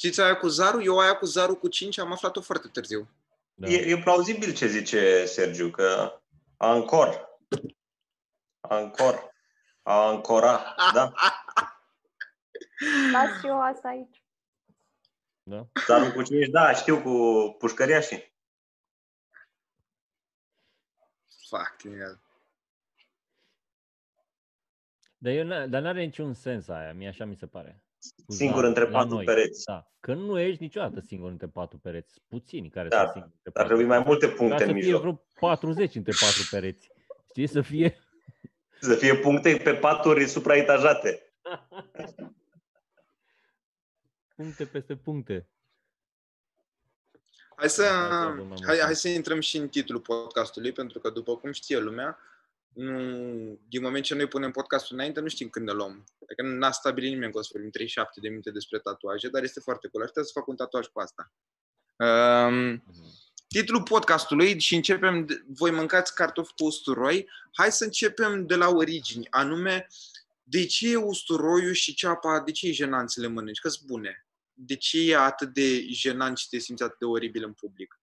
Știți 0.00 0.20
aia 0.20 0.36
cu 0.36 0.48
zarul? 0.48 0.84
Eu 0.84 0.98
aia 0.98 1.18
cu 1.18 1.24
zarul 1.24 1.58
cu 1.58 1.68
5 1.68 1.98
am 1.98 2.12
aflat-o 2.12 2.40
foarte 2.40 2.68
târziu. 2.68 3.08
Da. 3.54 3.68
E, 3.68 3.90
e 3.90 4.02
plauzibil 4.02 4.54
ce 4.54 4.66
zice 4.66 5.26
Sergiu, 5.26 5.70
că 5.70 6.20
ancor. 6.56 7.38
Ancor. 8.60 9.32
A 9.82 10.08
ancora, 10.08 10.74
da? 10.94 11.12
Las 13.12 13.40
și 13.40 13.46
eu 13.46 13.62
asta 13.62 13.88
aici. 13.88 14.24
Da? 15.42 15.66
Dar 15.88 16.12
cu 16.12 16.22
cine 16.22 16.46
da, 16.46 16.72
știu 16.72 17.02
cu 17.02 17.10
pușcăriașii. 17.58 18.34
Fucking 21.48 21.96
hell. 21.96 22.20
Dar, 25.16 25.32
eu, 25.32 25.44
n- 25.44 25.68
dar 25.68 25.82
n-are 25.82 26.04
niciun 26.04 26.34
sens 26.34 26.68
aia, 26.68 26.92
mie 26.92 27.08
așa 27.08 27.24
mi 27.24 27.36
se 27.36 27.46
pare. 27.46 27.84
Cu 28.26 28.32
Singur 28.32 28.54
zarul, 28.54 28.68
între 28.68 28.84
la 28.84 28.90
patru 28.98 29.14
noi. 29.14 29.24
pereți. 29.24 29.64
Da. 29.64 29.90
Că 30.00 30.14
nu 30.14 30.38
ești 30.40 30.62
niciodată 30.62 31.00
singur 31.00 31.30
între 31.30 31.46
patru 31.46 31.78
pereți. 31.78 32.12
Sunt 32.12 32.24
Puțini 32.28 32.70
care 32.70 32.88
Da, 32.88 32.96
sunt 32.98 33.10
singuri 33.12 33.32
între 33.36 33.50
Ar 33.54 33.62
patru 33.66 33.68
trebui 33.74 33.84
mai 33.96 34.02
multe 34.06 34.28
Ca 34.28 34.34
puncte 34.34 34.58
să 34.58 34.64
în 34.64 34.72
fie 34.72 34.82
mijloc. 34.82 35.00
vreo 35.00 35.22
40 35.40 35.94
între 35.94 36.12
patru 36.20 36.42
pereți. 36.50 36.90
Știi, 37.28 37.46
să 37.46 37.60
fie... 37.60 37.98
Să 38.82 38.94
fie 38.94 39.16
puncte 39.16 39.60
pe 39.64 39.74
paturi 39.74 40.26
supraetajate. 40.26 41.32
puncte 44.36 44.64
peste 44.64 44.96
puncte. 44.96 45.48
Hai 47.56 47.68
să, 47.68 47.82
Da, 47.82 48.08
da, 48.08 48.18
da, 48.18 48.24
mai 48.24 48.36
hai, 48.36 48.46
mult. 48.74 48.80
hai 48.80 48.94
să 48.94 49.08
intrăm 49.08 49.40
și 49.40 49.56
în 49.56 49.68
titlul 49.68 50.00
podcastului, 50.00 50.72
pentru 50.72 50.98
că 50.98 51.10
după 51.10 51.36
cum 51.36 51.52
știe 51.52 51.78
lumea, 51.78 52.18
nu, 52.72 53.58
din 53.68 53.82
moment 53.82 54.04
ce 54.04 54.14
noi 54.14 54.26
punem 54.26 54.50
podcastul 54.50 54.96
înainte, 54.96 55.20
nu 55.20 55.28
știm 55.28 55.48
când 55.48 55.66
ne 55.66 55.72
luăm. 55.72 56.04
Adică 56.22 56.42
n-a 56.42 56.70
stabilit 56.70 57.10
nimeni 57.10 57.32
că 57.32 57.38
o 57.38 57.42
să 57.42 57.48
vorbim 57.52 57.70
37 57.70 58.20
de 58.20 58.28
minute 58.28 58.50
despre 58.50 58.78
tatuaje, 58.78 59.28
dar 59.28 59.42
este 59.42 59.60
foarte 59.60 59.88
cool. 59.88 60.02
Aș 60.02 60.08
putea 60.08 60.24
să 60.24 60.30
fac 60.34 60.46
un 60.46 60.56
tatuaj 60.56 60.86
cu 60.86 61.00
asta. 61.00 61.32
Um, 61.96 62.84
titlul 63.48 63.82
podcastului 63.82 64.60
și 64.60 64.74
începem, 64.74 65.26
de, 65.26 65.44
voi 65.46 65.70
mâncați 65.70 66.14
cartofi 66.14 66.52
cu 66.56 66.64
usturoi, 66.64 67.28
hai 67.52 67.72
să 67.72 67.84
începem 67.84 68.46
de 68.46 68.54
la 68.54 68.68
origini, 68.68 69.26
anume, 69.30 69.86
de 70.42 70.66
ce 70.66 70.90
e 70.90 70.96
usturoiul 70.96 71.72
și 71.72 71.94
ceapa, 71.94 72.40
de 72.40 72.52
ce 72.52 72.68
e 72.68 72.72
jenant 72.72 73.10
să 73.10 73.20
le 73.20 73.26
mănânci? 73.26 73.60
că 73.60 73.68
sunt 73.68 73.86
bune. 73.86 74.26
De 74.54 74.76
ce 74.76 75.10
e 75.10 75.16
atât 75.16 75.52
de 75.52 75.86
jenant 75.90 76.38
și 76.38 76.48
te 76.48 76.58
simți 76.58 76.82
atât 76.82 76.98
de 76.98 77.04
oribil 77.04 77.44
în 77.44 77.52
public? 77.52 78.00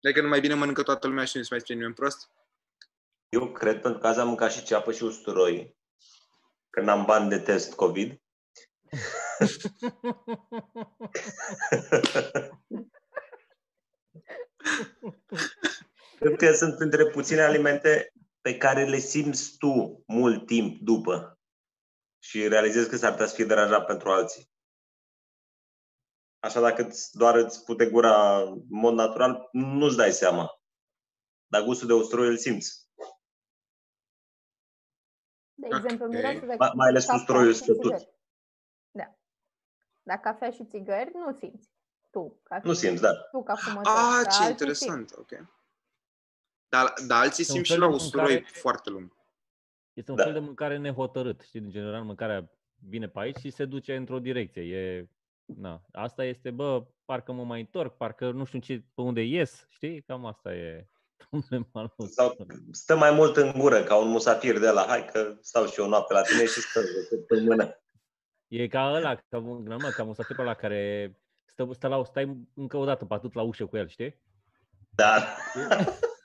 Dacă 0.00 0.20
nu 0.20 0.28
mai 0.28 0.40
bine 0.40 0.54
mănâncă 0.54 0.82
toată 0.82 1.06
lumea 1.06 1.24
și 1.24 1.36
nu 1.36 1.42
se 1.42 1.48
mai 1.50 1.60
spune 1.60 1.78
nimeni 1.78 1.94
prost? 1.94 2.30
Eu 3.30 3.52
cred, 3.52 3.80
pentru 3.80 4.00
că 4.00 4.06
azi 4.06 4.18
am 4.20 4.26
mâncat 4.28 4.52
și 4.52 4.62
ceapă 4.64 4.92
și 4.92 5.02
usturoi, 5.02 5.76
că 6.70 6.80
n-am 6.80 7.04
bani 7.04 7.28
de 7.28 7.38
test 7.38 7.74
COVID. 7.74 8.20
Cred 16.18 16.36
că 16.36 16.52
sunt 16.52 16.76
printre 16.76 17.06
puține 17.06 17.40
alimente 17.40 18.12
pe 18.40 18.56
care 18.56 18.84
le 18.84 18.98
simți 18.98 19.56
tu 19.58 20.02
mult 20.06 20.46
timp 20.46 20.80
după 20.82 21.38
și 22.22 22.48
realizezi 22.48 22.88
că 22.88 22.96
s-ar 22.96 23.10
putea 23.10 23.26
să 23.26 23.34
fie 23.34 23.44
deranjat 23.44 23.86
pentru 23.86 24.10
alții. 24.10 24.50
Așa 26.38 26.60
dacă 26.60 26.82
îți- 26.86 27.16
doar 27.16 27.34
îți 27.34 27.64
pute 27.64 27.86
gura 27.86 28.40
în 28.40 28.62
mod 28.68 28.94
natural, 28.94 29.48
nu-ți 29.52 29.96
dai 29.96 30.12
seama. 30.12 30.60
Dar 31.46 31.62
gustul 31.62 31.86
de 31.86 31.92
usturoi 31.92 32.28
îl 32.28 32.36
simți. 32.36 32.89
De 35.70 35.76
Ok. 35.76 35.84
exemplu, 35.84 36.06
mirosul 36.06 36.46
de 36.48 36.54
Mai- 36.58 36.70
mai 36.74 36.88
ales 36.88 37.04
cafea 37.04 37.20
usturoiul 37.20 37.52
și 37.52 37.58
stătut. 37.58 37.82
țigări. 37.82 38.08
Da. 38.90 39.14
Dar 40.02 40.16
cafea 40.20 40.50
și 40.50 40.64
țigări 40.64 41.10
nu 41.14 41.32
simți. 41.32 41.70
Tu, 42.10 42.40
ca 42.42 42.60
Nu 42.64 42.72
fi- 42.72 42.78
simți, 42.78 43.02
da. 43.02 43.14
Tu, 43.14 43.42
ca 43.42 43.54
fumător. 43.54 43.92
Ah, 43.92 44.20
dar 44.22 44.32
ce 44.32 44.38
alții 44.38 44.50
interesant, 44.50 45.12
ok. 45.16 45.30
Dar, 46.68 46.92
dar 47.06 47.22
alții 47.22 47.44
un 47.48 47.52
simt 47.54 47.64
și 47.66 47.72
fel 47.72 47.80
la 47.80 47.88
de 47.88 47.94
usturoi 47.94 48.32
mâncare- 48.34 48.50
foarte 48.52 48.90
lung. 48.90 49.16
Este 49.92 50.10
un 50.10 50.16
Da. 50.16 50.22
fel 50.22 50.32
de 50.32 50.38
mâncare 50.38 50.76
nehotărât. 50.76 51.40
Știi, 51.40 51.60
în 51.60 51.70
general, 51.70 52.02
mâncarea 52.04 52.50
vine 52.88 53.08
pe 53.08 53.18
aici 53.18 53.36
și 53.36 53.50
se 53.50 53.64
duce 53.64 53.96
într-o 53.96 54.18
direcție. 54.18 54.62
E, 54.62 55.08
na, 55.44 55.82
asta 55.92 56.24
este, 56.24 56.50
bă, 56.50 56.86
parcă 57.04 57.32
mă 57.32 57.44
mai 57.44 57.60
întorc, 57.60 57.96
parcă 57.96 58.30
nu 58.30 58.44
știu 58.44 58.58
ce, 58.58 58.84
pe 58.94 59.00
unde 59.00 59.22
ies, 59.22 59.66
știi? 59.68 60.02
Cam 60.02 60.24
asta 60.26 60.54
e 60.54 60.88
problema 61.30 61.90
lui. 61.96 62.08
Sau 62.08 62.36
stă 62.72 62.96
mai 62.96 63.10
mult 63.10 63.36
în 63.36 63.52
gură, 63.58 63.82
ca 63.82 63.96
un 63.96 64.08
musafir 64.08 64.58
de 64.58 64.70
la 64.70 64.84
hai 64.88 65.04
că 65.12 65.34
stau 65.40 65.66
și 65.66 65.80
eu 65.80 65.88
noapte 65.88 66.12
la 66.12 66.22
tine 66.22 66.44
și 66.44 66.60
stă 66.60 66.80
pe 67.28 67.40
mână. 67.40 67.74
E 68.48 68.66
ca 68.68 68.92
ăla, 68.94 69.14
ca, 69.28 69.36
un- 69.38 69.76
mă, 69.80 69.88
ca 69.96 70.02
musafirul 70.02 70.42
ăla 70.44 70.54
care 70.54 71.12
stă, 71.44 71.68
stă 71.72 71.86
la, 71.88 72.04
stai 72.04 72.36
încă 72.54 72.76
o 72.76 72.84
dată 72.84 73.04
pe 73.04 73.14
atât 73.14 73.34
la 73.34 73.42
ușă 73.42 73.66
cu 73.66 73.76
el, 73.76 73.88
știi? 73.88 74.20
Da. 74.90 75.36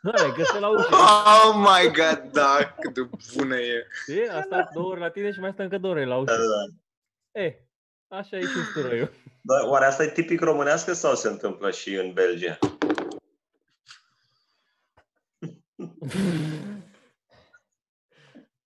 Ăla, 0.05 0.31
că 0.33 0.43
stă 0.43 0.59
la 0.59 0.67
ușă, 0.69 0.89
Oh 0.91 1.55
my 1.55 1.91
god, 1.93 2.31
da, 2.31 2.75
cât 2.79 2.93
de 2.93 3.09
bună 3.35 3.55
e. 3.59 3.87
știi? 4.01 4.27
A 4.29 4.41
stat 4.41 4.71
două 4.73 4.89
ori 4.91 4.99
la 4.99 5.09
tine 5.09 5.31
și 5.31 5.39
mai 5.39 5.51
stă 5.51 5.61
încă 5.63 5.77
două 5.77 5.93
ore 5.93 6.05
la 6.05 6.13
da, 6.15 6.19
ușă. 6.21 6.35
da. 6.35 7.41
E, 7.41 7.59
așa 8.07 8.37
e 8.37 8.41
și 8.41 8.57
usturoiul. 8.67 9.11
Dar 9.41 9.61
oare 9.69 9.85
asta 9.85 10.03
e 10.03 10.09
tipic 10.09 10.41
românească 10.41 10.93
sau 10.93 11.15
se 11.15 11.27
întâmplă 11.27 11.71
și 11.71 11.95
în 11.95 12.13
Belgia? 12.13 12.57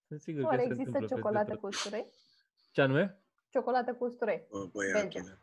Sunt 0.08 0.22
sigur 0.22 0.44
Oare 0.44 0.58
că 0.58 0.64
se 0.64 0.70
există 0.70 0.98
întâmplă 0.98 1.00
peste 1.00 1.16
ciocolată 1.16 1.52
tot. 1.52 1.60
cu 1.60 1.68
usturoi? 1.68 2.06
Ce 2.72 2.82
anume? 2.82 3.24
Ciocolată 3.50 3.94
cu 3.94 4.06
usturoi. 4.06 4.48
Bă, 4.50 4.66
băiatule. 4.66 5.40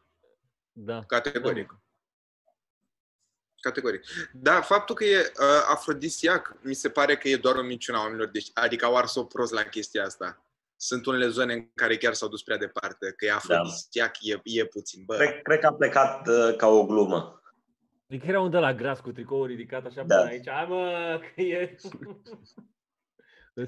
Da. 0.73 1.05
Categoric. 1.07 1.79
Categoric. 3.61 4.05
Da, 4.33 4.61
faptul 4.61 4.95
că 4.95 5.05
e 5.05 5.19
uh, 5.19 5.67
afrodisiac, 5.69 6.57
mi 6.63 6.75
se 6.75 6.91
pare 6.91 7.17
că 7.17 7.29
e 7.29 7.37
doar 7.37 7.57
o 7.57 7.63
minciună 7.63 7.99
a 7.99 8.01
oamenilor. 8.01 8.29
Deci, 8.29 8.51
adică 8.55 8.85
au 8.85 8.97
ars-o 8.97 9.25
prost 9.25 9.53
la 9.53 9.63
chestia 9.63 10.05
asta. 10.05 10.41
Sunt 10.77 11.07
unele 11.07 11.29
zone 11.29 11.53
în 11.53 11.71
care 11.75 11.97
chiar 11.97 12.15
s-au 12.15 12.29
dus 12.29 12.43
prea 12.43 12.57
departe. 12.57 13.13
Că 13.17 13.25
e 13.25 13.33
afrodisiac, 13.33 14.17
e, 14.21 14.41
e 14.43 14.65
puțin. 14.65 15.03
Bă, 15.05 15.17
Cred, 15.17 15.43
cred 15.43 15.61
că 15.61 15.67
a 15.67 15.73
plecat 15.73 16.27
uh, 16.27 16.57
ca 16.57 16.67
o 16.67 16.87
glumă. 16.87 17.41
Adică 18.09 18.27
era 18.27 18.41
un 18.41 18.51
de 18.51 18.59
la 18.59 18.75
gras 18.75 19.01
cu 19.01 19.13
tricoul 19.13 19.47
ridicat 19.47 19.85
așa 19.85 20.03
Da. 20.03 20.17
până 20.17 20.29
aici. 20.29 20.49
Hai 20.49 20.67
mă, 20.67 21.21
că 21.35 21.41
e... 21.41 21.77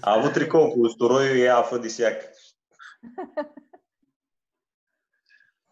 A 0.01 0.13
avut 0.13 0.33
tricou 0.33 0.71
cu 0.71 0.81
usturoiul, 0.81 1.37
e 1.39 1.51
afrodisiac. 1.51 2.23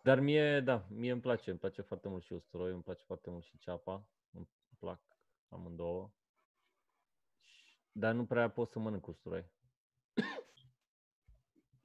Dar 0.02 0.20
mie, 0.20 0.60
da, 0.60 0.86
mie 0.88 1.12
îmi 1.12 1.20
place, 1.20 1.50
îmi 1.50 1.58
place 1.58 1.82
foarte 1.82 2.08
mult 2.08 2.22
și 2.22 2.32
usturoiul, 2.32 2.74
îmi 2.74 2.82
place 2.82 3.02
foarte 3.06 3.30
mult 3.30 3.44
și 3.44 3.58
ceapa, 3.58 4.06
îmi 4.30 4.48
plac 4.78 5.00
amândouă. 5.48 6.10
Dar 7.92 8.14
nu 8.14 8.24
prea 8.24 8.50
pot 8.50 8.68
să 8.70 8.78
mănânc 8.78 9.06
usturoi. 9.06 9.50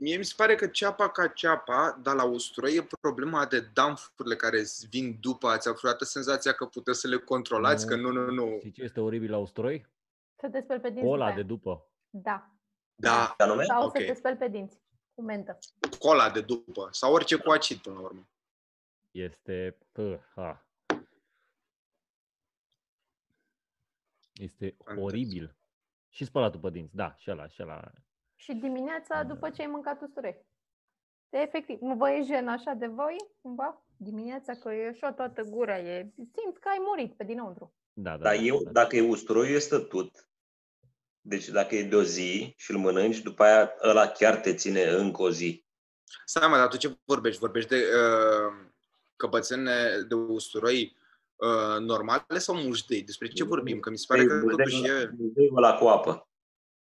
Mie 0.04 0.18
mi 0.18 0.24
se 0.26 0.34
pare 0.38 0.56
că 0.56 0.68
ceapa 0.68 1.10
ca 1.10 1.28
ceapa, 1.28 2.00
dar 2.04 2.16
la 2.16 2.24
usturoi 2.24 2.76
e 2.76 2.88
problema 3.02 3.46
de 3.46 3.60
damfurile 3.60 4.36
care 4.36 4.60
îți 4.60 4.88
vin 4.88 5.18
după. 5.20 5.48
Ați 5.48 5.68
avut 5.68 5.80
vreodată 5.80 6.06
senzația 6.06 6.54
că 6.54 6.66
puteți 6.66 7.00
să 7.00 7.08
le 7.08 7.18
controlați? 7.18 7.86
Nu. 7.86 7.90
Că 7.90 8.02
nu, 8.02 8.12
nu, 8.12 8.32
nu. 8.32 8.58
Știi 8.58 8.72
ce 8.72 8.84
este 8.84 9.00
oribil 9.00 9.32
la 9.32 9.38
usturoi? 9.38 9.86
Să 10.40 10.50
te 10.50 10.60
speli 10.62 10.80
pe 10.80 10.90
dinți 10.90 11.04
Cola 11.08 11.26
după 11.26 11.34
de 11.34 11.40
aia. 11.40 11.48
după. 11.48 11.90
Da. 12.10 12.50
Da, 12.96 13.34
Ce 13.38 13.44
anume? 13.44 13.64
Sau 13.64 13.86
Ok. 13.86 13.98
să 13.98 14.04
te 14.06 14.14
speli 14.14 14.38
pe 14.38 14.48
dinți. 14.48 14.80
Cu 15.14 15.22
mentă. 15.22 15.58
cola 16.00 16.30
de 16.30 16.42
după. 16.42 16.88
Sau 16.92 17.14
orice 17.14 17.36
cu 17.36 17.50
acid, 17.52 17.78
până 17.78 17.96
la 17.96 18.02
urmă. 18.02 18.30
Este... 19.12 19.78
Pă, 19.92 20.20
ha. 20.36 20.66
Este 24.34 24.76
Fantastic. 24.78 25.04
oribil. 25.06 25.56
Și 26.10 26.26
spălatul 26.26 26.60
pe 26.60 26.70
dinți, 26.70 26.96
da, 26.96 27.16
și 27.16 27.32
ăla, 27.32 27.48
și 27.48 27.62
ăla. 27.62 27.92
Și 28.42 28.54
dimineața, 28.54 29.16
Da. 29.16 29.24
după 29.24 29.50
ce 29.50 29.62
ai 29.62 29.68
mâncat 29.68 30.02
usturoi. 30.02 30.46
De 31.30 31.38
efectiv, 31.38 31.80
nu 31.80 31.96
vă 31.96 32.10
e 32.10 32.24
jenă 32.24 32.52
așa 32.52 32.74
de 32.74 32.88
voi, 32.88 33.16
cumva? 33.42 33.86
Dimineața, 33.98 34.54
că 34.54 34.74
e 34.74 34.88
așa 34.88 35.12
toată 35.14 35.42
gura, 35.44 35.80
e... 35.80 36.12
simți 36.16 36.60
că 36.60 36.68
ai 36.70 36.78
murit 36.80 37.14
pe 37.14 37.24
dinăuntru. 37.24 37.74
Da, 37.94 38.10
da. 38.10 38.18
Dar 38.18 38.36
da, 38.36 38.42
eu, 38.42 38.64
da. 38.64 38.72
dacă 38.72 38.96
e 38.96 39.02
usturoiul, 39.02 39.56
e 39.56 39.60
stătut. 39.60 40.30
Deci 41.22 41.48
dacă 41.48 41.76
e 41.76 41.84
de 41.84 41.96
o 41.96 42.04
zi 42.04 42.54
și 42.58 42.72
îl 42.72 42.78
mănânci, 42.78 43.22
după 43.22 43.44
aia 43.44 43.74
ăla 43.84 44.08
chiar 44.08 44.36
te 44.36 44.54
ține 44.56 44.84
încă 44.84 45.22
o 45.22 45.30
zi. 45.30 45.66
Stai 46.26 46.50
mă, 46.50 46.56
dar 46.56 46.68
tu 46.68 46.78
ce 46.78 46.98
vorbești? 47.06 47.40
Vorbești 47.40 47.70
de 47.70 47.76
uh, 47.76 48.70
căpățâne 49.16 50.02
de 50.08 50.16
usturoi 50.16 50.98
uh, 51.36 51.80
normale 51.80 52.38
sau 52.38 52.56
mușdei? 52.56 53.04
Despre 53.04 53.28
ce 53.28 53.44
vorbim? 53.44 53.80
Că 53.80 53.90
mi 53.90 53.98
se 53.98 54.06
pare 54.08 54.26
că 54.26 54.40
totuși 54.50 54.86
e... 54.86 55.10
Muzdeiul 55.18 55.58
ăla 55.58 55.78
cu 55.78 55.86
apă. 55.86 56.31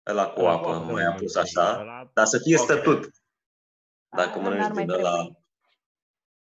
Ăla 0.08 0.28
cu 0.28 0.40
Ăla 0.40 0.52
apă, 0.52 0.72
nu 0.84 0.92
mai 0.92 1.04
am 1.04 1.16
pus 1.16 1.34
așa. 1.34 1.80
Ăla- 1.82 2.12
Dar 2.12 2.26
să 2.26 2.38
fie 2.38 2.56
Ok. 2.58 2.62
stătut. 2.64 3.12
Dacă 4.16 4.38
Ăla 4.38 4.42
mănânci 4.42 4.60
n-ar 4.62 4.72
mai 4.72 4.84
din 4.84 4.92
ăla... 4.94 5.10
trebui. 5.22 5.36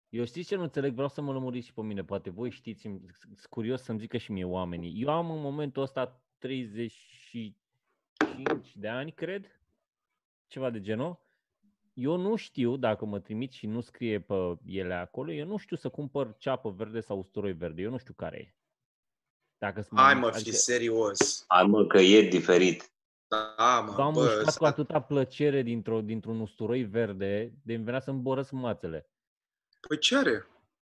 Eu 0.08 0.24
știți 0.24 0.48
ce 0.48 0.56
nu 0.56 0.62
înțeleg? 0.62 0.92
Vreau 0.92 1.08
să 1.08 1.20
mă 1.20 1.32
lămuriți 1.32 1.66
și 1.66 1.72
pe 1.72 1.80
mine. 1.82 2.04
Poate 2.04 2.30
voi 2.30 2.50
știți, 2.50 2.86
îmi- 2.86 3.00
sunt 3.20 3.46
curios 3.50 3.82
să-mi 3.82 3.98
zică 3.98 4.16
și 4.16 4.32
mie 4.32 4.44
oamenii. 4.44 5.02
Eu 5.02 5.08
am 5.10 5.30
în 5.30 5.40
momentul 5.40 5.82
ăsta 5.82 6.22
35 6.38 7.56
de 8.74 8.88
ani, 8.88 9.12
cred, 9.12 9.60
ceva 10.46 10.70
de 10.70 10.80
genul. 10.80 11.26
eu 11.94 12.16
nu 12.16 12.36
știu, 12.36 12.76
dacă 12.76 13.04
mă 13.04 13.18
trimit 13.20 13.52
și 13.52 13.66
nu 13.66 13.80
scrie 13.80 14.20
pe 14.20 14.34
ele 14.64 14.94
acolo, 14.94 15.32
eu 15.32 15.46
nu 15.46 15.56
știu 15.56 15.76
să 15.76 15.88
cumpăr 15.88 16.34
ceapă 16.36 16.70
verde 16.70 17.00
sau 17.00 17.18
usturoi 17.18 17.52
verde. 17.52 17.82
Eu 17.82 17.90
nu 17.90 17.98
știu 17.98 18.14
care 18.14 18.36
e. 18.38 18.54
Dacă 19.58 19.80
sunt 19.82 19.98
Hai 20.00 20.12
mai- 20.14 20.22
mă, 20.22 20.30
fi 20.30 20.36
adică- 20.36 20.56
serios. 20.56 21.44
Hai 21.48 21.66
mă, 21.66 21.86
că 21.86 21.98
e 21.98 22.28
diferit. 22.28 22.90
Da, 23.28 23.80
mă, 23.86 23.92
V-am 23.92 24.12
bă, 24.12 24.20
mușcat 24.20 24.42
cu 24.42 24.48
ăsta- 24.48 24.66
atâta 24.66 25.00
plăcere 25.00 25.62
dintr-o, 25.62 26.00
dintr-un 26.00 26.40
usturoi 26.40 26.82
verde, 26.84 27.52
de 27.64 27.74
îmi 27.74 27.84
venea 27.84 28.00
să-mi 28.00 28.20
borăsc 28.20 28.50
mațele. 28.50 29.08
Păi 29.88 29.98
ce 29.98 30.16
are? 30.16 30.46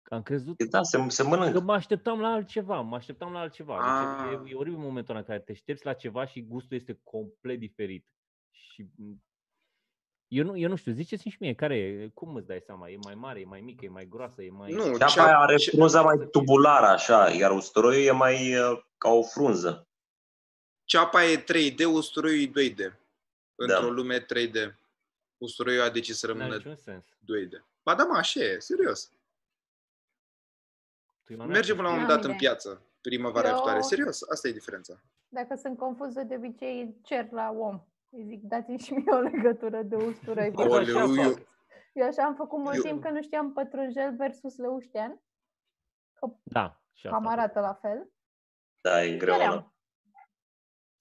Că 0.03 0.15
am 0.15 0.23
crezut 0.23 0.63
Da, 0.65 0.83
se, 0.83 1.05
se 1.09 1.23
că 1.23 1.29
mănâncă. 1.29 1.61
mă 1.61 1.73
așteptam 1.73 2.21
la 2.21 2.29
altceva, 2.29 2.81
mă 2.81 2.97
așteptam 2.97 3.33
la 3.33 3.39
altceva. 3.41 3.75
Deci 3.75 4.37
Ah. 4.43 4.49
e, 4.49 4.51
e 4.51 4.55
oribil 4.55 4.79
momentul 4.79 5.11
ăla 5.11 5.19
în 5.19 5.25
care 5.27 5.39
te 5.41 5.53
aștepți 5.53 5.85
la 5.85 5.93
ceva 5.93 6.27
și 6.27 6.43
gustul 6.47 6.77
este 6.77 7.01
complet 7.03 7.59
diferit. 7.59 8.07
Și 8.51 8.87
m, 8.97 9.23
eu 10.29 10.45
nu, 10.45 10.57
eu 10.57 10.69
nu 10.69 10.77
știu, 10.77 10.93
ziceți-mi 10.93 11.33
și 11.33 11.39
mie, 11.41 11.55
care 11.55 11.77
e, 11.77 12.11
cum 12.15 12.35
îți 12.35 12.47
dai 12.47 12.61
seama? 12.65 12.89
E 12.89 12.97
mai 13.05 13.15
mare, 13.15 13.41
e 13.41 13.45
mai 13.45 13.61
mică, 13.61 13.85
e 13.85 13.89
mai 13.89 14.07
groasă, 14.09 14.43
e 14.43 14.51
mai... 14.51 14.73
Nu, 14.73 14.83
Ceapa 14.83 15.07
ceap- 15.07 15.27
aia 15.27 15.39
are 15.39 15.57
ce- 15.57 15.71
frunza 15.71 16.03
mai 16.03 16.27
tubulară, 16.31 16.87
așa, 16.87 17.29
iar 17.31 17.51
usturoiul 17.51 18.07
e 18.07 18.11
mai 18.11 18.57
uh, 18.59 18.79
ca 18.99 19.09
o 19.09 19.23
frunză. 19.23 19.89
Ceapa 20.85 21.25
e 21.25 21.37
3D, 21.45 21.85
usturoiul 21.95 22.41
e 22.57 22.71
2D. 22.71 22.93
Într-o 23.55 23.81
Da. 23.81 23.87
lume 23.87 24.21
3D. 24.21 24.75
Usturoiul 25.37 25.83
a 25.83 25.91
decis 25.91 26.19
să 26.19 26.27
N-are 26.27 26.39
rămână 26.39 26.57
niciun 26.57 26.77
sens. 26.77 27.07
2D. 27.25 27.65
Ba 27.83 27.95
da, 27.95 28.05
mă, 28.05 28.17
așa 28.17 28.41
e, 28.41 28.59
serios. 28.59 29.11
Tu, 31.25 31.33
Ioana, 31.33 31.53
Mergem 31.53 31.77
la 31.77 31.83
un 31.83 31.89
N-am 31.89 32.01
moment 32.01 32.09
dat 32.17 32.25
în 32.25 32.31
idee. 32.35 32.49
piață, 32.49 32.83
primăvara 33.01 33.49
Eu- 33.49 33.55
viitoare. 33.55 33.81
Serios, 33.81 34.23
asta 34.31 34.49
e 34.49 34.53
diferența. 34.53 35.01
Dacă 35.29 35.55
sunt 35.55 35.79
confuză, 35.79 36.23
de 36.23 36.35
obicei 36.35 36.97
cer 37.03 37.31
la 37.31 37.51
om. 37.51 37.85
Îi 38.11 38.25
zic, 38.25 38.43
dați-mi 38.43 38.79
și 38.79 38.93
mie 38.93 39.13
o 39.15 39.19
legătură 39.21 39.83
de 39.83 39.97
usturoi. 39.97 40.53
Eu 40.59 40.73
așa 40.73 41.01
Aoleu, 41.01 41.15
eu, 41.15 41.31
fac. 41.33 41.43
Eu 41.93 42.07
așa 42.07 42.23
am 42.25 42.35
făcut 42.35 42.59
mult 42.59 42.75
Eu- 42.77 42.83
timp 42.83 43.03
că 43.03 43.11
nu 43.11 43.23
știam 43.23 43.53
pătrunjel 43.53 44.17
versus 44.17 44.57
leuștean. 44.57 45.21
Da, 46.43 46.83
și 46.93 47.07
asta. 47.07 47.19
Cam 47.19 47.27
arată 47.27 47.61
la 47.61 47.75
fel. 47.75 48.09
Da, 48.81 49.05
e 49.05 49.17
greu. 49.17 49.73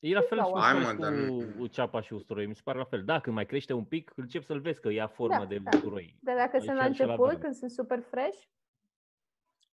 Ceream. 0.03 0.11
ăla. 0.11 0.11
E 0.11 0.13
la 0.13 0.21
fel 0.21 0.37
și, 0.37 0.63
Hai, 0.65 0.73
la 0.73 0.79
mă, 0.79 0.85
fel 0.85 0.97
dar 0.97 1.11
nu- 1.11 1.43
cu 1.57 1.67
ceapa 1.67 2.01
și 2.01 2.13
usturoiul. 2.13 2.49
Mi 2.49 2.55
se 2.55 2.61
pare 2.63 2.77
la 2.77 2.83
fel. 2.83 3.03
Da, 3.03 3.19
când 3.19 3.35
mai 3.35 3.45
crește 3.45 3.73
un 3.73 3.83
pic, 3.83 4.11
încep 4.15 4.43
să-l 4.43 4.59
vezi 4.59 4.79
că 4.79 4.89
ia 4.89 5.07
formă 5.07 5.37
Da, 5.37 5.45
de 5.45 5.57
da. 5.57 5.69
usturoi. 5.73 6.17
Dar 6.21 6.35
dacă 6.35 6.55
Aici 6.55 6.63
sunt 6.63 6.75
la 6.77 6.81
și 6.83 6.99
la 6.99 7.03
început, 7.05 7.25
verde. 7.27 7.41
când 7.41 7.55
sunt 7.55 7.71
super 7.71 7.99
fresh, 8.09 8.37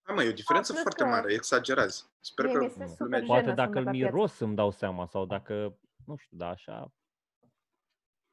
Hai 0.03 0.15
mă, 0.15 0.23
e 0.23 0.29
o 0.29 0.33
diferență 0.33 0.71
plus 0.71 0.81
foarte 0.83 1.03
că- 1.03 1.09
mare, 1.09 1.33
exagerați. 1.33 2.05
Sper 2.19 2.45
Mie 2.45 2.53
că 2.53 2.59
mi-este 2.59 2.79
lumea- 2.79 2.95
super 2.95 3.23
Poate 3.25 3.41
jenă 3.43 3.55
să 3.55 3.61
dacă 3.61 3.69
merg 3.73 3.85
îl 3.85 3.91
la 3.91 3.91
piață. 3.97 4.13
miros 4.13 4.39
îmi 4.39 4.55
dau 4.55 4.71
seama 4.71 5.05
sau 5.05 5.25
dacă, 5.25 5.77
nu 6.05 6.15
știu, 6.15 6.37
da, 6.37 6.47
așa. 6.47 6.91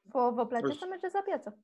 vă, 0.01 0.29
vă 0.33 0.45
place 0.45 0.65
Ui. 0.65 0.75
să 0.75 0.85
mergeți 0.89 1.13
la 1.13 1.21
piață. 1.21 1.57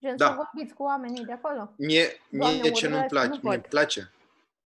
Gen 0.00 0.16
Da. 0.16 0.26
să 0.26 0.34
vorbiți 0.34 0.74
cu 0.74 0.82
oamenii 0.82 1.24
de 1.24 1.32
acolo. 1.32 1.72
Mie, 1.76 2.04
Doamne, 2.30 2.60
mie 2.60 2.70
ce 2.70 2.84
nu-mi 2.88 2.94
urlăți, 2.96 3.12
place, 3.14 3.28
nu 3.28 3.38
mie 3.42 3.52
îmi 3.52 3.60
pot. 3.60 3.70
place. 3.70 4.10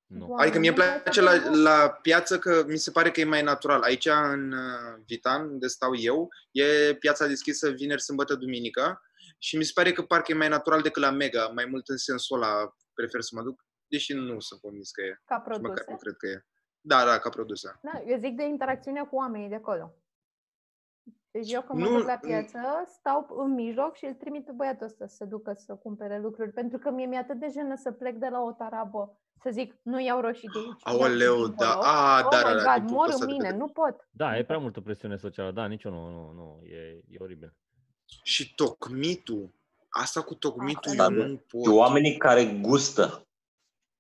Nu. 0.10 0.18
Doamne, 0.26 0.42
Adică 0.44 0.60
mie 0.60 0.70
îmi 0.70 0.78
nu-mi 0.78 0.90
place 1.02 1.22
la, 1.22 1.32
deloc. 1.38 1.56
la 1.56 1.90
piață 2.02 2.40
că 2.40 2.64
mi 2.68 2.78
se 2.78 2.92
pare 2.92 3.12
că 3.12 3.20
e 3.20 3.24
mai 3.24 3.42
natural. 3.44 3.82
Aici, 3.82 4.06
în 4.06 4.52
uh, 4.52 5.02
Vitan, 5.06 5.50
unde 5.50 5.68
stau 5.68 5.96
eu, 5.96 6.28
e 6.52 6.94
piața 7.00 7.28
deschisă 7.28 7.70
vineri, 7.70 8.02
sâmbătă, 8.02 8.36
duminică 8.36 9.02
și 9.38 9.58
mi 9.58 9.64
se 9.64 9.72
pare 9.76 9.92
că 9.92 10.02
parcă 10.02 10.32
e 10.32 10.36
mai 10.36 10.48
natural 10.50 10.82
decât 10.82 11.02
la 11.02 11.12
Mega, 11.12 11.48
mai 11.48 11.66
mult 11.66 11.88
în 11.88 11.98
sensul 11.98 12.42
ăla 12.42 12.76
prefer 12.94 13.22
să 13.22 13.30
mă 13.36 13.42
duc, 13.42 13.66
deși 13.88 14.14
nu 14.14 14.40
sunt 14.40 14.62
convins 14.62 14.92
că 14.92 15.02
e. 15.02 15.22
Ca 15.26 15.36
Și 15.36 15.42
măcar 15.42 15.60
produse. 15.60 15.86
nu 15.92 15.98
cred 15.98 16.16
că 16.18 16.28
e. 16.28 16.46
Da, 16.82 17.06
da, 17.06 17.20
ca 17.20 17.30
produse. 17.30 17.80
Da, 17.82 18.02
eu 18.06 18.18
zic 18.20 18.36
de 18.36 18.44
interacțiunea 18.44 19.04
cu 19.08 19.16
oamenii 19.16 19.50
de 19.50 19.56
acolo. 19.56 19.94
Deci 21.32 21.52
eu 21.52 21.62
când 21.62 21.80
mă 21.82 21.88
Nu, 21.90 21.98
duc 21.98 22.06
la 22.08 22.18
n- 22.18 22.22
piață, 22.22 22.60
stau 22.98 23.28
în 23.30 23.54
mijloc 23.54 23.96
și 23.96 24.06
îl 24.06 24.14
trimit 24.14 24.46
pe 24.46 24.52
băiatul 24.52 24.86
ăsta 24.86 25.08
să 25.08 25.26
ducă 25.26 25.54
să 25.58 25.74
cumpere 25.76 26.20
lucruri. 26.20 26.52
Pentru 26.52 26.78
că 26.78 26.90
mie 26.92 27.06
mi-e 27.06 27.18
atât 27.18 27.40
de 27.40 27.48
jenă 27.52 27.76
să 27.76 27.92
plec 27.92 28.16
de 28.16 28.28
la 28.28 28.42
o 28.42 28.52
tarabă, 28.52 29.20
să 29.42 29.50
zic, 29.52 29.76
nu 29.82 30.02
iau 30.02 30.20
roșii 30.22 30.48
de 30.54 30.60
aici. 30.60 30.82
iau 30.86 31.02
Aoleu, 31.02 31.34
dincolo. 31.36 31.56
da, 31.58 31.74
a, 31.74 32.22
oh 32.24 32.28
da, 32.32 32.38
my 32.38 32.44
da, 32.56 32.64
da, 32.64 32.78
God, 32.78 32.86
din 32.88 32.96
punctul 32.96 32.96
mor 32.96 33.08
ăsta 33.08 33.24
în 33.24 33.28
de 33.28 33.34
mine, 33.34 33.44
vedere. 33.48 33.58
nu 33.58 33.68
pot. 33.68 34.08
Da, 34.12 34.38
e 34.38 34.44
prea 34.46 34.58
multă 34.58 34.82
presiune 34.82 35.18
socială. 35.18 35.52
Da, 35.52 35.66
nici 35.66 35.84
eu 35.84 35.92
nu, 35.92 36.10
nu, 36.10 36.32
nu, 36.32 36.60
e, 36.66 37.04
e 37.10 37.16
oribil. 37.20 37.54
Și 38.24 38.54
tocmitul. 38.56 39.54
Asta 39.90 40.22
cu 40.22 40.36
tocmitul 40.36 40.92
Ah, 40.92 40.98
eu 40.98 41.04
da. 41.04 41.26
nu 41.26 41.36
pot. 41.48 41.64
Și 41.64 41.70
oamenii 41.70 42.18
care 42.18 42.46
gustă 42.62 43.28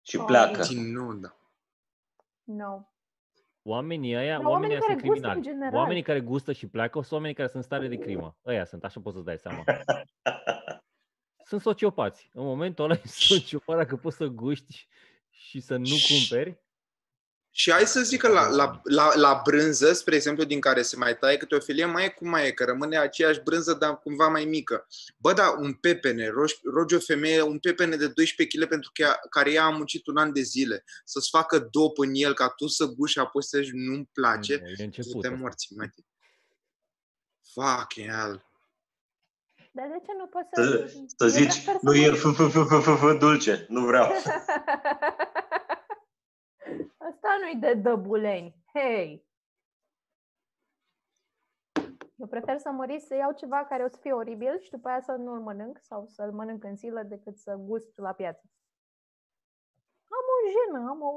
și 0.01 0.17
Oh, 0.17 0.23
pleacă. 0.27 0.61
Din 0.63 0.91
nou, 0.91 1.13
da. 1.13 1.35
No. 2.43 2.83
Oamenii 3.63 4.15
ăia, 4.15 4.37
Dar 4.37 4.45
oamenii 4.45 4.51
oamenii 4.51 4.75
ăia 4.75 4.81
sunt 4.85 4.97
care 4.97 5.07
gustă 5.07 5.27
în 5.27 5.31
criminali. 5.33 5.41
general. 5.57 5.79
Oamenii 5.79 6.01
care 6.03 6.19
gustă 6.21 6.51
și 6.51 6.67
pleacă 6.67 6.99
sunt 6.99 7.11
oamenii 7.11 7.35
care 7.35 7.47
sunt 7.47 7.63
în 7.63 7.67
stare 7.69 7.87
de 7.87 7.95
crimă. 7.97 8.37
Ăia 8.45 8.65
sunt, 8.65 8.83
așa 8.83 8.99
poți 8.99 9.15
să-ți 9.15 9.25
dai 9.25 9.37
seama. 9.37 9.63
Sunt 11.49 11.61
sociopați. 11.61 12.29
În 12.33 12.43
momentul 12.43 12.83
ăla 12.83 12.93
e 13.03 13.07
sociopat 13.07 13.75
dacă 13.77 13.95
poți 13.95 14.15
să 14.15 14.25
guști 14.25 14.87
și 15.39 15.59
să 15.61 15.75
nu 15.75 15.95
cumperi. 16.07 16.57
Și 17.51 17.71
hai 17.71 17.85
să 17.87 18.01
zic 18.01 18.19
că 18.19 18.27
la, 18.27 18.49
la, 18.49 18.81
la, 18.83 19.15
la 19.15 19.41
brânză, 19.43 19.93
spre 19.93 20.15
exemplu, 20.15 20.43
din 20.43 20.59
care 20.59 20.81
se 20.81 20.95
mai 20.95 21.17
taie 21.17 21.37
câte 21.37 21.55
o 21.55 21.59
filie, 21.59 21.85
mai 21.85 22.05
e 22.05 22.09
cum 22.09 22.29
mai 22.29 22.47
e, 22.47 22.51
că 22.51 22.63
rămâne 22.65 22.97
aceeași 22.97 23.39
brânză, 23.39 23.73
dar 23.73 23.99
cumva 23.99 24.27
mai 24.27 24.45
mică. 24.45 24.87
Bă, 25.17 25.33
da, 25.33 25.55
un 25.59 25.73
pepene, 25.73 26.27
rogi, 26.27 26.55
rogi 26.63 26.95
o 26.95 26.99
femeie, 26.99 27.41
un 27.41 27.59
pepene 27.59 27.95
de 27.95 28.07
12 28.07 28.57
kg 28.57 28.67
pentru 28.67 28.91
că 28.93 29.01
ea, 29.01 29.19
care 29.29 29.51
ea 29.51 29.63
a 29.63 29.69
muncit 29.69 30.07
un 30.07 30.17
an 30.17 30.33
de 30.33 30.41
zile, 30.41 30.83
să-ți 31.05 31.29
facă 31.29 31.59
dop 31.59 31.97
în 31.97 32.11
el, 32.13 32.33
ca 32.33 32.49
tu 32.49 32.67
să 32.67 32.85
guși 32.85 33.13
și 33.13 33.19
apoi 33.19 33.43
să 33.43 33.59
zici 33.61 33.71
nu-mi 33.71 34.09
place, 34.13 34.53
E 34.53 34.57
tu 34.57 34.83
început. 34.83 35.21
te 35.21 35.27
asta. 35.27 35.39
morți, 35.39 35.73
mă. 35.73 35.89
Fucking 37.53 38.09
hell. 38.09 38.48
Dar 39.79 39.87
de 39.87 39.99
ce 40.05 40.13
nu 40.17 40.25
poți 40.27 40.47
Să, 40.51 40.61
să... 40.63 40.87
să 41.17 41.23
Eu 41.23 41.27
zici, 41.29 41.63
prefer 41.63 41.73
să 41.75 41.79
nu 41.81 41.93
e 41.93 42.09
mă- 42.09 42.15
f 42.15 42.21
f 42.21 42.39
f 42.53 42.55
f 42.69 42.85
f 42.85 42.99
f 42.99 43.17
dulce, 43.19 43.65
nu 43.69 43.85
vreau. 43.85 44.07
Asta 47.09 47.29
nu-i 47.41 47.55
de 47.59 47.73
dăbuleni. 47.73 48.55
Hei! 48.73 49.27
Eu 52.15 52.27
prefer 52.29 52.57
să 52.59 52.69
mă 52.69 52.85
risc 52.85 53.05
să 53.07 53.15
iau 53.15 53.31
ceva 53.33 53.65
care 53.65 53.83
o 53.83 53.87
să 53.87 53.97
fie 54.01 54.11
oribil 54.13 54.59
și 54.59 54.69
după 54.69 54.87
aia 54.87 55.01
să 55.01 55.11
nu-l 55.11 55.39
mănânc 55.39 55.77
sau 55.81 56.05
să-l 56.07 56.31
mănânc 56.31 56.63
în 56.63 56.75
zilă 56.75 57.01
decât 57.03 57.37
să 57.37 57.53
gust 57.55 57.97
la 57.97 58.11
piață. 58.13 58.41
Am 60.09 60.25
o 60.35 60.49
jenă, 60.51 60.89
am 60.89 61.01
o... 61.01 61.11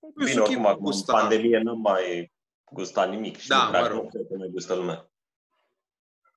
Nu 0.00 0.08
Bine, 0.16 0.30
știu, 0.30 0.42
oricum, 0.42 0.66
acum, 0.66 0.84
în 0.84 0.90
gusta. 0.90 1.12
pandemie 1.12 1.58
n-am 1.58 1.80
mai 1.80 2.32
gustat 2.72 3.08
nimic 3.10 3.36
și 3.36 3.48
Da, 3.48 3.62
nu, 3.64 3.68
prea, 3.70 3.80
mă 3.80 3.86
rog. 3.88 4.02
nu 4.02 4.08
cred 4.08 4.26
că 4.28 4.34
mai 4.36 4.48
gustă 4.48 4.74
lumea. 4.74 5.10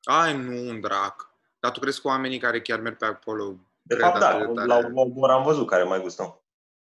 Ai, 0.04 0.38
nu, 0.38 0.70
un 0.70 0.80
drac. 0.80 1.34
Dar 1.66 1.74
tu 1.74 1.80
crezi 1.80 2.02
că 2.02 2.08
oamenii 2.08 2.38
care 2.40 2.62
chiar 2.62 2.80
merg 2.80 2.98
pe 2.98 3.06
acolo 3.06 3.56
De 3.82 3.96
cred 3.96 4.08
fapt, 4.08 4.20
da, 4.20 4.28
atât 4.28 4.48
de 4.48 4.54
tare? 4.54 4.68
la 4.68 5.02
o 5.02 5.10
oră 5.16 5.34
am 5.34 5.44
văzut 5.44 5.68
care 5.68 5.84
mai 5.84 6.02
gustau. 6.02 6.44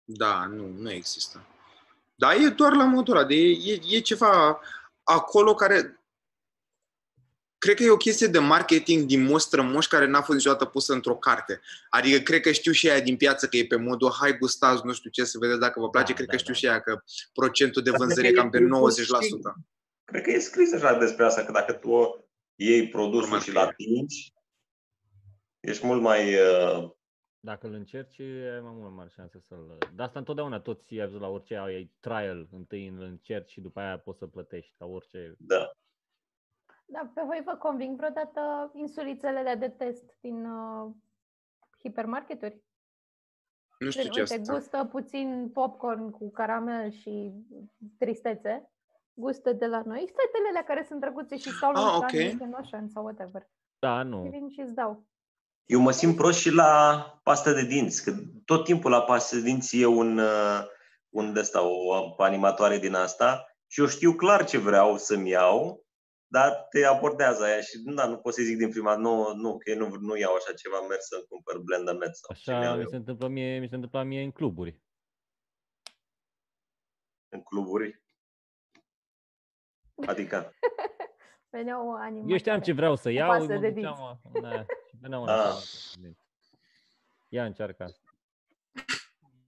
Da, 0.05 0.47
nu, 0.47 0.66
nu 0.79 0.91
există. 0.91 1.47
Dar 2.14 2.35
e 2.37 2.49
doar 2.49 2.73
la 2.73 2.85
modul 2.85 3.16
ăla, 3.16 3.27
de 3.27 3.35
e, 3.35 3.73
e, 3.73 3.81
e 3.89 4.01
ceva 4.01 4.61
acolo 5.03 5.55
care... 5.55 6.01
Cred 7.59 7.77
că 7.77 7.83
e 7.83 7.91
o 7.91 7.97
chestie 7.97 8.27
de 8.27 8.39
marketing 8.39 9.07
din 9.07 9.23
mostră 9.25 9.62
moș 9.62 9.87
care 9.87 10.07
n-a 10.07 10.23
fost 10.23 10.39
niciodată 10.39 10.64
pusă 10.64 10.93
într-o 10.93 11.16
carte. 11.16 11.61
Adică 11.91 12.19
cred 12.19 12.41
că 12.41 12.53
știu 12.53 12.73
și 12.73 12.91
aia 12.91 13.01
din 13.01 13.16
piață 13.16 13.49
că 13.49 13.57
e 13.57 13.66
pe 13.66 13.77
modul 13.77 14.12
hai 14.21 14.39
gustați, 14.39 14.87
nu 14.87 14.93
știu 14.93 15.11
ce, 15.11 15.25
să 15.25 15.39
vedeți 15.39 15.61
dacă 15.61 15.81
vă 15.81 15.91
place. 15.91 16.12
Da, 16.12 16.14
cred 16.14 16.27
da, 16.27 16.33
că 16.33 16.39
știu 16.39 16.53
da. 16.53 16.59
și 16.59 16.66
aia 16.69 16.81
că 16.81 17.03
procentul 17.33 17.83
de 17.83 17.91
Dar 17.91 17.99
cred 17.99 18.09
vânzări 18.09 18.29
e 18.29 18.33
că 18.33 18.41
cam 18.41 18.51
pe 18.51 18.59
e 18.59 18.66
pus 18.66 18.99
și- 18.99 19.12
90%. 19.12 19.55
Cred 20.05 20.23
că 20.23 20.31
e 20.31 20.39
scris 20.39 20.73
așa 20.73 20.99
despre 20.99 21.25
asta, 21.25 21.45
că 21.45 21.53
dacă 21.53 21.73
tu 21.73 21.91
o 21.91 22.14
iei 22.55 22.89
produsul 22.89 23.23
Urmă 23.23 23.39
și 23.39 23.51
că 23.51 23.59
l 23.59 23.62
e. 23.62 23.66
atingi, 23.66 24.33
ești 25.61 25.86
mult 25.86 26.02
mai... 26.02 26.34
Uh, 26.34 26.90
Dacă 27.40 27.66
îl 27.66 27.72
încerci, 27.72 28.20
ai 28.20 28.61
mai 28.61 28.72
mult 28.74 28.92
mare 28.94 29.09
șanse 29.09 29.40
să-l... 29.40 29.78
Dar 29.94 30.06
asta 30.06 30.18
întotdeauna 30.18 30.61
toți 30.61 30.98
ai 31.00 31.06
văzut 31.06 31.20
la 31.20 31.28
orice 31.28 31.56
ai 31.56 31.92
trial, 32.00 32.48
întâi 32.52 32.86
îl 32.86 33.02
încerci 33.02 33.50
și 33.50 33.61
după 33.61 33.80
aia 33.80 33.98
poți 33.98 34.18
să 34.18 34.26
plătești 34.26 34.74
la 34.78 34.86
orice... 34.86 35.34
da. 35.38 35.70
Da, 36.90 37.11
pe 37.14 37.22
voi 37.26 37.42
vă 37.44 37.56
conving 37.56 37.96
vreodată 37.96 38.70
insulițele 38.74 39.38
alea 39.38 39.56
de 39.56 39.68
test 39.68 40.04
din 40.20 40.44
uh, 40.46 40.90
hipermarketuri? 41.78 42.62
Nu 43.78 43.90
știu 43.90 44.02
Gen, 44.02 44.12
ce 44.12 44.20
uite, 44.20 44.34
asta. 44.34 44.52
gustă 44.52 44.84
puțin 44.90 45.50
popcorn 45.52 46.11
cu 46.11 46.30
caramel 46.30 46.90
și 46.90 47.32
tristețe. 47.98 48.70
Gustă 49.14 49.52
de 49.52 49.66
la 49.66 49.82
noi. 49.82 49.98
Fetele 50.00 50.48
alea 50.48 50.64
care 50.64 50.84
sunt 50.88 51.00
drăguțe 51.00 51.36
și 51.36 51.50
stau 51.50 51.70
Ah, 51.70 51.74
la 51.76 51.96
ok. 51.96 52.02
okay. 52.02 52.38
Ocean 52.52 52.88
sau 52.88 53.04
whatever. 53.04 53.48
Da, 53.78 54.00
Și 54.02 54.06
nu. 54.09 54.28
vin 54.28 54.48
și 54.48 54.61
îți 54.61 54.74
dau. 54.74 55.06
Eu 55.69 55.81
mă 55.81 55.91
simt 55.91 56.16
prost 56.16 56.39
și 56.39 56.51
la 56.51 57.05
pasta 57.23 57.53
de 57.53 57.64
dinți, 57.64 58.05
că 58.05 58.12
tot 58.45 58.64
timpul 58.64 58.91
la 58.91 59.03
pasta 59.03 59.37
de 59.37 59.43
dinți 59.43 59.81
e 59.81 59.87
un, 59.87 60.19
uh, 60.19 60.64
un 61.09 61.33
de 61.33 61.41
asta, 61.41 61.62
o 61.62 62.23
animatoare 62.23 62.79
din 62.79 62.95
asta 62.95 63.57
și 63.66 63.81
eu 63.81 63.87
știu 63.87 64.12
clar 64.12 64.45
ce 64.45 64.59
vreau 64.59 64.97
să-mi 64.97 65.31
iau, 65.31 65.87
dar 66.27 66.66
te 66.71 66.85
abordează 66.85 67.45
aia 67.45 67.61
și 67.61 67.79
da, 67.79 68.07
nu 68.07 68.16
pot 68.16 68.35
să 68.35 68.43
zic 68.43 68.57
din 68.57 68.71
prima, 68.71 68.97
nu, 68.97 69.35
nu, 69.35 69.59
că 69.59 69.71
eu 69.71 69.79
nu, 69.79 69.97
nu 70.01 70.16
iau 70.16 70.35
așa 70.35 70.53
ceva, 70.53 70.81
merg 70.81 71.01
să 71.01 71.25
cumpăr 71.29 71.59
Blender 71.59 71.97
Met 71.97 72.16
sau 72.16 72.37
ce 72.37 72.51
Așa 72.51 72.64
iau 72.64 72.77
mi 72.77 72.83
eu 72.83 72.89
se 72.89 72.97
întâmplă 72.97 73.29
mie, 73.29 73.59
mi 73.59 73.69
se 73.69 73.75
întâmplă 73.75 74.03
mie 74.03 74.23
în 74.23 74.31
cluburi. 74.31 74.81
în 77.29 77.43
cluburi. 77.43 78.03
Adică, 80.07 80.53
Veneau 81.51 81.94
animale. 81.94 82.32
Eu 82.32 82.38
știam 82.38 82.61
ce 82.61 82.72
vreau 82.72 82.96
să 82.96 83.11
iau, 83.11 83.28
pasă 83.28 83.53
mă 83.53 83.59
de 83.59 83.70
duceam, 83.70 84.20
da, 84.42 84.62
și 84.88 84.96
veneau 85.01 85.24
Ah. 85.24 85.28
înapoi. 85.28 86.18
Ia 87.28 87.44
încearcă 87.44 87.82
asta. 87.82 87.99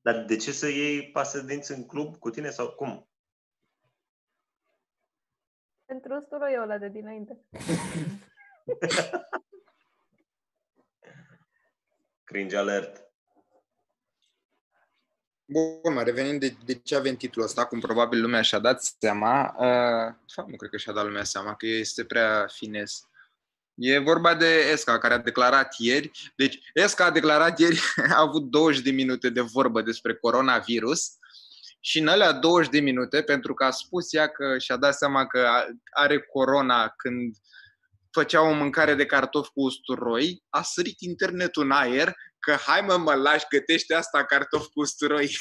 Dar 0.03 0.25
de 0.25 0.37
ce 0.37 0.53
să 0.53 0.69
iei 0.69 1.11
pasă 1.11 1.41
de 1.41 1.47
dinți 1.47 1.73
în 1.73 1.87
club 1.87 2.17
cu 2.17 2.31
tine 2.31 2.51
sau 2.51 2.71
cum? 2.71 3.09
Pentru 5.85 6.15
usturoiul 6.15 6.63
ăla 6.63 6.79
de 6.79 6.89
dinainte. 6.89 7.41
Cringe 12.25 12.57
alert. 12.57 13.10
Bun, 15.53 15.93
mă, 15.93 16.03
revenind 16.03 16.41
de, 16.41 16.57
de 16.65 16.75
ce 16.75 16.97
avem 16.97 17.17
titlul 17.17 17.45
ăsta, 17.45 17.65
cum 17.65 17.81
probabil 17.81 18.21
lumea 18.21 18.43
și-a 18.43 18.59
dat 18.59 18.83
seama, 18.99 19.55
uh, 19.59 20.15
de 20.27 20.33
fapt, 20.35 20.51
nu 20.51 20.57
cred 20.57 20.71
că 20.71 20.77
și-a 20.77 20.93
dat 20.93 21.05
lumea 21.05 21.25
seama, 21.25 21.55
că 21.55 21.67
este 21.67 22.05
prea 22.05 22.47
fines. 22.53 23.09
E 23.75 23.99
vorba 23.99 24.35
de 24.35 24.69
Esca, 24.73 24.99
care 24.99 25.15
a 25.15 25.19
declarat 25.19 25.75
ieri, 25.79 26.11
deci 26.37 26.59
Esca 26.75 27.05
a 27.05 27.11
declarat 27.11 27.59
ieri, 27.59 27.81
a 28.17 28.21
avut 28.21 28.43
20 28.43 28.83
de 28.83 28.91
minute 28.91 29.29
de 29.31 29.41
vorbă 29.41 29.83
despre 29.83 30.15
coronavirus 30.15 31.19
și 31.81 31.99
în 31.99 32.09
alea 32.09 32.33
20 32.33 32.71
de 32.71 32.81
minute, 32.81 33.23
pentru 33.23 33.55
că 33.55 33.65
a 33.65 33.71
spus 33.71 34.13
ea 34.13 34.29
că 34.29 34.59
și-a 34.59 34.77
dat 34.77 34.95
seama 34.95 35.27
că 35.27 35.39
a- 35.39 35.67
are 35.91 36.21
corona 36.21 36.89
când 36.89 37.37
făcea 38.11 38.43
o 38.43 38.53
mâncare 38.53 38.95
de 38.95 39.07
cartofi 39.07 39.51
cu 39.51 39.61
usturoi, 39.61 40.43
a 40.49 40.63
sărit 40.63 41.01
internetul 41.01 41.65
în 41.65 41.71
aer 41.71 42.17
că 42.41 42.53
hai 42.53 42.81
mă, 42.81 42.97
mă 42.97 43.15
lași, 43.15 43.47
gătește 43.51 43.95
asta 43.95 44.25
cartofi 44.25 44.71
cu 44.71 44.81
usturoi. 44.81 45.37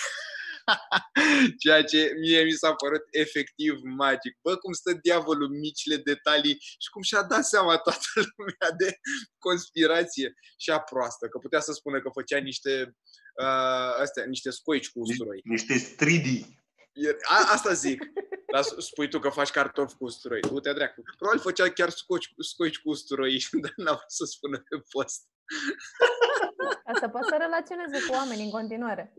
Ceea 1.61 1.83
ce 1.83 2.15
mie 2.19 2.43
mi 2.43 2.51
s-a 2.51 2.73
părut 2.73 3.03
efectiv 3.11 3.79
magic. 3.83 4.37
Bă, 4.41 4.55
cum 4.55 4.73
stă 4.73 4.93
diavolul 4.93 5.51
în 5.51 5.59
micile 5.59 5.95
detalii 5.95 6.57
și 6.59 6.89
cum 6.91 7.01
și-a 7.01 7.21
dat 7.21 7.45
seama 7.45 7.77
toată 7.77 8.07
lumea 8.37 8.71
de 8.77 8.97
conspirație 9.37 10.33
și 10.57 10.69
a 10.69 10.79
proastă, 10.79 11.27
că 11.27 11.37
putea 11.37 11.59
să 11.59 11.71
spună 11.73 12.01
că 12.01 12.09
făcea 12.13 12.37
niște 12.37 12.95
uh, 13.41 13.99
astea, 13.99 14.25
niște 14.25 14.49
scoici 14.49 14.89
cu 14.89 14.99
usturoi. 14.99 15.41
Niște 15.43 15.77
stridii. 15.77 16.57
E- 16.93 17.17
A, 17.21 17.51
asta 17.51 17.73
zic. 17.73 18.03
Dar 18.51 18.63
spui 18.77 19.09
tu 19.09 19.19
că 19.19 19.29
faci 19.29 19.49
cartofi 19.49 19.95
cu 19.95 20.03
usturoi. 20.03 20.39
Du-te 20.39 20.73
dracu. 20.73 21.01
Probabil 21.17 21.41
făcea 21.41 21.69
chiar 21.71 21.89
scoici, 21.89 22.33
scoici 22.37 22.79
cu 22.79 22.89
usturoi, 22.89 23.45
dar 23.61 23.73
n-a 23.75 23.93
vrut 23.93 24.11
să 24.11 24.25
spună 24.25 24.57
pe 24.57 24.81
post. 24.91 25.27
Asta 26.85 27.09
poate 27.09 27.27
să 27.29 27.35
relaționeze 27.39 27.97
cu 28.07 28.13
oamenii 28.13 28.43
în 28.45 28.51
continuare. 28.51 29.13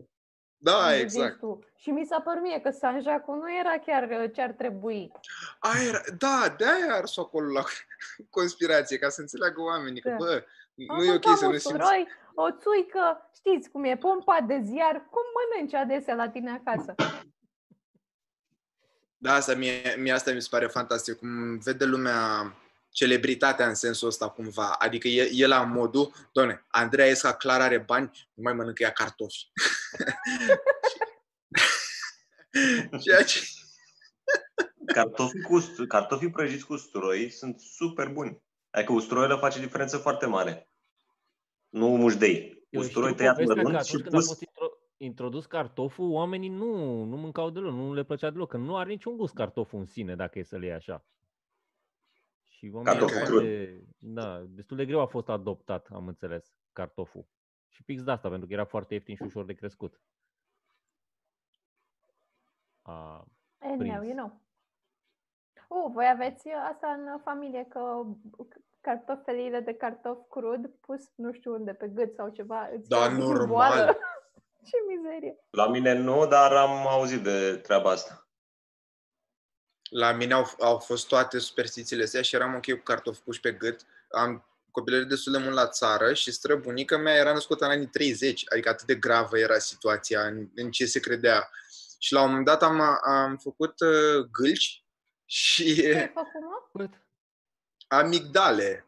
Da, 0.57 0.71
Cum 0.71 0.91
zici 0.91 1.01
exact. 1.01 1.39
Tu. 1.39 1.59
Și 1.75 1.89
mi 1.89 2.05
s-a 2.05 2.19
părut 2.19 2.41
mie 2.41 2.59
că 2.61 2.69
Sanjacu 2.69 3.33
nu 3.33 3.57
era 3.59 3.79
chiar 3.85 4.03
uh, 4.23 4.31
ce 4.33 4.41
ar 4.41 4.51
trebui. 4.51 5.11
Aia 5.59 5.83
era, 5.87 6.01
da, 6.17 6.55
de-aia 6.57 6.93
a 6.93 6.95
ars 6.95 7.17
acolo 7.17 7.51
la 7.51 7.63
conspirație, 8.37 8.97
ca 8.97 9.09
să 9.09 9.21
înțeleagă 9.21 9.61
oamenii 9.61 10.01
că, 10.01 10.09
Da. 10.09 10.15
bă, 10.15 10.43
Am 10.89 10.97
nu 10.97 11.03
e 11.03 11.07
ok 11.07 11.11
mâncat 11.11 11.37
să 11.37 11.45
nu 11.45 11.51
simți... 11.51 11.67
usturoi, 11.67 12.07
o 12.35 12.51
țuică, 12.51 13.29
știți 13.35 13.69
cum 13.69 13.83
e, 13.83 13.97
pompa 13.97 14.39
de 14.47 14.61
ziar, 14.63 15.07
cum 15.09 15.21
mănânci 15.35 15.73
adesea 15.73 16.15
la 16.15 16.29
tine 16.29 16.61
acasă? 16.65 16.95
Da, 19.17 19.33
asta 19.33 19.53
mie, 19.55 19.95
mie 19.97 20.11
asta 20.11 20.31
mi 20.31 20.41
se 20.41 20.47
pare 20.51 20.67
fantastic, 20.67 21.17
cum 21.17 21.57
vede 21.57 21.85
lumea 21.85 22.53
celebritatea 22.91 23.67
în 23.67 23.75
sensul 23.75 24.07
ăsta 24.07 24.29
cumva. 24.29 24.69
Adică 24.71 25.07
e, 25.07 25.29
e 25.33 25.47
la 25.47 25.63
modul, 25.63 26.11
doamne, 26.31 26.65
Andreea 26.67 27.07
Esca 27.07 27.33
clar 27.33 27.61
are 27.61 27.77
bani, 27.77 28.29
nu 28.33 28.43
mai 28.43 28.53
mănâncă 28.53 28.83
ea 28.83 28.91
cartofi. 28.91 29.51
Ceea 33.03 33.23
ce... 33.23 33.39
Cartofii, 34.85 35.41
cu 35.41 35.53
ustu- 35.53 35.85
cartofii 35.87 36.29
prăjiți 36.31 36.65
cu 36.65 36.73
usturoi 36.73 37.29
sunt 37.29 37.59
super 37.59 38.07
buni. 38.07 38.41
Adică 38.69 38.93
usturoiul 38.93 39.39
face 39.39 39.59
diferență 39.59 39.97
foarte 39.97 40.25
mare. 40.25 40.69
Nu 41.69 41.87
mușdei. 41.87 42.65
Eu 42.69 42.81
Usturoi 42.81 43.09
știu 43.09 43.17
tăiat 43.17 43.33
povestea 43.33 43.55
că 43.55 43.67
mărunt 43.67 43.85
și 43.85 43.95
atunci 43.95 44.03
când 44.03 44.13
a 44.13 44.17
pus. 44.17 44.27
fost 44.27 44.43
intro- 44.45 44.93
introdus 44.97 45.45
cartoful, 45.45 46.11
oamenii 46.11 46.49
nu, 46.49 47.03
nu 47.03 47.15
mâncau 47.17 47.49
deloc, 47.49 47.73
nu 47.73 47.93
le 47.93 48.03
plăcea 48.03 48.29
deloc, 48.29 48.49
că 48.49 48.57
nu 48.57 48.77
are 48.77 48.89
niciun 48.89 49.17
gust 49.17 49.33
cartoful 49.33 49.79
în 49.79 49.85
sine, 49.85 50.15
dacă 50.15 50.39
e 50.39 50.43
să-l 50.43 50.63
iei 50.63 50.73
așa. 50.73 51.05
Și 52.61 52.71
oamenii 52.73 52.99
Cartoful 52.99 53.15
erau 53.17 53.27
crud. 53.29 53.41
foarte- 53.41 53.83
Da, 53.97 54.41
destul 54.49 54.77
de 54.77 54.85
greu 54.85 54.99
a 54.99 55.05
fost 55.05 55.29
adoptat, 55.29 55.87
am 55.91 56.07
înțeles, 56.07 56.53
cartoful. 56.73 57.25
Și 57.69 57.83
pix 57.83 58.03
de 58.03 58.11
asta, 58.11 58.29
pentru 58.29 58.47
că 58.47 58.53
era 58.53 58.65
foarte 58.65 58.93
ieftin 58.93 59.15
și 59.15 59.23
ușor 59.23 59.45
de 59.45 59.53
crescut. 59.53 60.01
A, 62.81 63.25
And 63.59 63.77
Prins. 63.77 63.95
now 63.95 64.03
you 64.03 64.13
know. 64.15 64.41
Uh, 65.67 65.91
voi 65.93 66.07
aveți 66.13 66.47
uh, 66.47 66.53
asta 66.71 66.87
în 66.87 67.07
uh, 67.13 67.19
familie, 67.23 67.65
că 67.69 68.03
cartofelile 68.81 69.59
de 69.59 69.73
cartof 69.73 70.17
crud 70.29 70.69
pus 70.81 71.11
nu 71.15 71.31
știu 71.31 71.53
unde, 71.53 71.73
pe 71.73 71.87
gât 71.87 72.13
sau 72.15 72.29
ceva, 72.29 72.67
îți 72.73 72.89
Da, 72.89 72.97
iau 72.97 73.11
normal. 73.17 73.47
boală. 73.47 73.97
Ce 74.67 74.77
mizerie. 74.87 75.37
La 75.49 75.67
mine 75.69 75.93
nu, 75.93 76.25
dar 76.27 76.51
am 76.51 76.87
auzit 76.87 77.23
de 77.23 77.55
treaba 77.57 77.89
asta. 77.89 78.20
La 79.93 80.11
mine 80.11 80.33
au, 80.33 80.55
au 80.59 80.77
fost 80.77 81.07
toate 81.07 81.39
superstițiile 81.39 82.03
astea 82.03 82.21
și 82.21 82.35
eram 82.35 82.55
ok 82.55 82.65
cu 82.71 82.83
cartofi 82.83 83.21
puși 83.21 83.39
pe 83.39 83.51
gât. 83.51 83.81
Am 84.11 84.45
copilărit 84.71 85.07
destul 85.07 85.31
de 85.31 85.37
mult 85.37 85.53
la 85.53 85.67
țară 85.67 86.13
și 86.13 86.31
străbunica 86.31 86.97
mea 86.97 87.15
era 87.15 87.33
născută 87.33 87.65
în 87.65 87.71
anii 87.71 87.87
30, 87.87 88.43
adică 88.51 88.69
atât 88.69 88.85
de 88.87 88.95
gravă 88.95 89.37
era 89.37 89.57
situația 89.57 90.21
în, 90.25 90.47
în 90.55 90.71
ce 90.71 90.85
se 90.85 90.99
credea. 90.99 91.49
Și 91.99 92.13
la 92.13 92.21
un 92.21 92.27
moment 92.27 92.45
dat 92.45 92.63
am, 92.63 92.81
am 93.05 93.37
făcut 93.37 93.79
uh, 93.79 94.25
gâlci 94.31 94.83
și 95.25 95.75
Ce 95.75 95.97
ai 95.97 96.11
făcut, 96.13 96.41
mă? 96.41 96.79
cât? 96.79 97.01
amigdale. 97.87 98.85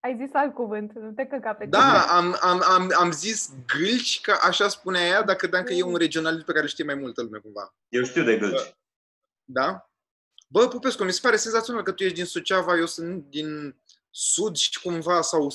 Ai 0.00 0.16
zis 0.20 0.30
alt 0.32 0.54
cuvânt, 0.54 0.92
nu 0.92 1.12
te 1.12 1.26
căca 1.26 1.54
pe 1.54 1.66
Da, 1.66 1.78
tine. 1.78 1.98
am, 2.12 2.36
am, 2.40 2.62
am, 2.64 2.90
am 2.98 3.12
zis 3.12 3.50
gâlci, 3.66 4.20
că 4.20 4.36
așa 4.42 4.68
spunea 4.68 5.06
ea, 5.06 5.22
dar 5.22 5.36
credeam 5.36 5.64
că 5.64 5.72
e 5.72 5.82
un 5.82 5.96
regionalist 5.96 6.44
pe 6.44 6.50
care 6.52 6.62
îl 6.62 6.68
știe 6.68 6.84
mai 6.84 6.94
multă 6.94 7.22
lume 7.22 7.38
cumva. 7.38 7.74
Eu 7.88 8.02
știu 8.04 8.24
de 8.24 8.36
gâlci. 8.38 8.76
Da? 9.44 9.90
Bă, 10.46 10.68
Pupescu, 10.68 11.04
mi 11.04 11.12
se 11.12 11.20
pare 11.22 11.36
senzațional 11.36 11.82
că 11.82 11.92
tu 11.92 12.02
ești 12.02 12.16
din 12.16 12.24
Suceava, 12.24 12.76
eu 12.76 12.86
sunt 12.86 13.24
din 13.24 13.76
Sud 14.10 14.56
și 14.56 14.80
cumva 14.82 15.20
sau 15.20 15.50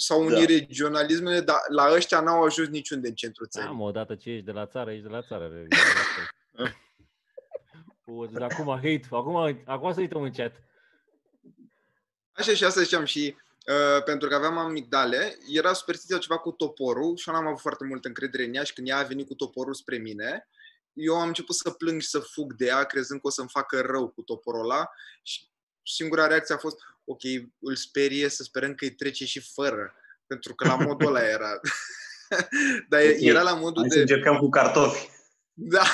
sau 0.00 0.20
unii 0.24 0.46
Da. 0.46 0.52
regionalismele, 0.52 1.40
dar 1.40 1.56
la 1.68 1.92
ăștia 1.92 2.20
n-au 2.20 2.42
ajuns 2.44 2.68
niciunde 2.68 3.08
în 3.08 3.14
centrul 3.14 3.48
Da, 3.52 3.60
țării. 3.60 3.76
mă, 3.76 3.82
odată 3.84 4.14
ce 4.14 4.30
ești 4.30 4.44
de 4.44 4.50
la 4.52 4.66
țară, 4.66 4.90
ești 4.90 5.02
de 5.02 5.08
la 5.08 5.22
țară. 5.22 5.46
re- 5.48 5.66
O, 8.06 8.26
deci 8.26 8.42
acum 8.42 8.66
hate, 8.66 9.00
acum, 9.10 9.62
acum 9.66 9.92
să 9.92 10.00
uităm 10.00 10.22
în 10.22 10.30
chat. 10.32 10.52
Așa 12.32 12.52
și 12.54 12.64
asta 12.64 12.82
ziceam 12.82 13.04
și 13.04 13.36
uh, 13.96 14.02
pentru 14.04 14.28
că 14.28 14.34
aveam 14.34 14.58
amigdale, 14.58 15.38
era 15.52 15.72
superstiția 15.72 16.18
ceva 16.18 16.38
cu 16.38 16.50
toporul 16.50 17.16
și 17.16 17.28
eu 17.28 17.34
n-am 17.34 17.46
avut 17.46 17.60
foarte 17.60 17.84
multă 17.84 18.08
încredere 18.08 18.44
în 18.44 18.54
ea 18.54 18.62
și 18.62 18.72
când 18.72 18.88
ea 18.88 18.98
a 18.98 19.02
venit 19.02 19.26
cu 19.26 19.34
toporul 19.34 19.74
spre 19.74 19.96
mine, 19.96 20.48
eu 20.98 21.14
am 21.20 21.26
început 21.26 21.54
să 21.54 21.70
plâng 21.70 22.00
și 22.00 22.08
să 22.08 22.18
fug 22.18 22.54
de 22.54 22.66
ea, 22.66 22.84
crezând 22.84 23.20
că 23.20 23.26
o 23.26 23.30
să-mi 23.30 23.48
facă 23.48 23.80
rău 23.80 24.08
cu 24.08 24.22
toporul 24.22 24.70
ăla 24.70 24.90
și 25.22 25.48
singura 25.82 26.26
reacție 26.26 26.54
a 26.54 26.58
fost, 26.58 26.76
ok, 27.04 27.20
îl 27.58 27.76
sperie, 27.76 28.28
să 28.28 28.42
sperăm 28.42 28.74
că 28.74 28.84
îi 28.84 28.94
trece 28.94 29.24
și 29.24 29.40
fără, 29.40 29.94
pentru 30.26 30.54
că 30.54 30.66
la 30.66 30.76
modul 30.76 31.06
ăla 31.06 31.28
era. 31.28 31.60
Dar 32.88 33.00
Ok. 33.00 33.16
era 33.18 33.42
la 33.42 33.54
modul 33.54 33.82
Hai 33.82 33.90
să 33.90 33.94
de... 33.94 34.00
încercăm 34.00 34.36
cu 34.36 34.48
cartofi. 34.48 35.08
Da, 35.52 35.84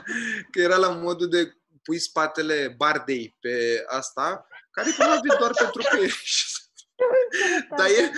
că 0.50 0.60
era 0.60 0.76
la 0.76 0.88
modul 0.88 1.28
de 1.28 1.56
pui 1.82 1.98
spatele 1.98 2.74
bardei 2.76 3.36
pe 3.40 3.84
asta, 3.86 4.46
care 4.70 4.88
e 4.88 4.94
probabil 4.96 5.36
doar 5.38 5.50
pentru 5.54 5.82
că 5.90 5.96
ești. 5.96 6.52
Dar 7.78 7.86
e, 7.86 8.10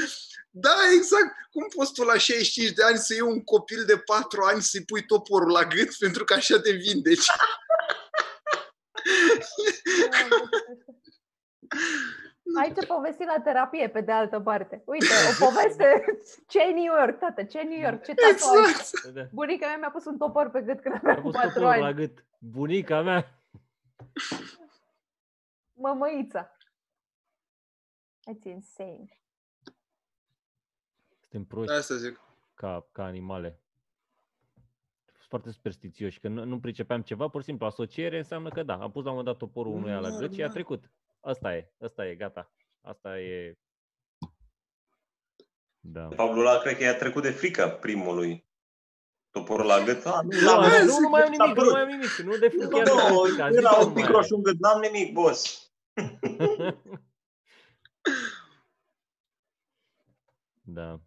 da, 0.58 0.74
exact. 0.94 1.34
Cum 1.50 1.66
poți 1.76 1.92
tu 1.92 2.02
la 2.02 2.16
65 2.18 2.70
de 2.70 2.82
ani 2.82 2.96
să 2.96 3.12
iei 3.12 3.22
un 3.22 3.44
copil 3.44 3.84
de 3.84 3.96
4 3.98 4.42
ani 4.42 4.62
să-i 4.62 4.84
pui 4.84 5.04
toporul 5.06 5.50
la 5.50 5.64
gât 5.64 5.96
pentru 6.04 6.24
că 6.24 6.34
așa 6.34 6.60
te 6.60 6.70
vindeci? 6.70 7.26
Ai 12.60 12.72
ce 12.72 12.86
povesti 12.86 13.24
la 13.24 13.40
terapie, 13.44 13.88
pe 13.88 14.00
de 14.00 14.12
altă 14.12 14.40
parte. 14.40 14.82
Uite, 14.86 15.06
o 15.40 15.44
poveste. 15.44 16.04
ce 16.52 16.64
New 16.64 16.94
York, 16.98 17.18
tată? 17.18 17.42
ce 17.44 17.62
New 17.62 17.80
York? 17.80 18.04
Ce 18.04 18.14
tatuaj? 18.14 18.68
Exact. 18.68 19.04
Da. 19.14 19.22
Bunica 19.32 19.66
mea 19.66 19.76
mi-a 19.76 19.90
pus 19.90 20.04
un 20.04 20.16
topor 20.18 20.50
pe 20.50 20.60
gât 20.60 20.80
când 20.80 20.94
A 20.94 20.98
aveam 21.02 21.22
pus 21.22 21.32
4 21.32 21.48
toporul 21.48 21.80
la 21.80 21.86
ani. 21.86 21.94
gât. 21.94 22.24
Bunica 22.38 23.02
mea. 23.02 23.40
Mămăița. 25.72 26.56
It's 28.32 28.44
insane. 28.44 29.20
Suntem 31.36 31.56
proști 31.56 31.72
Asta 31.72 31.94
zic. 31.94 32.20
Ca, 32.54 32.88
ca 32.92 33.04
animale. 33.04 33.60
Sunt 35.04 35.28
foarte 35.28 35.50
superstițioși, 35.50 36.20
că 36.20 36.28
nu, 36.28 36.44
nu 36.44 36.60
pricepeam 36.60 37.02
ceva, 37.02 37.28
pur 37.28 37.40
și 37.40 37.46
simplu 37.46 37.66
asociere 37.66 38.16
înseamnă 38.18 38.48
că 38.48 38.62
da, 38.62 38.74
am 38.74 38.90
pus 38.90 39.04
la 39.04 39.10
un 39.10 39.16
moment 39.16 39.24
dat 39.24 39.48
toporul 39.48 39.72
unuia 39.72 40.00
da, 40.00 40.08
la 40.08 40.18
gât 40.18 40.32
și 40.32 40.42
a 40.42 40.46
da. 40.46 40.52
trecut. 40.52 40.90
Asta 41.20 41.56
e, 41.56 41.72
asta 41.80 42.06
e, 42.06 42.14
gata. 42.14 42.52
Asta 42.80 43.20
e... 43.20 43.58
Da. 45.80 46.06
Pablo 46.06 46.42
la 46.42 46.58
cred 46.58 46.76
că 46.76 46.82
i-a 46.82 46.96
trecut 46.96 47.22
de 47.22 47.30
frică 47.30 47.78
primului 47.80 48.46
toporul 49.30 49.66
la 49.66 49.84
gât. 49.84 50.02
Da, 50.02 50.18
ah, 50.18 50.24
nu, 50.24 50.40
nu, 50.40 50.84
nu, 50.84 50.98
nu, 51.00 51.08
mai 51.08 51.22
am 51.22 51.30
nimic, 51.30 51.56
nu 51.56 51.70
mai 51.70 51.80
am 51.80 51.88
nimic. 51.88 52.16
Nu 52.16 52.36
de 52.36 52.48
fapt. 52.48 52.88
Nu, 53.52 53.60
la 53.60 53.84
un 53.86 53.92
pic 53.92 54.06
roșu 54.06 54.34
un 54.36 54.42
gât, 54.42 54.58
n-am 54.58 54.80
nimic, 54.80 55.12
boss. 55.12 55.70
da. 60.76 61.00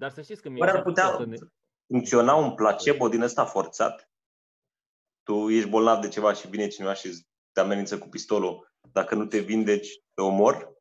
Dar 0.00 0.10
să 0.10 0.22
știți 0.22 0.42
că 0.42 0.48
mie 0.48 0.60
Oare 0.60 0.72
mi 0.72 0.78
ar 0.78 0.84
s-a 0.84 0.88
putea 0.90 1.06
făcut 1.08 1.20
să 1.20 1.44
ne- 1.44 1.50
funcționa 1.86 2.34
un 2.34 2.54
placebo 2.54 3.08
din 3.08 3.20
ăsta 3.22 3.44
forțat? 3.44 4.10
Tu 5.22 5.50
ești 5.50 5.68
bolnav 5.68 6.00
de 6.00 6.08
ceva 6.08 6.32
și 6.32 6.48
vine 6.48 6.68
cineva 6.68 6.94
și 6.94 7.26
te 7.52 7.60
amenință 7.60 7.98
cu 7.98 8.08
pistolul. 8.08 8.72
Dacă 8.92 9.14
nu 9.14 9.26
te 9.26 9.38
vindeci, 9.38 9.88
te 10.14 10.22
omor? 10.22 10.72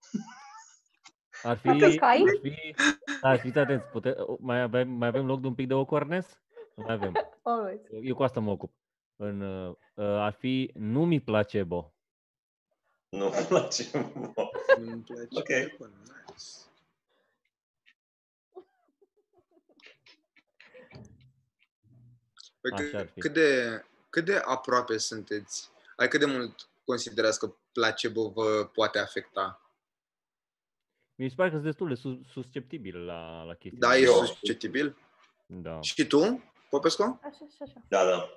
Ar 1.44 1.58
fi, 1.58 1.68
Dacă 1.68 1.96
cai? 1.96 2.24
ar 2.28 2.40
fi, 2.42 2.76
da, 3.22 3.38
fiți 3.38 3.58
atenți, 3.58 3.86
pute, 3.86 4.16
mai, 4.40 4.62
avem, 4.62 4.90
mai 4.90 5.08
avem 5.08 5.26
loc 5.26 5.42
de 5.42 5.48
un 5.48 5.56
pic 5.56 5.68
de 5.68 5.74
ocornes? 5.74 6.42
Nu 6.76 6.84
mai 6.84 6.94
avem. 6.94 7.14
Always. 7.42 7.82
Eu 8.02 8.16
cu 8.16 8.24
asta 8.24 8.40
mă 8.40 8.52
ocup. 8.52 8.74
În, 9.16 9.42
uh, 9.42 9.76
ar 9.96 10.34
fi 10.34 10.72
numi 10.74 11.20
placebo. 11.20 11.94
Nu 13.10 13.26
îmi 13.26 13.46
place. 13.48 13.84
Îmi 14.78 15.02
place. 15.04 15.28
Ok. 15.32 15.78
Bă, 15.78 15.90
nice. 16.04 16.68
Păi 22.62 22.72
Așa 22.74 22.84
cât, 22.84 22.94
ar 22.94 23.08
fi. 23.14 23.20
cât, 23.20 23.34
de, 23.34 23.82
cât 24.10 24.26
de 24.26 24.36
aproape 24.46 24.98
sunteți? 24.98 25.70
Adică 25.96 26.18
cât 26.18 26.28
de 26.28 26.38
mult 26.38 26.70
considerați 26.86 27.40
că 27.40 27.54
placebo 27.72 28.30
vă 28.30 28.66
poate 28.74 29.00
afecta? 29.00 29.62
Mi 31.16 31.30
se 31.30 31.36
pare 31.36 31.50
că 31.50 31.56
sunt 31.56 31.66
destul 31.68 31.88
de 31.88 31.94
sus- 31.96 32.28
susceptibil 32.32 33.06
la, 33.06 33.44
la 33.44 33.54
chestii. 33.54 33.80
Da, 33.80 33.98
Eu. 33.98 34.12
e 34.12 34.26
susceptibil? 34.26 34.98
Da. 35.46 35.82
Și 35.82 36.08
tu, 36.08 36.44
Popescu? 36.70 37.20
Așa 37.24 37.46
și 37.56 37.58
așa. 37.62 37.82
Da, 37.88 38.06
da. 38.06 38.30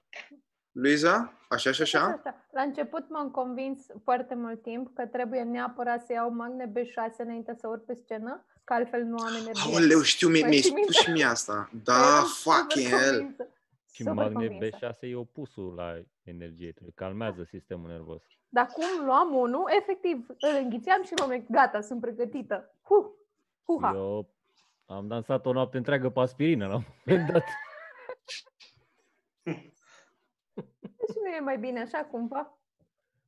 Luiza? 0.73 1.33
Așa 1.49 1.73
și 1.73 1.83
așa? 1.83 2.01
așa. 2.03 2.47
La 2.53 2.63
început 2.63 3.09
m-am 3.09 3.31
convins 3.31 3.87
foarte 4.05 4.35
mult 4.35 4.63
timp 4.63 4.95
că 4.95 5.07
trebuie 5.07 5.43
neapărat 5.43 6.05
să 6.07 6.13
iau 6.13 6.31
magne 6.31 6.73
B6 6.77 7.17
înainte 7.19 7.57
să 7.61 7.69
urc 7.69 7.85
pe 7.85 7.95
scenă, 8.05 8.45
că 8.65 8.73
altfel 8.73 9.03
nu 9.03 9.17
am 9.23 9.35
energie. 9.35 9.73
Aoleu, 9.73 10.03
știu, 10.03 10.29
mi- 10.29 10.41
Mai 10.41 10.49
mi-ai 10.49 10.61
ții 10.61 10.71
spus 10.71 10.81
minte? 10.81 11.03
și 11.03 11.11
mie 11.11 11.25
asta. 11.25 11.71
Da, 11.85 11.99
Eram 11.99 12.25
fucking 12.27 12.87
super 12.87 12.99
hell. 13.01 13.17
convinsă. 13.19 13.49
Și 13.93 14.03
Super 14.03 14.15
magne 14.15 14.47
convinsă. 14.47 14.97
B6 14.97 14.99
e 15.01 15.15
opusul 15.15 15.75
la 15.75 16.03
energie, 16.23 16.73
te 16.73 16.85
calmează 16.95 17.43
sistemul 17.43 17.89
nervos. 17.89 18.23
Dar 18.49 18.67
cum 18.67 19.05
luam 19.05 19.35
unul, 19.35 19.71
efectiv, 19.81 20.27
îl 20.29 20.61
înghițeam 20.63 21.03
și 21.03 21.13
mă 21.13 21.43
gata, 21.51 21.81
sunt 21.81 22.01
pregătită. 22.01 22.75
Huh. 22.83 23.07
Huha. 23.65 23.93
Eu 23.95 24.35
am 24.87 25.07
dansat 25.07 25.47
o 25.47 25.53
noapte 25.53 25.77
întreagă 25.77 26.11
pe 26.11 26.21
aspirină 26.21 26.67
la 26.67 26.75
un 26.75 26.83
moment 27.05 27.31
dat. 27.31 27.45
Deci 30.99 31.17
nu 31.23 31.29
e 31.37 31.41
mai 31.41 31.59
bine 31.59 31.81
așa 31.81 32.05
cumva? 32.05 32.59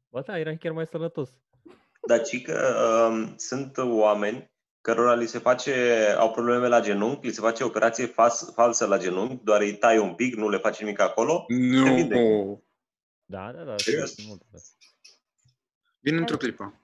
Ba 0.09 0.21
da, 0.21 0.39
era 0.39 0.57
chiar 0.57 0.73
mai 0.73 0.87
sănătos. 0.87 1.35
Dar 2.07 2.23
ci 2.23 2.43
că 2.43 2.77
um, 3.11 3.37
sunt 3.37 3.77
oameni 3.77 4.54
cărora 4.85 5.15
li 5.15 5.27
se 5.27 5.39
face, 5.39 5.73
au 6.19 6.31
probleme 6.31 6.69
la 6.69 6.81
genunchi, 6.81 7.27
li 7.27 7.33
se 7.33 7.41
face 7.41 7.65
operație 7.65 8.07
fas, 8.07 8.53
falsă 8.55 8.87
la 8.87 8.99
genunchi, 8.99 9.45
doar 9.45 9.61
îi 9.61 9.77
tai 9.77 9.99
un 9.99 10.15
pic, 10.15 10.35
nu 10.35 10.49
le 10.49 10.57
face 10.59 10.83
nimic 10.85 11.01
acolo. 11.01 11.45
Nu. 11.49 11.95
vindec. 11.95 12.59
Da, 13.25 13.53
da, 13.53 13.63
da. 13.65 13.77
Serios? 13.77 14.15
sunt 14.15 14.27
multe. 14.27 14.45
Vin 16.01 16.17
într-o 16.17 16.37
clipă. 16.37 16.75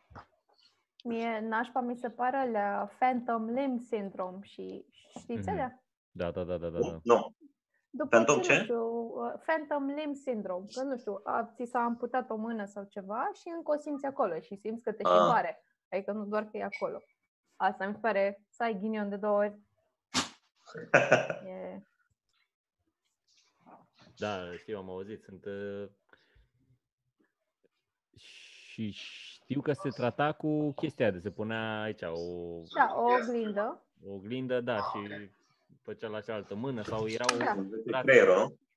Mie 1.04 1.40
nașpa 1.48 1.80
mi 1.80 1.96
se 1.96 2.08
pare 2.10 2.50
la 2.50 2.88
Phantom 2.98 3.48
Limb 3.48 3.80
Syndrome 3.80 4.38
și 4.42 4.84
știți 5.18 5.40
Mhm. 5.40 5.50
alea? 5.50 5.82
Da, 6.10 6.30
da, 6.30 6.42
da, 6.44 6.56
da, 6.56 6.68
da. 6.68 6.78
da. 6.78 6.98
Nu. 7.02 7.34
După 7.90 8.08
Phantom 8.08 8.40
ce, 8.40 8.48
ce? 8.52 8.56
Nu 8.56 8.62
știu, 8.62 8.82
uh, 8.84 9.32
Phantom 9.46 9.86
Limb 9.86 10.14
Syndrome, 10.14 10.66
că 10.74 10.82
nu 10.82 10.96
știu, 10.98 11.20
a, 11.24 11.52
ți 11.54 11.70
s-a 11.70 11.78
amputat 11.78 12.30
o 12.30 12.36
mână 12.36 12.64
sau 12.64 12.84
ceva 12.90 13.30
și 13.34 13.48
încă 13.56 13.72
o 13.76 13.80
simți 13.80 14.06
acolo 14.06 14.40
și 14.40 14.56
simți 14.56 14.82
că 14.82 14.92
te 14.92 15.02
și 15.04 15.12
Ah. 15.12 15.18
doare. 15.18 15.64
Adică 15.88 16.12
nu 16.12 16.24
doar 16.24 16.42
că 16.44 16.56
e 16.56 16.62
acolo. 16.62 16.98
Asta 17.62 17.86
mi 17.86 17.94
se 17.94 18.00
pare 18.00 18.42
să 18.48 18.62
ai 18.62 18.78
ghinion 18.78 19.08
de 19.08 19.16
două 19.16 19.36
ori. 19.38 19.58
E... 21.46 21.82
Da, 24.16 24.56
știu, 24.56 24.78
am 24.78 24.90
auzit. 24.90 25.22
Sunt... 25.22 25.44
Uh... 25.44 25.88
Și 28.14 28.90
știu 28.90 29.60
că 29.60 29.72
se 29.72 29.88
trata 29.88 30.32
cu 30.32 30.72
chestia 30.72 31.10
de 31.10 31.18
se 31.18 31.30
punea 31.30 31.82
aici 31.82 32.02
o, 32.02 32.14
Da, 32.74 32.92
o 32.96 33.02
oglindă. 33.02 33.82
o 34.06 34.12
oglindă, 34.12 34.60
da, 34.60 34.76
și 34.76 35.30
făcea 35.82 36.08
la 36.08 36.20
cealaltă 36.20 36.54
mână 36.54 36.82
sau 36.82 37.06
era 37.08 37.24
o 37.34 37.36
Da. 37.36 37.54
De 37.84 37.98
creierul, 38.02 38.34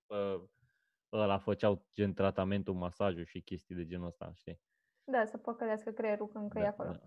nu? 0.07 0.15
uh, 0.17 0.41
ăla 1.11 1.37
făceau 1.37 1.85
gen 1.93 2.13
tratamentul, 2.13 2.73
masajul 2.73 3.25
și 3.25 3.41
chestii 3.41 3.75
de 3.75 3.85
genul 3.85 4.07
ăsta, 4.07 4.31
știi? 4.35 4.59
Da, 5.03 5.25
să 5.25 5.37
păcălească 5.37 5.91
creierul 5.91 6.27
când 6.27 6.51
că 6.51 6.59
e 6.59 6.61
Da, 6.61 6.67
acolo. 6.67 6.89
da. 6.91 6.99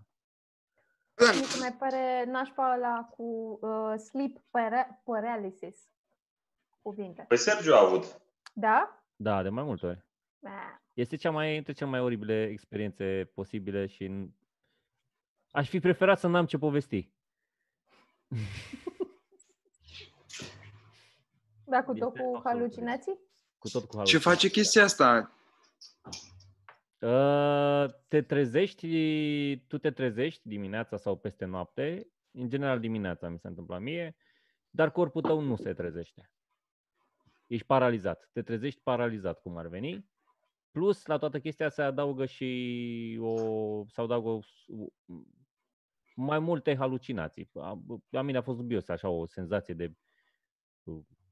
Mi 1.17 1.43
se 1.43 1.59
mai 1.59 1.73
pare 1.73 2.23
nașpa 2.25 2.73
ăla 2.75 3.03
cu 3.15 3.23
uh, 3.61 3.93
sleep 3.97 4.37
para- 4.49 5.01
paralysis. 5.03 5.89
Cuvinte. 6.81 7.25
Păi 7.27 7.37
Sergiu 7.37 7.73
a 7.73 7.79
avut. 7.85 8.21
Da? 8.53 9.03
Da, 9.15 9.43
de 9.43 9.49
mai 9.49 9.63
multe 9.63 9.85
ori. 9.85 10.05
Da. 10.39 10.81
Este 10.93 11.15
cea 11.15 11.31
mai, 11.31 11.57
între 11.57 11.73
cele 11.73 11.89
mai 11.89 11.99
oribile 11.99 12.43
experiențe 12.43 13.31
posibile 13.33 13.85
și 13.85 14.07
n- 14.07 14.27
aș 15.51 15.69
fi 15.69 15.79
preferat 15.79 16.19
să 16.19 16.27
n-am 16.27 16.45
ce 16.45 16.57
povesti. 16.57 17.09
Da, 21.69 21.83
cu 21.83 21.93
tot 21.93 22.07
Este 22.15 22.21
cu 22.23 22.35
absolut 22.35 22.43
halucinații? 22.43 23.17
Cu 23.57 23.67
tot 23.69 23.81
cu 23.81 23.87
Ce 23.89 23.95
halucinații. 23.97 24.29
face 24.31 24.49
chestia 24.49 24.83
asta? 24.83 25.31
Uh, 26.99 27.85
te 28.07 28.21
trezești, 28.21 28.87
tu 29.57 29.77
te 29.77 29.91
trezești 29.91 30.47
dimineața 30.47 30.97
sau 30.97 31.17
peste 31.17 31.45
noapte, 31.45 32.07
în 32.31 32.49
general 32.49 32.79
dimineața 32.79 33.29
mi 33.29 33.39
se 33.39 33.47
întâmplă 33.47 33.77
mie, 33.77 34.15
dar 34.69 34.91
corpul 34.91 35.21
tău 35.21 35.39
nu 35.39 35.55
se 35.55 35.73
trezește. 35.73 36.31
Ești 37.47 37.65
paralizat. 37.65 38.29
Te 38.33 38.41
trezești 38.41 38.81
paralizat, 38.81 39.41
cum 39.41 39.57
ar 39.57 39.67
veni. 39.67 40.09
Plus, 40.71 41.05
la 41.05 41.17
toată 41.17 41.39
chestia 41.39 41.69
se 41.69 41.81
adaugă 41.81 42.25
și 42.25 43.17
o, 43.21 43.85
se 43.87 44.01
adaugă 44.01 44.29
o, 44.29 44.39
mai 46.15 46.39
multe 46.39 46.75
halucinații. 46.75 47.49
A, 47.53 47.81
la 48.09 48.21
mine 48.21 48.37
a 48.37 48.41
fost 48.41 48.57
dubios, 48.57 48.87
așa, 48.87 49.09
o 49.09 49.25
senzație 49.25 49.73
de 49.73 49.93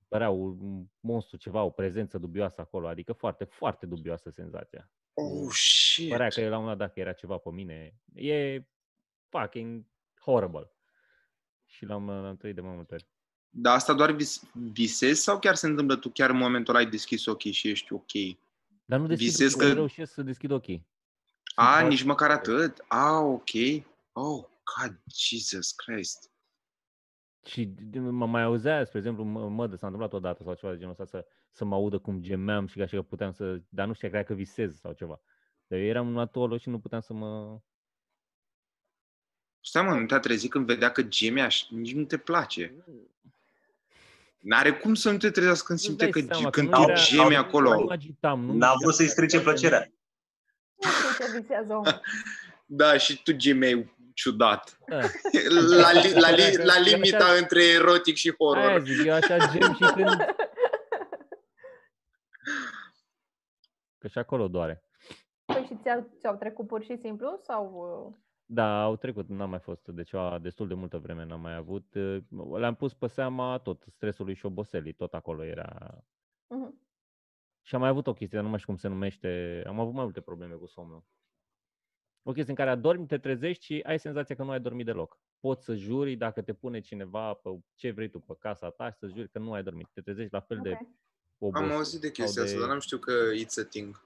părea 0.08 0.30
un 0.30 0.86
monstru, 1.00 1.38
ceva, 1.38 1.64
o 1.64 1.70
prezență 1.70 2.18
dubioasă 2.18 2.62
acolo, 2.62 2.88
adică 2.88 3.14
foarte, 3.14 3.44
foarte 3.44 3.86
dubioasă 3.86 4.30
senzația. 4.30 4.92
Oh, 5.18 5.52
shit. 5.52 6.10
Părea 6.10 6.28
că 6.28 6.42
la 6.50 6.56
un 6.58 6.62
moment 6.62 6.78
dat 6.78 6.88
dacă 6.88 7.00
era 7.00 7.14
ceva 7.14 7.38
pe 7.38 7.50
mine. 7.50 7.96
E 8.14 8.62
fucking 9.30 9.86
horrible. 10.20 10.72
Și 11.66 11.86
l-am, 11.86 12.10
l-am 12.10 12.38
trăit 12.38 12.56
de 12.56 12.62
mai 12.62 12.76
multe 12.76 12.94
ori. 12.94 13.08
Dar 13.50 13.76
asta 13.76 13.94
doar 13.94 14.12
vis- 14.12 14.44
visezi 14.54 15.22
sau 15.22 15.40
chiar 15.40 15.56
se 15.56 15.68
întâmplă 15.68 15.96
tu 15.96 16.10
chiar 16.10 16.30
în 16.30 16.38
momentul 16.38 16.76
ăla 16.76 16.84
ai 16.84 16.90
deschis 16.90 17.26
ochii 17.26 17.52
și 17.52 17.70
ești 17.70 17.94
ok? 17.94 18.12
Dar 18.86 19.00
nu 19.00 19.08
deschid, 19.08 19.28
Visez 19.28 19.54
că... 19.54 19.66
că- 19.68 19.74
reușesc 19.74 20.14
să 20.14 20.22
deschid 20.22 20.52
ochii. 20.52 20.88
A, 21.56 21.64
foarte- 21.72 21.88
nici 21.88 22.04
măcar 22.04 22.32
atât? 22.32 22.84
A, 22.88 23.20
ok. 23.20 23.50
Oh, 24.12 24.44
God, 24.78 25.00
Jesus 25.16 25.72
Christ. 25.72 26.32
Și 27.46 27.66
d- 27.66 27.96
mă 28.00 28.26
mai 28.26 28.42
auzea, 28.44 28.86
spre 28.86 28.98
exemplu, 28.98 29.24
mă, 29.24 29.50
mă 29.50 29.66
s-a 29.68 29.86
întâmplat 29.88 30.14
odată 30.14 30.44
sau 30.44 30.54
ceva 30.54 30.72
de 30.72 30.78
genul 30.78 30.92
ăsta, 31.00 31.06
să, 31.06 31.28
să 31.56 31.66
mă 31.66 31.76
audă 31.76 31.98
cum 31.98 32.22
gemeam 32.22 32.68
și 32.68 32.78
ca 32.78 32.86
și 32.86 32.96
că 32.96 33.02
puteam 33.02 33.32
să... 33.32 33.60
Dar 33.70 33.88
nu 33.88 33.94
știa, 33.94 34.10
cred 34.10 34.26
că 34.26 34.34
visez 34.34 34.80
sau 34.80 34.94
ceva. 34.94 35.22
Dar 35.68 35.80
eu 35.80 35.86
eram 35.86 36.18
acolo 36.18 36.58
și 36.58 36.70
nu 36.70 36.80
puteam 36.80 37.02
să 37.02 37.14
mă... 37.14 37.60
Stai 39.60 39.84
mă, 39.84 39.94
nu 39.94 40.06
te-a 40.06 40.20
trezit 40.20 40.52
când 40.52 40.66
vedea 40.66 40.92
că 40.92 41.02
gemi 41.02 41.42
așa? 41.42 41.66
Nici 41.70 41.94
nu 41.94 42.04
te 42.04 42.18
place. 42.18 42.74
N-are 44.40 44.72
cum 44.74 44.94
să 44.94 45.12
nu 45.12 45.18
te 45.18 45.30
trezească 45.30 45.66
când 45.66 45.80
Nu-ți 45.80 45.88
simte 45.90 46.10
dai 46.10 46.22
că, 46.22 46.34
seama 46.34 46.50
când 46.50 46.70
nu 46.70 46.76
tu 46.76 46.82
era- 46.90 46.94
gemi 47.00 47.30
nu- 47.30 47.38
acolo. 47.38 47.74
Nu 47.74 47.88
agitam, 47.88 48.40
nu 48.40 48.46
N-a 48.46 48.52
mișcam, 48.54 48.78
vrut 48.82 48.94
să-i 48.94 49.08
strice 49.08 49.38
foarte 49.38 49.60
plăcerea. 49.60 49.92
Nu 50.84 50.90
știu 50.90 51.26
ce 51.26 51.40
visează 51.40 51.74
omul. 51.74 52.02
Da, 52.68 52.98
și 52.98 53.24
tu 53.24 53.32
gemeai 53.32 53.94
ciudat. 54.14 54.80
Da. 54.88 54.96
La, 55.80 55.92
li, 55.92 56.14
la, 56.14 56.32
li, 56.32 56.42
Era- 56.42 56.64
la 56.64 56.74
era 56.76 56.80
limita 56.80 57.26
așa- 57.26 57.38
între 57.38 57.64
erotic 57.64 58.16
și 58.16 58.28
Aia 58.28 58.36
horror. 58.64 58.82
zic, 58.86 59.06
eu 59.06 59.14
așa 59.14 59.38
gem 59.38 59.74
și 59.74 59.92
când... 59.94 60.10
Că 64.06 64.12
și 64.12 64.18
acolo 64.18 64.48
doare. 64.48 64.84
Păi 65.46 65.64
și 65.66 65.76
ți-au, 65.82 66.10
ți-au 66.18 66.36
trecut 66.36 66.68
pur 66.68 66.82
și 66.84 66.96
simplu 66.98 67.40
sau... 67.42 67.74
uh, 68.08 68.16
Da, 68.46 68.84
au 68.84 68.96
trecut, 68.96 69.28
n-am 69.30 69.50
mai 69.50 69.60
fost 69.60 69.88
de 69.88 70.04
ceva 70.04 70.40
destul 70.40 70.68
de 70.68 70.74
multă 70.74 70.98
vreme, 70.98 71.26
n-am 71.26 71.42
mai 71.42 71.56
avut. 71.56 71.94
uh, 71.96 72.24
Le-am 72.58 72.76
pus 72.76 72.94
pe 72.94 73.08
seama 73.08 73.58
tot 73.58 73.86
stresului 73.88 74.34
și 74.34 74.46
oboselii, 74.46 74.94
tot 74.94 75.14
acolo 75.14 75.44
era. 75.44 75.98
mhm. 76.48 76.82
Și 77.62 77.76
am 77.76 77.82
mai 77.82 77.90
avut 77.90 78.08
o 78.08 78.14
chestie, 78.14 78.36
dar 78.38 78.44
nu 78.44 78.50
mai 78.50 78.60
știu 78.60 78.72
cum 78.72 78.82
se 78.82 78.88
numește, 78.88 79.64
am 79.68 79.80
avut 79.80 79.94
mai 79.94 80.04
multe 80.04 80.22
probleme 80.22 80.54
cu 80.54 80.66
somnul. 80.66 81.04
O 82.24 82.32
chestie 82.32 82.52
în 82.52 82.58
care 82.58 82.70
adormi, 82.70 83.08
te 83.08 83.18
trezești 83.18 83.66
și 83.66 83.82
ai 83.86 84.00
senzația 84.00 84.36
că 84.36 84.44
nu 84.44 84.52
ai 84.52 84.60
dormit 84.60 84.86
deloc. 84.86 85.20
Poți 85.40 85.64
să 85.64 85.76
juri 85.76 86.16
dacă 86.16 86.42
te 86.42 86.54
pune 86.54 86.80
cineva 86.80 87.34
pe 87.34 87.50
ce 87.76 87.92
vrei 87.92 88.10
tu, 88.10 88.20
pe 88.20 88.36
casa 88.40 88.70
ta 88.70 88.90
și 88.92 88.98
să 88.98 89.08
juri 89.08 89.30
că 89.30 89.40
nu 89.40 89.54
ai 89.54 89.64
dormit. 89.64 89.90
Te 89.94 90.02
trezești 90.02 90.34
la 90.34 90.40
fel 90.40 90.60
de 90.62 90.78
Ok. 91.38 91.56
obos. 91.56 91.70
Am 91.70 91.76
auzit 91.76 92.00
de 92.02 92.06
sau 92.14 92.14
chestia 92.26 92.42
asta, 92.44 92.54
de- 92.54 92.60
dar 92.62 92.70
n-am 92.70 92.80
știut 92.80 93.02
că 93.02 93.14
it's 93.36 93.64
a 93.66 93.68
thing. 93.70 94.04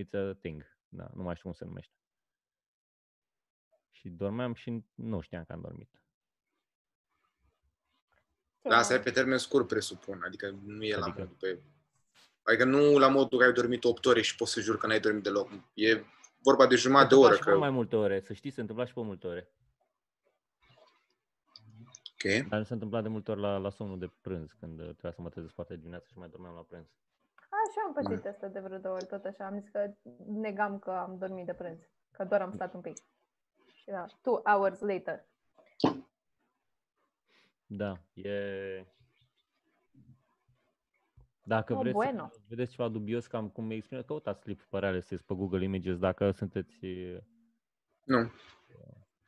It's 0.00 0.12
a 0.12 0.32
thing. 0.40 0.66
Da, 0.88 1.10
nu 1.14 1.22
mai 1.22 1.34
știu 1.34 1.48
cum 1.48 1.58
se 1.58 1.64
numește. 1.64 1.92
Și 3.90 4.08
dormeam 4.08 4.54
și 4.54 4.84
nu 4.94 5.20
știam 5.20 5.44
că 5.44 5.52
am 5.52 5.60
dormit. 5.60 5.88
Dar 8.62 8.78
asta 8.78 8.94
e 8.94 9.00
pe 9.00 9.10
termen 9.10 9.38
scurt, 9.38 9.66
presupun. 9.66 10.22
Adică 10.26 10.58
nu 10.64 10.84
e 10.84 10.96
la 10.96 11.02
Adică? 11.04 11.18
modul 11.20 11.36
pe... 11.40 11.58
Adică 12.42 12.64
nu 12.64 12.98
la 12.98 13.08
modul 13.08 13.38
că 13.38 13.44
ai 13.44 13.52
dormit 13.52 13.84
8 13.84 14.06
ore 14.06 14.20
și 14.20 14.36
poți 14.36 14.52
să 14.52 14.60
jur 14.60 14.76
că 14.78 14.86
n-ai 14.86 15.00
dormit 15.00 15.22
deloc. 15.22 15.50
E 15.74 16.04
vorba 16.42 16.66
de 16.66 16.74
Se 16.74 16.80
jumătate 16.80 17.08
de 17.08 17.14
întâmpla 17.14 17.26
oră. 17.26 17.34
și 17.34 17.42
pe 17.44 17.50
Că... 17.50 17.58
mai 17.58 17.70
multe 17.70 17.96
ore, 17.96 18.20
să 18.20 18.32
știi, 18.32 18.50
se 18.50 18.60
întâmpla 18.60 18.84
și 18.86 18.92
pe 18.92 19.00
multe 19.00 19.26
ore. 19.26 19.48
Ok. 22.24 22.48
Dar 22.48 22.58
nu 22.58 22.64
se 22.64 22.72
întâmpla 22.72 23.00
de 23.02 23.08
multe 23.08 23.30
ori 23.30 23.40
la, 23.40 23.56
la 23.56 23.70
somnul 23.70 23.98
de 23.98 24.10
prânz, 24.20 24.52
când 24.52 24.78
uh, 24.78 24.84
trebuia 24.84 25.12
să 25.12 25.22
mă 25.22 25.28
trezesc 25.28 25.54
foarte 25.54 25.76
dimineața 25.76 26.06
și 26.06 26.18
mai 26.18 26.28
dormeam 26.28 26.54
la 26.54 26.62
prânz. 26.62 26.86
Așa 27.34 27.80
am 27.86 27.92
pățit 27.92 28.26
asta 28.26 28.48
de 28.48 28.60
vreo 28.60 28.78
două 28.78 28.94
ori, 28.94 29.06
tot 29.06 29.24
așa. 29.24 29.46
Am 29.46 29.60
zis 29.60 29.68
că 29.68 29.92
negam 30.26 30.78
că 30.78 30.90
am 30.90 31.18
dormit 31.18 31.46
de 31.46 31.54
prânz, 31.54 31.78
că 32.10 32.24
doar 32.24 32.40
am 32.40 32.52
stat 32.52 32.74
un 32.74 32.80
pic. 32.80 32.96
Și 33.74 33.84
da, 33.86 34.06
two 34.22 34.40
hours 34.44 34.80
later. 34.80 35.24
Da, 37.66 38.00
e... 38.12 38.86
Dacă 41.44 41.72
Oh, 41.72 41.78
vreți 41.78 41.94
bueno. 41.94 42.28
să 42.32 42.40
vedeți 42.48 42.70
ceva 42.70 42.88
dubios 42.88 43.26
cam 43.26 43.48
cum 43.48 43.64
mi 43.64 43.74
exprimă, 43.74 44.02
căutați 44.02 44.42
Sleep 44.42 44.62
Paralysis 44.62 45.22
pe 45.22 45.34
Google 45.34 45.64
Images 45.64 45.98
dacă 45.98 46.30
sunteți... 46.30 46.78
Nu. 48.04 48.30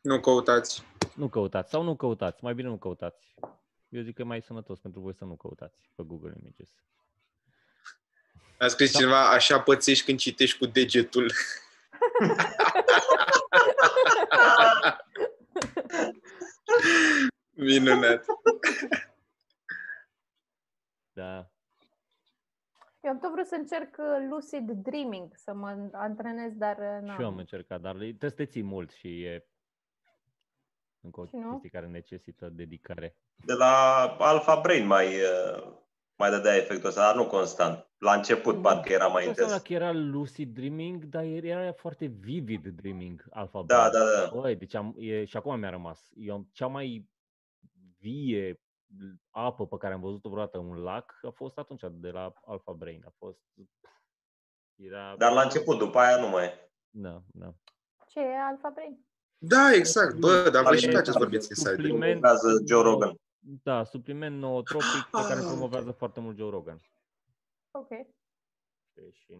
Nu 0.03 0.20
căutați. 0.20 0.82
Nu 1.14 1.28
căutați 1.28 1.70
sau 1.70 1.82
nu 1.82 1.96
căutați, 1.96 2.44
mai 2.44 2.55
bine 2.55 2.68
nu 2.68 2.78
căutați. 2.78 3.34
Eu 3.88 4.03
zic 4.03 4.14
că 4.14 4.22
e 4.22 4.24
mai 4.24 4.42
sănătos 4.42 4.78
pentru 4.80 5.00
voi 5.00 5.14
să 5.14 5.24
nu 5.24 5.34
căutați 5.36 5.90
pe 5.94 6.03
Google 6.03 6.32
Images. 6.40 6.68
A 8.59 8.66
scris 8.66 8.92
cineva, 8.96 9.30
așa 9.30 9.61
pățești 9.61 10.05
când 10.05 10.18
citești 10.18 10.59
cu 10.59 10.66
degetul. 10.66 11.32
Minunat. 17.55 18.24
Da, 21.12 21.50
Eu 23.00 23.11
am 23.11 23.18
tot 23.18 23.32
vrut 23.32 23.46
să 23.46 23.55
încerc 23.55 23.96
uh, 23.98 24.26
lucid 24.30 24.70
dreaming, 24.70 25.30
să 25.34 25.53
mă 25.53 25.88
antrenez, 25.92 26.53
dar 26.55 26.76
uh, 26.78 26.84
și 26.84 27.20
eu 27.20 27.26
am 27.26 27.32
n-am. 27.32 27.36
încercat, 27.36 27.80
dar 27.80 27.94
trebuie 27.94 28.30
să 28.30 28.36
te 28.36 28.44
ții 28.46 28.62
mult 28.62 28.90
și 28.90 29.22
e 29.22 29.46
încă 31.03 31.20
o 31.20 31.26
Și 31.26 31.36
nu? 31.36 31.50
chestie 31.50 31.68
care 31.68 31.86
necesită 31.86 32.48
dedicare. 32.48 33.16
De 33.46 33.53
la 33.53 34.03
Alpha 34.18 34.61
Brain 34.61 34.86
mai, 34.86 35.07
uh, 35.07 35.72
mai 36.16 36.30
dădea 36.30 36.57
efectul 36.57 36.88
ăsta, 36.88 37.00
dar 37.00 37.14
nu 37.14 37.26
constant. 37.26 37.90
La 37.98 38.12
început 38.14 38.62
parcă 38.62 38.92
era 38.92 39.07
mai 39.07 39.26
Nu 39.26 39.30
știu 39.32 39.42
intens. 39.42 39.61
dacă 39.61 39.72
era 39.72 39.92
lucid 39.92 40.55
dreaming, 40.55 41.05
dar 41.05 41.24
era 41.24 41.72
foarte 41.72 42.07
vivid 42.07 42.66
dreaming 42.66 43.24
alpha 43.30 43.62
Da, 43.66 43.88
Brain. 43.88 43.92
da, 43.92 44.20
da. 44.30 44.40
Băi, 44.40 44.57
deci 44.57 44.74
am, 44.74 44.94
e, 44.98 45.24
și 45.24 45.36
acum 45.36 45.59
mi-a 45.59 45.70
rămas. 45.70 46.09
Eu 46.14 46.34
am 46.34 46.48
cea 46.53 46.66
mai 46.66 47.11
vie 47.98 48.61
apă 49.30 49.66
pe 49.66 49.76
care 49.76 49.94
am 49.94 50.00
văzut-o 50.00 50.28
vreodată 50.28 50.59
în 50.59 50.66
un 50.68 50.76
lac 50.82 51.18
a 51.22 51.30
fost 51.30 51.59
atunci 51.59 51.82
de 51.90 52.11
la 52.11 52.32
Alpha 52.46 52.72
Brain. 52.72 53.03
A 53.07 53.12
fost... 53.18 53.38
Era... 54.76 55.14
Dar 55.18 55.32
la 55.32 55.42
început, 55.42 55.78
după 55.78 55.98
aia 55.98 56.16
nu 56.20 56.28
mai. 56.28 56.50
Da, 56.90 57.22
da. 57.26 57.55
Ce 58.07 58.20
e 58.20 58.38
Alpha 58.40 58.70
Brain? 58.74 59.07
Da, 59.45 59.72
exact. 59.74 60.14
Bă, 60.18 60.51
dar 60.53 60.62
voi 60.64 60.78
și 60.78 60.86
E- 60.86 60.90
place 60.90 61.11
să 61.11 61.18
vorbiți 61.18 61.49
inside. 61.49 61.70
Supliment- 61.70 62.20
Promovează 62.20 62.62
Joe 62.66 62.82
Rogan. 62.82 63.14
Da, 63.62 63.84
supliment 63.84 64.38
nootropic 64.38 65.03
pe 65.11 65.18
care 65.28 65.40
Ah. 65.40 65.47
promovează 65.47 65.90
foarte 65.90 66.20
mult 66.20 66.36
Joe 66.36 66.51
Rogan. 66.51 66.76
Ok. 67.70 67.88
Și 69.12 69.34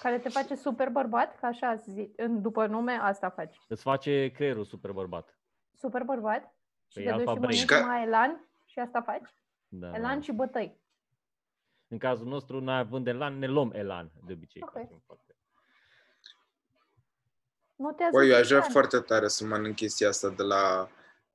Care 0.00 0.18
te 0.18 0.28
face 0.28 0.54
super 0.54 0.88
bărbat, 0.88 1.38
ca 1.38 1.46
așa 1.46 1.74
zi, 1.74 2.12
în, 2.16 2.42
după 2.42 2.66
nume, 2.66 2.92
asta 2.92 3.30
faci. 3.30 3.56
îți 3.68 3.82
face 3.82 4.30
creierul 4.34 4.64
super 4.64 4.90
bărbat. 4.92 5.38
Super 5.78 6.02
bărbat 6.02 6.42
și 6.88 6.94
Păi 6.94 7.04
te 7.04 7.10
duci 7.10 7.18
Alpha 7.18 7.32
și 7.32 7.38
Brain. 7.38 7.40
mănânci 7.40 7.64
Ca- 7.64 7.86
mai 7.86 8.02
elan 8.02 8.48
și 8.64 8.78
asta 8.78 9.02
faci? 9.02 9.34
Da, 9.68 9.86
Elan 9.96 10.14
da. 10.16 10.20
și 10.20 10.32
bătăi. 10.32 10.80
În 11.88 11.98
cazul 11.98 12.26
nostru, 12.26 12.60
noi 12.60 12.78
având 12.78 13.06
elan, 13.06 13.38
ne 13.38 13.46
luăm 13.46 13.70
elan, 13.74 14.10
de 14.26 14.32
obicei. 14.32 14.62
Ok. 14.62 14.72
facem 14.72 15.02
foarte- 15.06 15.35
Notează 17.76 18.10
Băi, 18.12 18.28
eu 18.28 18.36
aș 18.36 18.46
vrea 18.46 18.60
fiecare. 18.60 18.72
foarte 18.72 18.98
tare 18.98 19.28
să 19.28 19.44
mănânc 19.44 19.74
chestia 19.76 20.08
asta 20.08 20.34
de 20.36 20.42
la... 20.42 20.88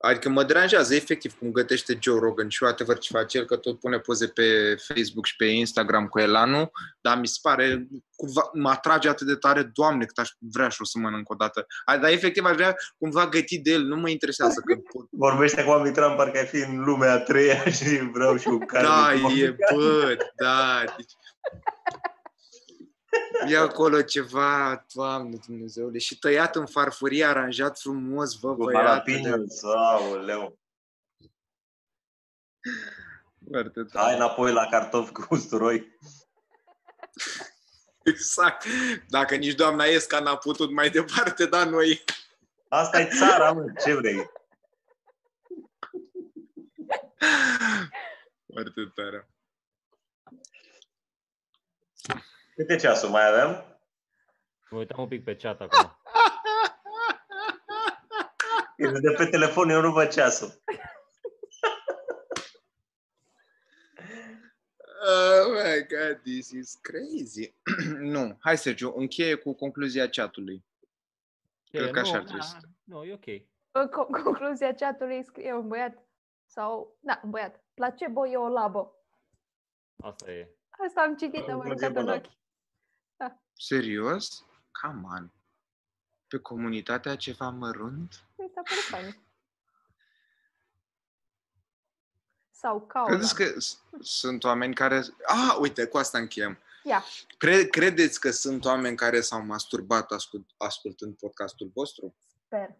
Adică 0.04 0.28
mă 0.28 0.42
deranjează 0.42 0.94
efectiv 0.94 1.38
cum 1.38 1.52
gătește 1.52 1.98
Joe 2.00 2.18
Rogan 2.18 2.48
și 2.48 2.62
whatever 2.62 2.98
ce 2.98 3.12
face 3.12 3.38
el, 3.38 3.44
că 3.44 3.56
tot 3.56 3.80
pune 3.80 3.98
poze 3.98 4.26
pe 4.26 4.76
Facebook 4.86 5.26
și 5.26 5.36
pe 5.36 5.44
Instagram 5.44 6.06
cu 6.06 6.18
Elanu, 6.18 6.70
dar 7.00 7.18
mi 7.18 7.26
se 7.26 7.38
pare, 7.42 7.86
cumva, 8.16 8.50
mă 8.52 8.70
atrage 8.70 9.08
atât 9.08 9.26
de 9.26 9.34
tare, 9.34 9.62
Doamne, 9.62 10.04
cât 10.04 10.18
aș 10.18 10.30
vrea 10.38 10.68
și 10.68 10.78
o 10.80 10.84
să 10.84 10.98
mănânc 10.98 11.30
o 11.30 11.34
dată. 11.34 11.66
A, 11.84 11.96
Dar 11.96 12.10
efectiv 12.10 12.44
aș 12.44 12.54
vrea 12.54 12.76
cumva 12.98 13.28
gătit 13.28 13.64
de 13.64 13.70
el, 13.70 13.82
nu 13.82 13.96
mă 13.96 14.08
interesează 14.08 14.62
că 14.64 14.74
pot. 14.92 15.06
Vorbește 15.10 15.64
cu 15.64 15.72
Mitran 15.72 16.16
parcă 16.16 16.38
ai 16.38 16.46
fi 16.46 16.56
în 16.56 16.84
lumea 16.84 17.12
a 17.12 17.18
treia 17.18 17.64
și 17.78 18.10
vreau 18.12 18.36
și 18.36 18.48
un 18.48 18.58
care. 18.58 18.84
Da, 18.84 19.12
e, 19.36 19.56
bă, 19.74 20.16
da, 20.36 20.84
deci... 20.96 21.12
E 23.48 23.56
acolo 23.56 24.02
ceva, 24.02 24.84
Doamne 24.94 25.38
Dumnezeule, 25.46 25.98
și 25.98 26.18
tăiat 26.18 26.56
în 26.56 26.66
farfurie, 26.66 27.24
aranjat 27.24 27.78
frumos, 27.78 28.34
bă, 28.34 28.54
Cu 28.54 28.64
băiat. 28.64 28.82
jalapenos, 28.82 29.62
aoleu. 29.62 30.58
Foarte 33.50 33.82
tare. 33.82 34.04
Hai 34.06 34.14
înapoi 34.14 34.52
la 34.52 34.66
cartofi 34.70 35.12
cu 35.12 35.26
usturoi. 35.30 35.98
Exact. 38.04 38.64
Dacă 39.08 39.34
nici 39.36 39.54
doamna 39.54 39.84
Esca 39.84 40.20
n-a 40.20 40.36
putut 40.36 40.70
mai 40.70 40.90
departe, 40.90 41.46
da, 41.46 41.64
noi. 41.64 42.04
Asta 42.68 43.00
e 43.00 43.08
țara, 43.18 43.52
mă, 43.52 43.72
ce 43.84 43.94
vrei? 43.94 44.30
Foarte 48.52 48.92
tare. 48.94 49.28
Câte 52.54 52.76
ceasul 52.76 53.08
mai 53.08 53.26
avem? 53.28 53.64
Mă 54.70 54.78
uitam 54.78 55.00
un 55.02 55.08
pic 55.08 55.24
pe 55.24 55.36
chat 55.36 55.60
acum. 55.60 55.96
De 58.76 59.10
pe 59.16 59.26
telefon 59.26 59.68
eu 59.68 59.80
nu 59.80 59.92
văd 59.92 60.08
ceasul. 60.08 60.62
Oh 65.04 65.50
my 65.52 65.86
god, 65.88 66.20
this 66.22 66.50
is 66.50 66.78
crazy. 66.80 67.54
nu, 68.14 68.36
hai 68.40 68.58
Sergiu, 68.58 68.92
încheie 68.96 69.34
cu 69.34 69.54
concluzia 69.54 70.08
chatului. 70.08 70.64
Cred 71.70 71.90
că 71.90 72.00
nu, 72.00 72.06
așa 72.06 72.14
ar 72.16 72.18
da, 72.22 72.24
trebui 72.26 72.42
să- 72.44 72.56
Nu, 72.84 73.02
e 73.04 73.12
ok. 73.12 73.26
În 73.70 73.88
co- 73.88 74.22
concluzia 74.24 74.74
chatului 74.74 75.24
scrie 75.24 75.52
un 75.54 75.68
băiat 75.68 75.98
sau, 76.46 76.96
da, 77.00 77.20
un 77.24 77.30
băiat. 77.30 77.64
Placebo 77.74 78.26
e 78.26 78.36
o 78.36 78.48
labă. 78.48 78.94
Asta 80.02 80.30
e. 80.30 80.48
Asta 80.88 81.00
am 81.00 81.16
citit, 81.16 81.48
am 81.48 81.58
Concluzie 81.58 81.86
aruncat 81.86 81.96
în 81.96 82.04
bună. 82.04 82.14
ochi. 82.14 82.32
Serios? 83.52 84.44
Come 84.82 85.02
on. 85.16 85.30
Pe 86.28 86.38
comunitatea 86.38 87.16
ceva 87.16 87.48
mărunt? 87.48 88.24
Mi 88.36 88.50
s-a 88.54 88.62
părut 88.62 88.82
fain. 88.82 89.16
Sau 92.50 92.80
caula. 92.86 93.08
Credeți 93.08 93.34
că 93.34 93.60
s- 93.60 93.78
sunt 94.00 94.44
oameni 94.44 94.74
care... 94.74 95.02
Ah, 95.26 95.56
uite, 95.60 95.86
cu 95.86 95.96
asta 95.98 96.18
încheiem. 96.18 96.58
Ia, 96.84 97.04
Cre- 97.38 97.64
credeți 97.68 98.20
că 98.20 98.30
sunt 98.30 98.64
oameni 98.64 98.96
care 98.96 99.20
s-au 99.20 99.44
masturbat 99.44 100.10
ascult- 100.10 100.50
ascultând 100.56 101.16
podcastul 101.16 101.70
vostru? 101.74 102.14
sper. 102.44 102.76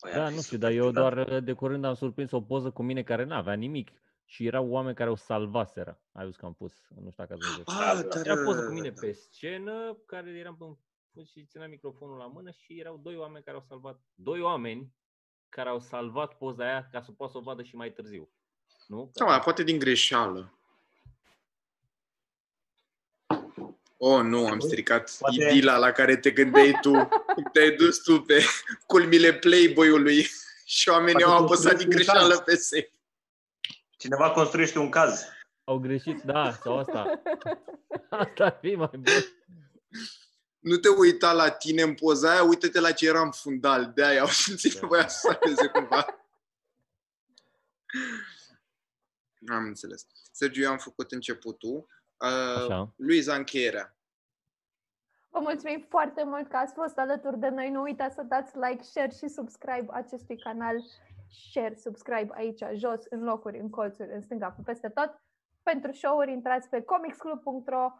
Păi, 0.00 0.12
Da, 0.12 0.24
ar 0.24 0.28
fi 0.30 0.34
nu 0.36 0.42
știu, 0.42 0.56
super 0.56 0.58
dar 0.58 0.70
eu 0.78 0.86
ciudat. 0.86 1.14
doar 1.14 1.26
uh, 1.28 1.44
de 1.44 1.52
curând 1.52 1.84
am 1.84 1.94
surprins 1.94 2.30
o 2.30 2.40
poză 2.40 2.70
cu 2.70 2.82
mine 2.82 3.02
care 3.02 3.24
n-avea 3.24 3.54
nimic. 3.54 3.90
Și 4.30 4.46
erau 4.46 4.68
oameni 4.68 4.94
care 4.96 5.10
o 5.10 5.16
salvaseră. 5.16 6.00
Ai 6.12 6.24
văzut 6.24 6.40
că 6.40 6.46
am 6.46 6.54
pus, 6.54 6.72
nu 6.88 7.10
știu 7.10 7.24
dacă 7.24 7.32
ați 7.32 7.48
văzut. 7.48 7.68
Ah, 7.68 8.00
da. 8.14 8.20
Era 8.20 8.42
poză 8.44 8.60
cu 8.60 8.66
da, 8.66 8.72
mine 8.72 8.90
da. 8.90 9.00
pe 9.00 9.12
scenă, 9.12 9.96
care 10.06 10.30
eram 10.30 10.56
pe 10.56 10.64
un 10.64 10.76
și 11.24 11.44
țineam 11.44 11.70
microfonul 11.70 12.16
la 12.16 12.26
mână 12.26 12.50
și 12.50 12.78
erau 12.78 12.96
doi 13.02 13.16
oameni 13.16 13.44
care 13.44 13.56
au 13.56 13.62
salvat, 13.68 14.00
doi 14.14 14.40
oameni 14.40 14.92
care 15.48 15.68
au 15.68 15.80
salvat 15.80 16.34
poza 16.38 16.64
aia 16.64 16.88
ca 16.92 17.00
să 17.02 17.12
poată 17.12 17.32
să 17.32 17.38
o 17.38 17.40
vadă 17.40 17.62
și 17.62 17.76
mai 17.76 17.92
târziu. 17.92 18.28
Nu? 18.86 19.10
Da, 19.14 19.24
mă, 19.24 19.38
poate 19.44 19.62
din 19.62 19.78
greșeală. 19.78 20.52
Oh, 23.96 24.20
nu, 24.22 24.46
am 24.46 24.58
stricat 24.60 25.16
Poate- 25.18 25.48
idila 25.50 25.76
la 25.78 25.92
care 25.92 26.16
te 26.16 26.30
gândeai 26.30 26.78
tu. 26.80 26.92
Te-ai 27.52 27.70
dus 27.76 28.02
tu 28.02 28.20
pe 28.22 28.42
culmile 28.86 29.32
Playboy-ului 29.34 30.26
și 30.64 30.88
oamenii 30.88 31.22
Poate 31.22 31.38
au 31.38 31.44
apăsat 31.44 31.76
din 31.76 31.90
construiești 31.90 32.10
un 32.10 32.16
greșeală 32.16 32.34
caz. 32.34 32.44
pe 32.44 32.54
save. 32.56 32.90
Cineva 33.98 34.30
construiește 34.30 34.78
un 34.78 34.88
caz. 34.88 35.26
Au 35.64 35.78
greșit, 35.78 36.22
da, 36.22 36.52
sau 36.52 36.78
asta. 36.78 37.20
Asta 38.10 38.44
ar 38.44 38.58
fi 38.60 38.74
mai 38.74 38.90
bun. 38.92 39.02
Nu 40.58 40.76
te 40.76 40.88
uita 40.88 41.32
la 41.32 41.50
tine 41.50 41.82
în 41.82 41.94
poza 41.94 42.30
aia, 42.30 42.42
uite-te 42.42 42.80
la 42.80 42.92
ce 42.92 43.06
era 43.06 43.20
în 43.20 43.30
fundal. 43.30 43.92
De 43.94 44.04
aia 44.04 44.20
au 44.20 44.26
simțit 44.26 44.74
Da. 44.74 44.78
nevoia 44.80 45.08
să 45.08 45.18
salveze 45.18 45.66
cumva. 45.66 46.06
Am 49.48 49.64
înțeles. 49.64 50.06
Sergiu, 50.32 50.62
eu 50.62 50.70
am 50.70 50.78
făcut 50.78 51.12
începutul. 51.12 51.86
Uh, 52.16 52.62
Așa. 52.62 52.92
Luiza, 52.96 53.34
încheierea. 53.34 53.96
Vă 55.28 55.38
mulțumim 55.40 55.86
foarte 55.88 56.24
mult 56.24 56.48
că 56.48 56.56
ați 56.56 56.74
fost 56.74 56.98
alături 56.98 57.38
de 57.38 57.48
noi. 57.48 57.70
Nu 57.70 57.82
uitați 57.82 58.14
să 58.14 58.22
dați 58.22 58.56
like, 58.56 58.82
share 58.82 59.10
și 59.10 59.28
subscribe 59.28 59.86
acestui 59.90 60.38
canal 60.38 60.84
share, 61.30 61.74
subscribe 61.74 62.28
aici, 62.34 62.62
jos, 62.74 63.04
în 63.08 63.22
locuri, 63.24 63.58
în 63.58 63.70
colțuri, 63.70 64.12
în 64.12 64.20
stânga, 64.20 64.50
pe 64.50 64.62
peste 64.64 64.88
tot. 64.88 65.22
Pentru 65.62 65.92
show-uri 65.92 66.32
intrați 66.32 66.68
pe 66.68 66.82
comicsclub.ro, 66.82 67.92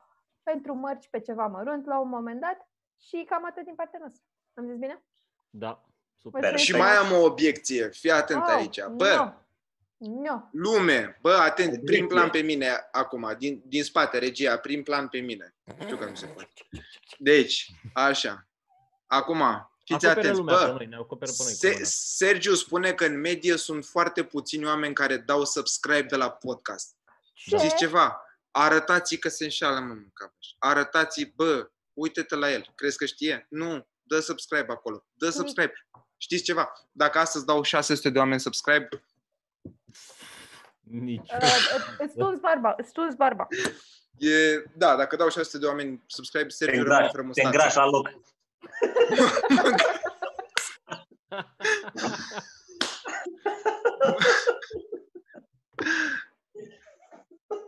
pentru 0.43 0.75
mărci 0.75 1.09
pe 1.11 1.21
ceva 1.21 1.47
mărunt 1.47 1.87
la 1.87 1.99
un 1.99 2.09
moment 2.09 2.41
dat 2.41 2.69
și 3.01 3.25
cam 3.29 3.45
atât 3.45 3.65
din 3.65 3.75
partea 3.75 3.99
noastră. 3.99 4.23
Am 4.55 4.67
zis 4.67 4.77
bine? 4.77 5.03
Da, 5.51 5.85
super. 6.21 6.41
Mulțumim 6.41 6.65
Și 6.65 6.73
mai 6.77 6.97
am 6.97 7.13
o 7.13 7.25
obiecție. 7.25 7.89
Fii 7.89 8.11
atent 8.11 8.43
Oh, 8.43 8.49
aici. 8.49 8.85
Bă, 8.87 9.15
no. 9.17 9.33
No. 9.97 10.41
lume, 10.53 11.19
bă, 11.23 11.33
atent, 11.33 11.71
prim 11.71 11.81
Obiecție. 11.83 12.07
plan 12.07 12.31
pe 12.31 12.41
mine 12.41 12.67
acum, 12.93 13.35
din, 13.39 13.63
din 13.67 13.83
spate, 13.83 14.19
regia, 14.19 14.59
prim 14.59 14.83
plan 14.83 15.09
pe 15.09 15.19
mine. 15.19 15.55
Știu 15.81 15.97
că 15.97 16.05
nu 16.05 16.15
se 16.15 16.27
poate. 16.27 16.51
Deci, 17.19 17.71
așa. 17.95 18.47
Acum, 19.07 19.43
fiți 19.95 20.07
Acoperă 20.07 20.19
atenți, 20.21 20.39
lumea 20.39 20.57
pe 20.57 20.65
bă. 20.65 20.71
noi, 20.77 20.87
ne 20.87 20.97
acoperă 20.97 21.31
pe 21.31 21.43
noi. 21.43 21.53
cu 21.53 21.59
Se, 21.59 21.71
mâna. 21.73 21.85
Sergiu 21.85 22.55
spune 22.55 22.93
că 22.93 23.05
în 23.05 23.21
medie 23.21 23.57
sunt 23.57 23.85
foarte 23.85 24.25
puțini 24.25 24.65
oameni 24.65 24.95
care 24.95 25.17
dau 25.17 25.45
subscribe 25.45 26.03
de 26.09 26.17
la 26.17 26.31
podcast. 26.31 26.97
Ce? 27.35 27.57
Știți 27.57 27.77
ceva? 27.77 28.23
Arătați 28.51 29.17
că 29.17 29.29
se 29.29 29.45
înșală, 29.45 29.79
mă, 29.81 29.87
Mâncabaș. 29.95 30.47
Arătați 30.59 31.25
bă, 31.37 31.71
uite-te 31.93 32.35
la 32.35 32.51
el. 32.53 32.73
Crezi 32.75 32.97
că 32.97 33.05
știe? 33.07 33.47
Nu. 33.51 33.89
Dă 34.03 34.21
subscribe 34.21 34.73
acolo. 34.73 35.05
Dă 35.13 35.31
subscribe. 35.31 35.73
Știți 36.17 36.43
ceva? 36.43 36.73
Dacă 36.93 37.19
astăzi 37.19 37.45
dau 37.45 37.63
600 37.63 38.11
de 38.11 38.19
oameni 38.19 38.41
subscribe, 38.41 38.89
Nici. 40.81 41.31
Uh, 41.33 41.97
Îți 41.99 42.15
tuns 42.17 42.41
barba, 42.41 42.75
îți 42.77 42.93
tuns 42.93 43.15
barba. 43.15 43.47
e... 44.19 44.63
Da, 44.77 44.97
dacă 44.97 45.17
dau 45.17 45.29
600 45.29 45.59
de 45.59 45.67
oameni 45.67 46.03
subscribe, 46.07 46.45
Te 46.47 46.51
Sergiu 46.55 46.75
rămâne 46.83 46.95
îngrași, 46.95 47.11
fără 47.11 47.21
te 47.23 47.27
mustață. 47.27 47.49
îngrași 47.49 47.77
la 47.77 47.85
loc. 47.87 48.09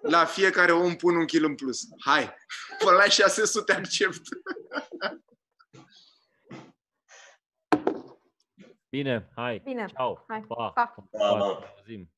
La 0.03 0.25
fiecare 0.25 0.73
om 0.73 0.97
pun 0.97 1.17
un 1.17 1.25
kil 1.25 1.45
în 1.45 1.55
plus. 1.55 1.89
Hai! 2.05 2.35
Până 2.79 2.97
la 2.97 3.05
600 3.05 3.73
accept. 3.73 4.21
Bine, 8.91 9.31
hai. 9.35 9.61
Bine. 9.65 9.87
Ciao. 9.87 10.25
Hai. 10.29 10.41
Pa. 10.49 10.55
Pa. 10.55 10.71
Pa. 10.71 11.09
Pa, 11.11 11.37
pa. 11.37 11.73
Auzim. 11.79 12.11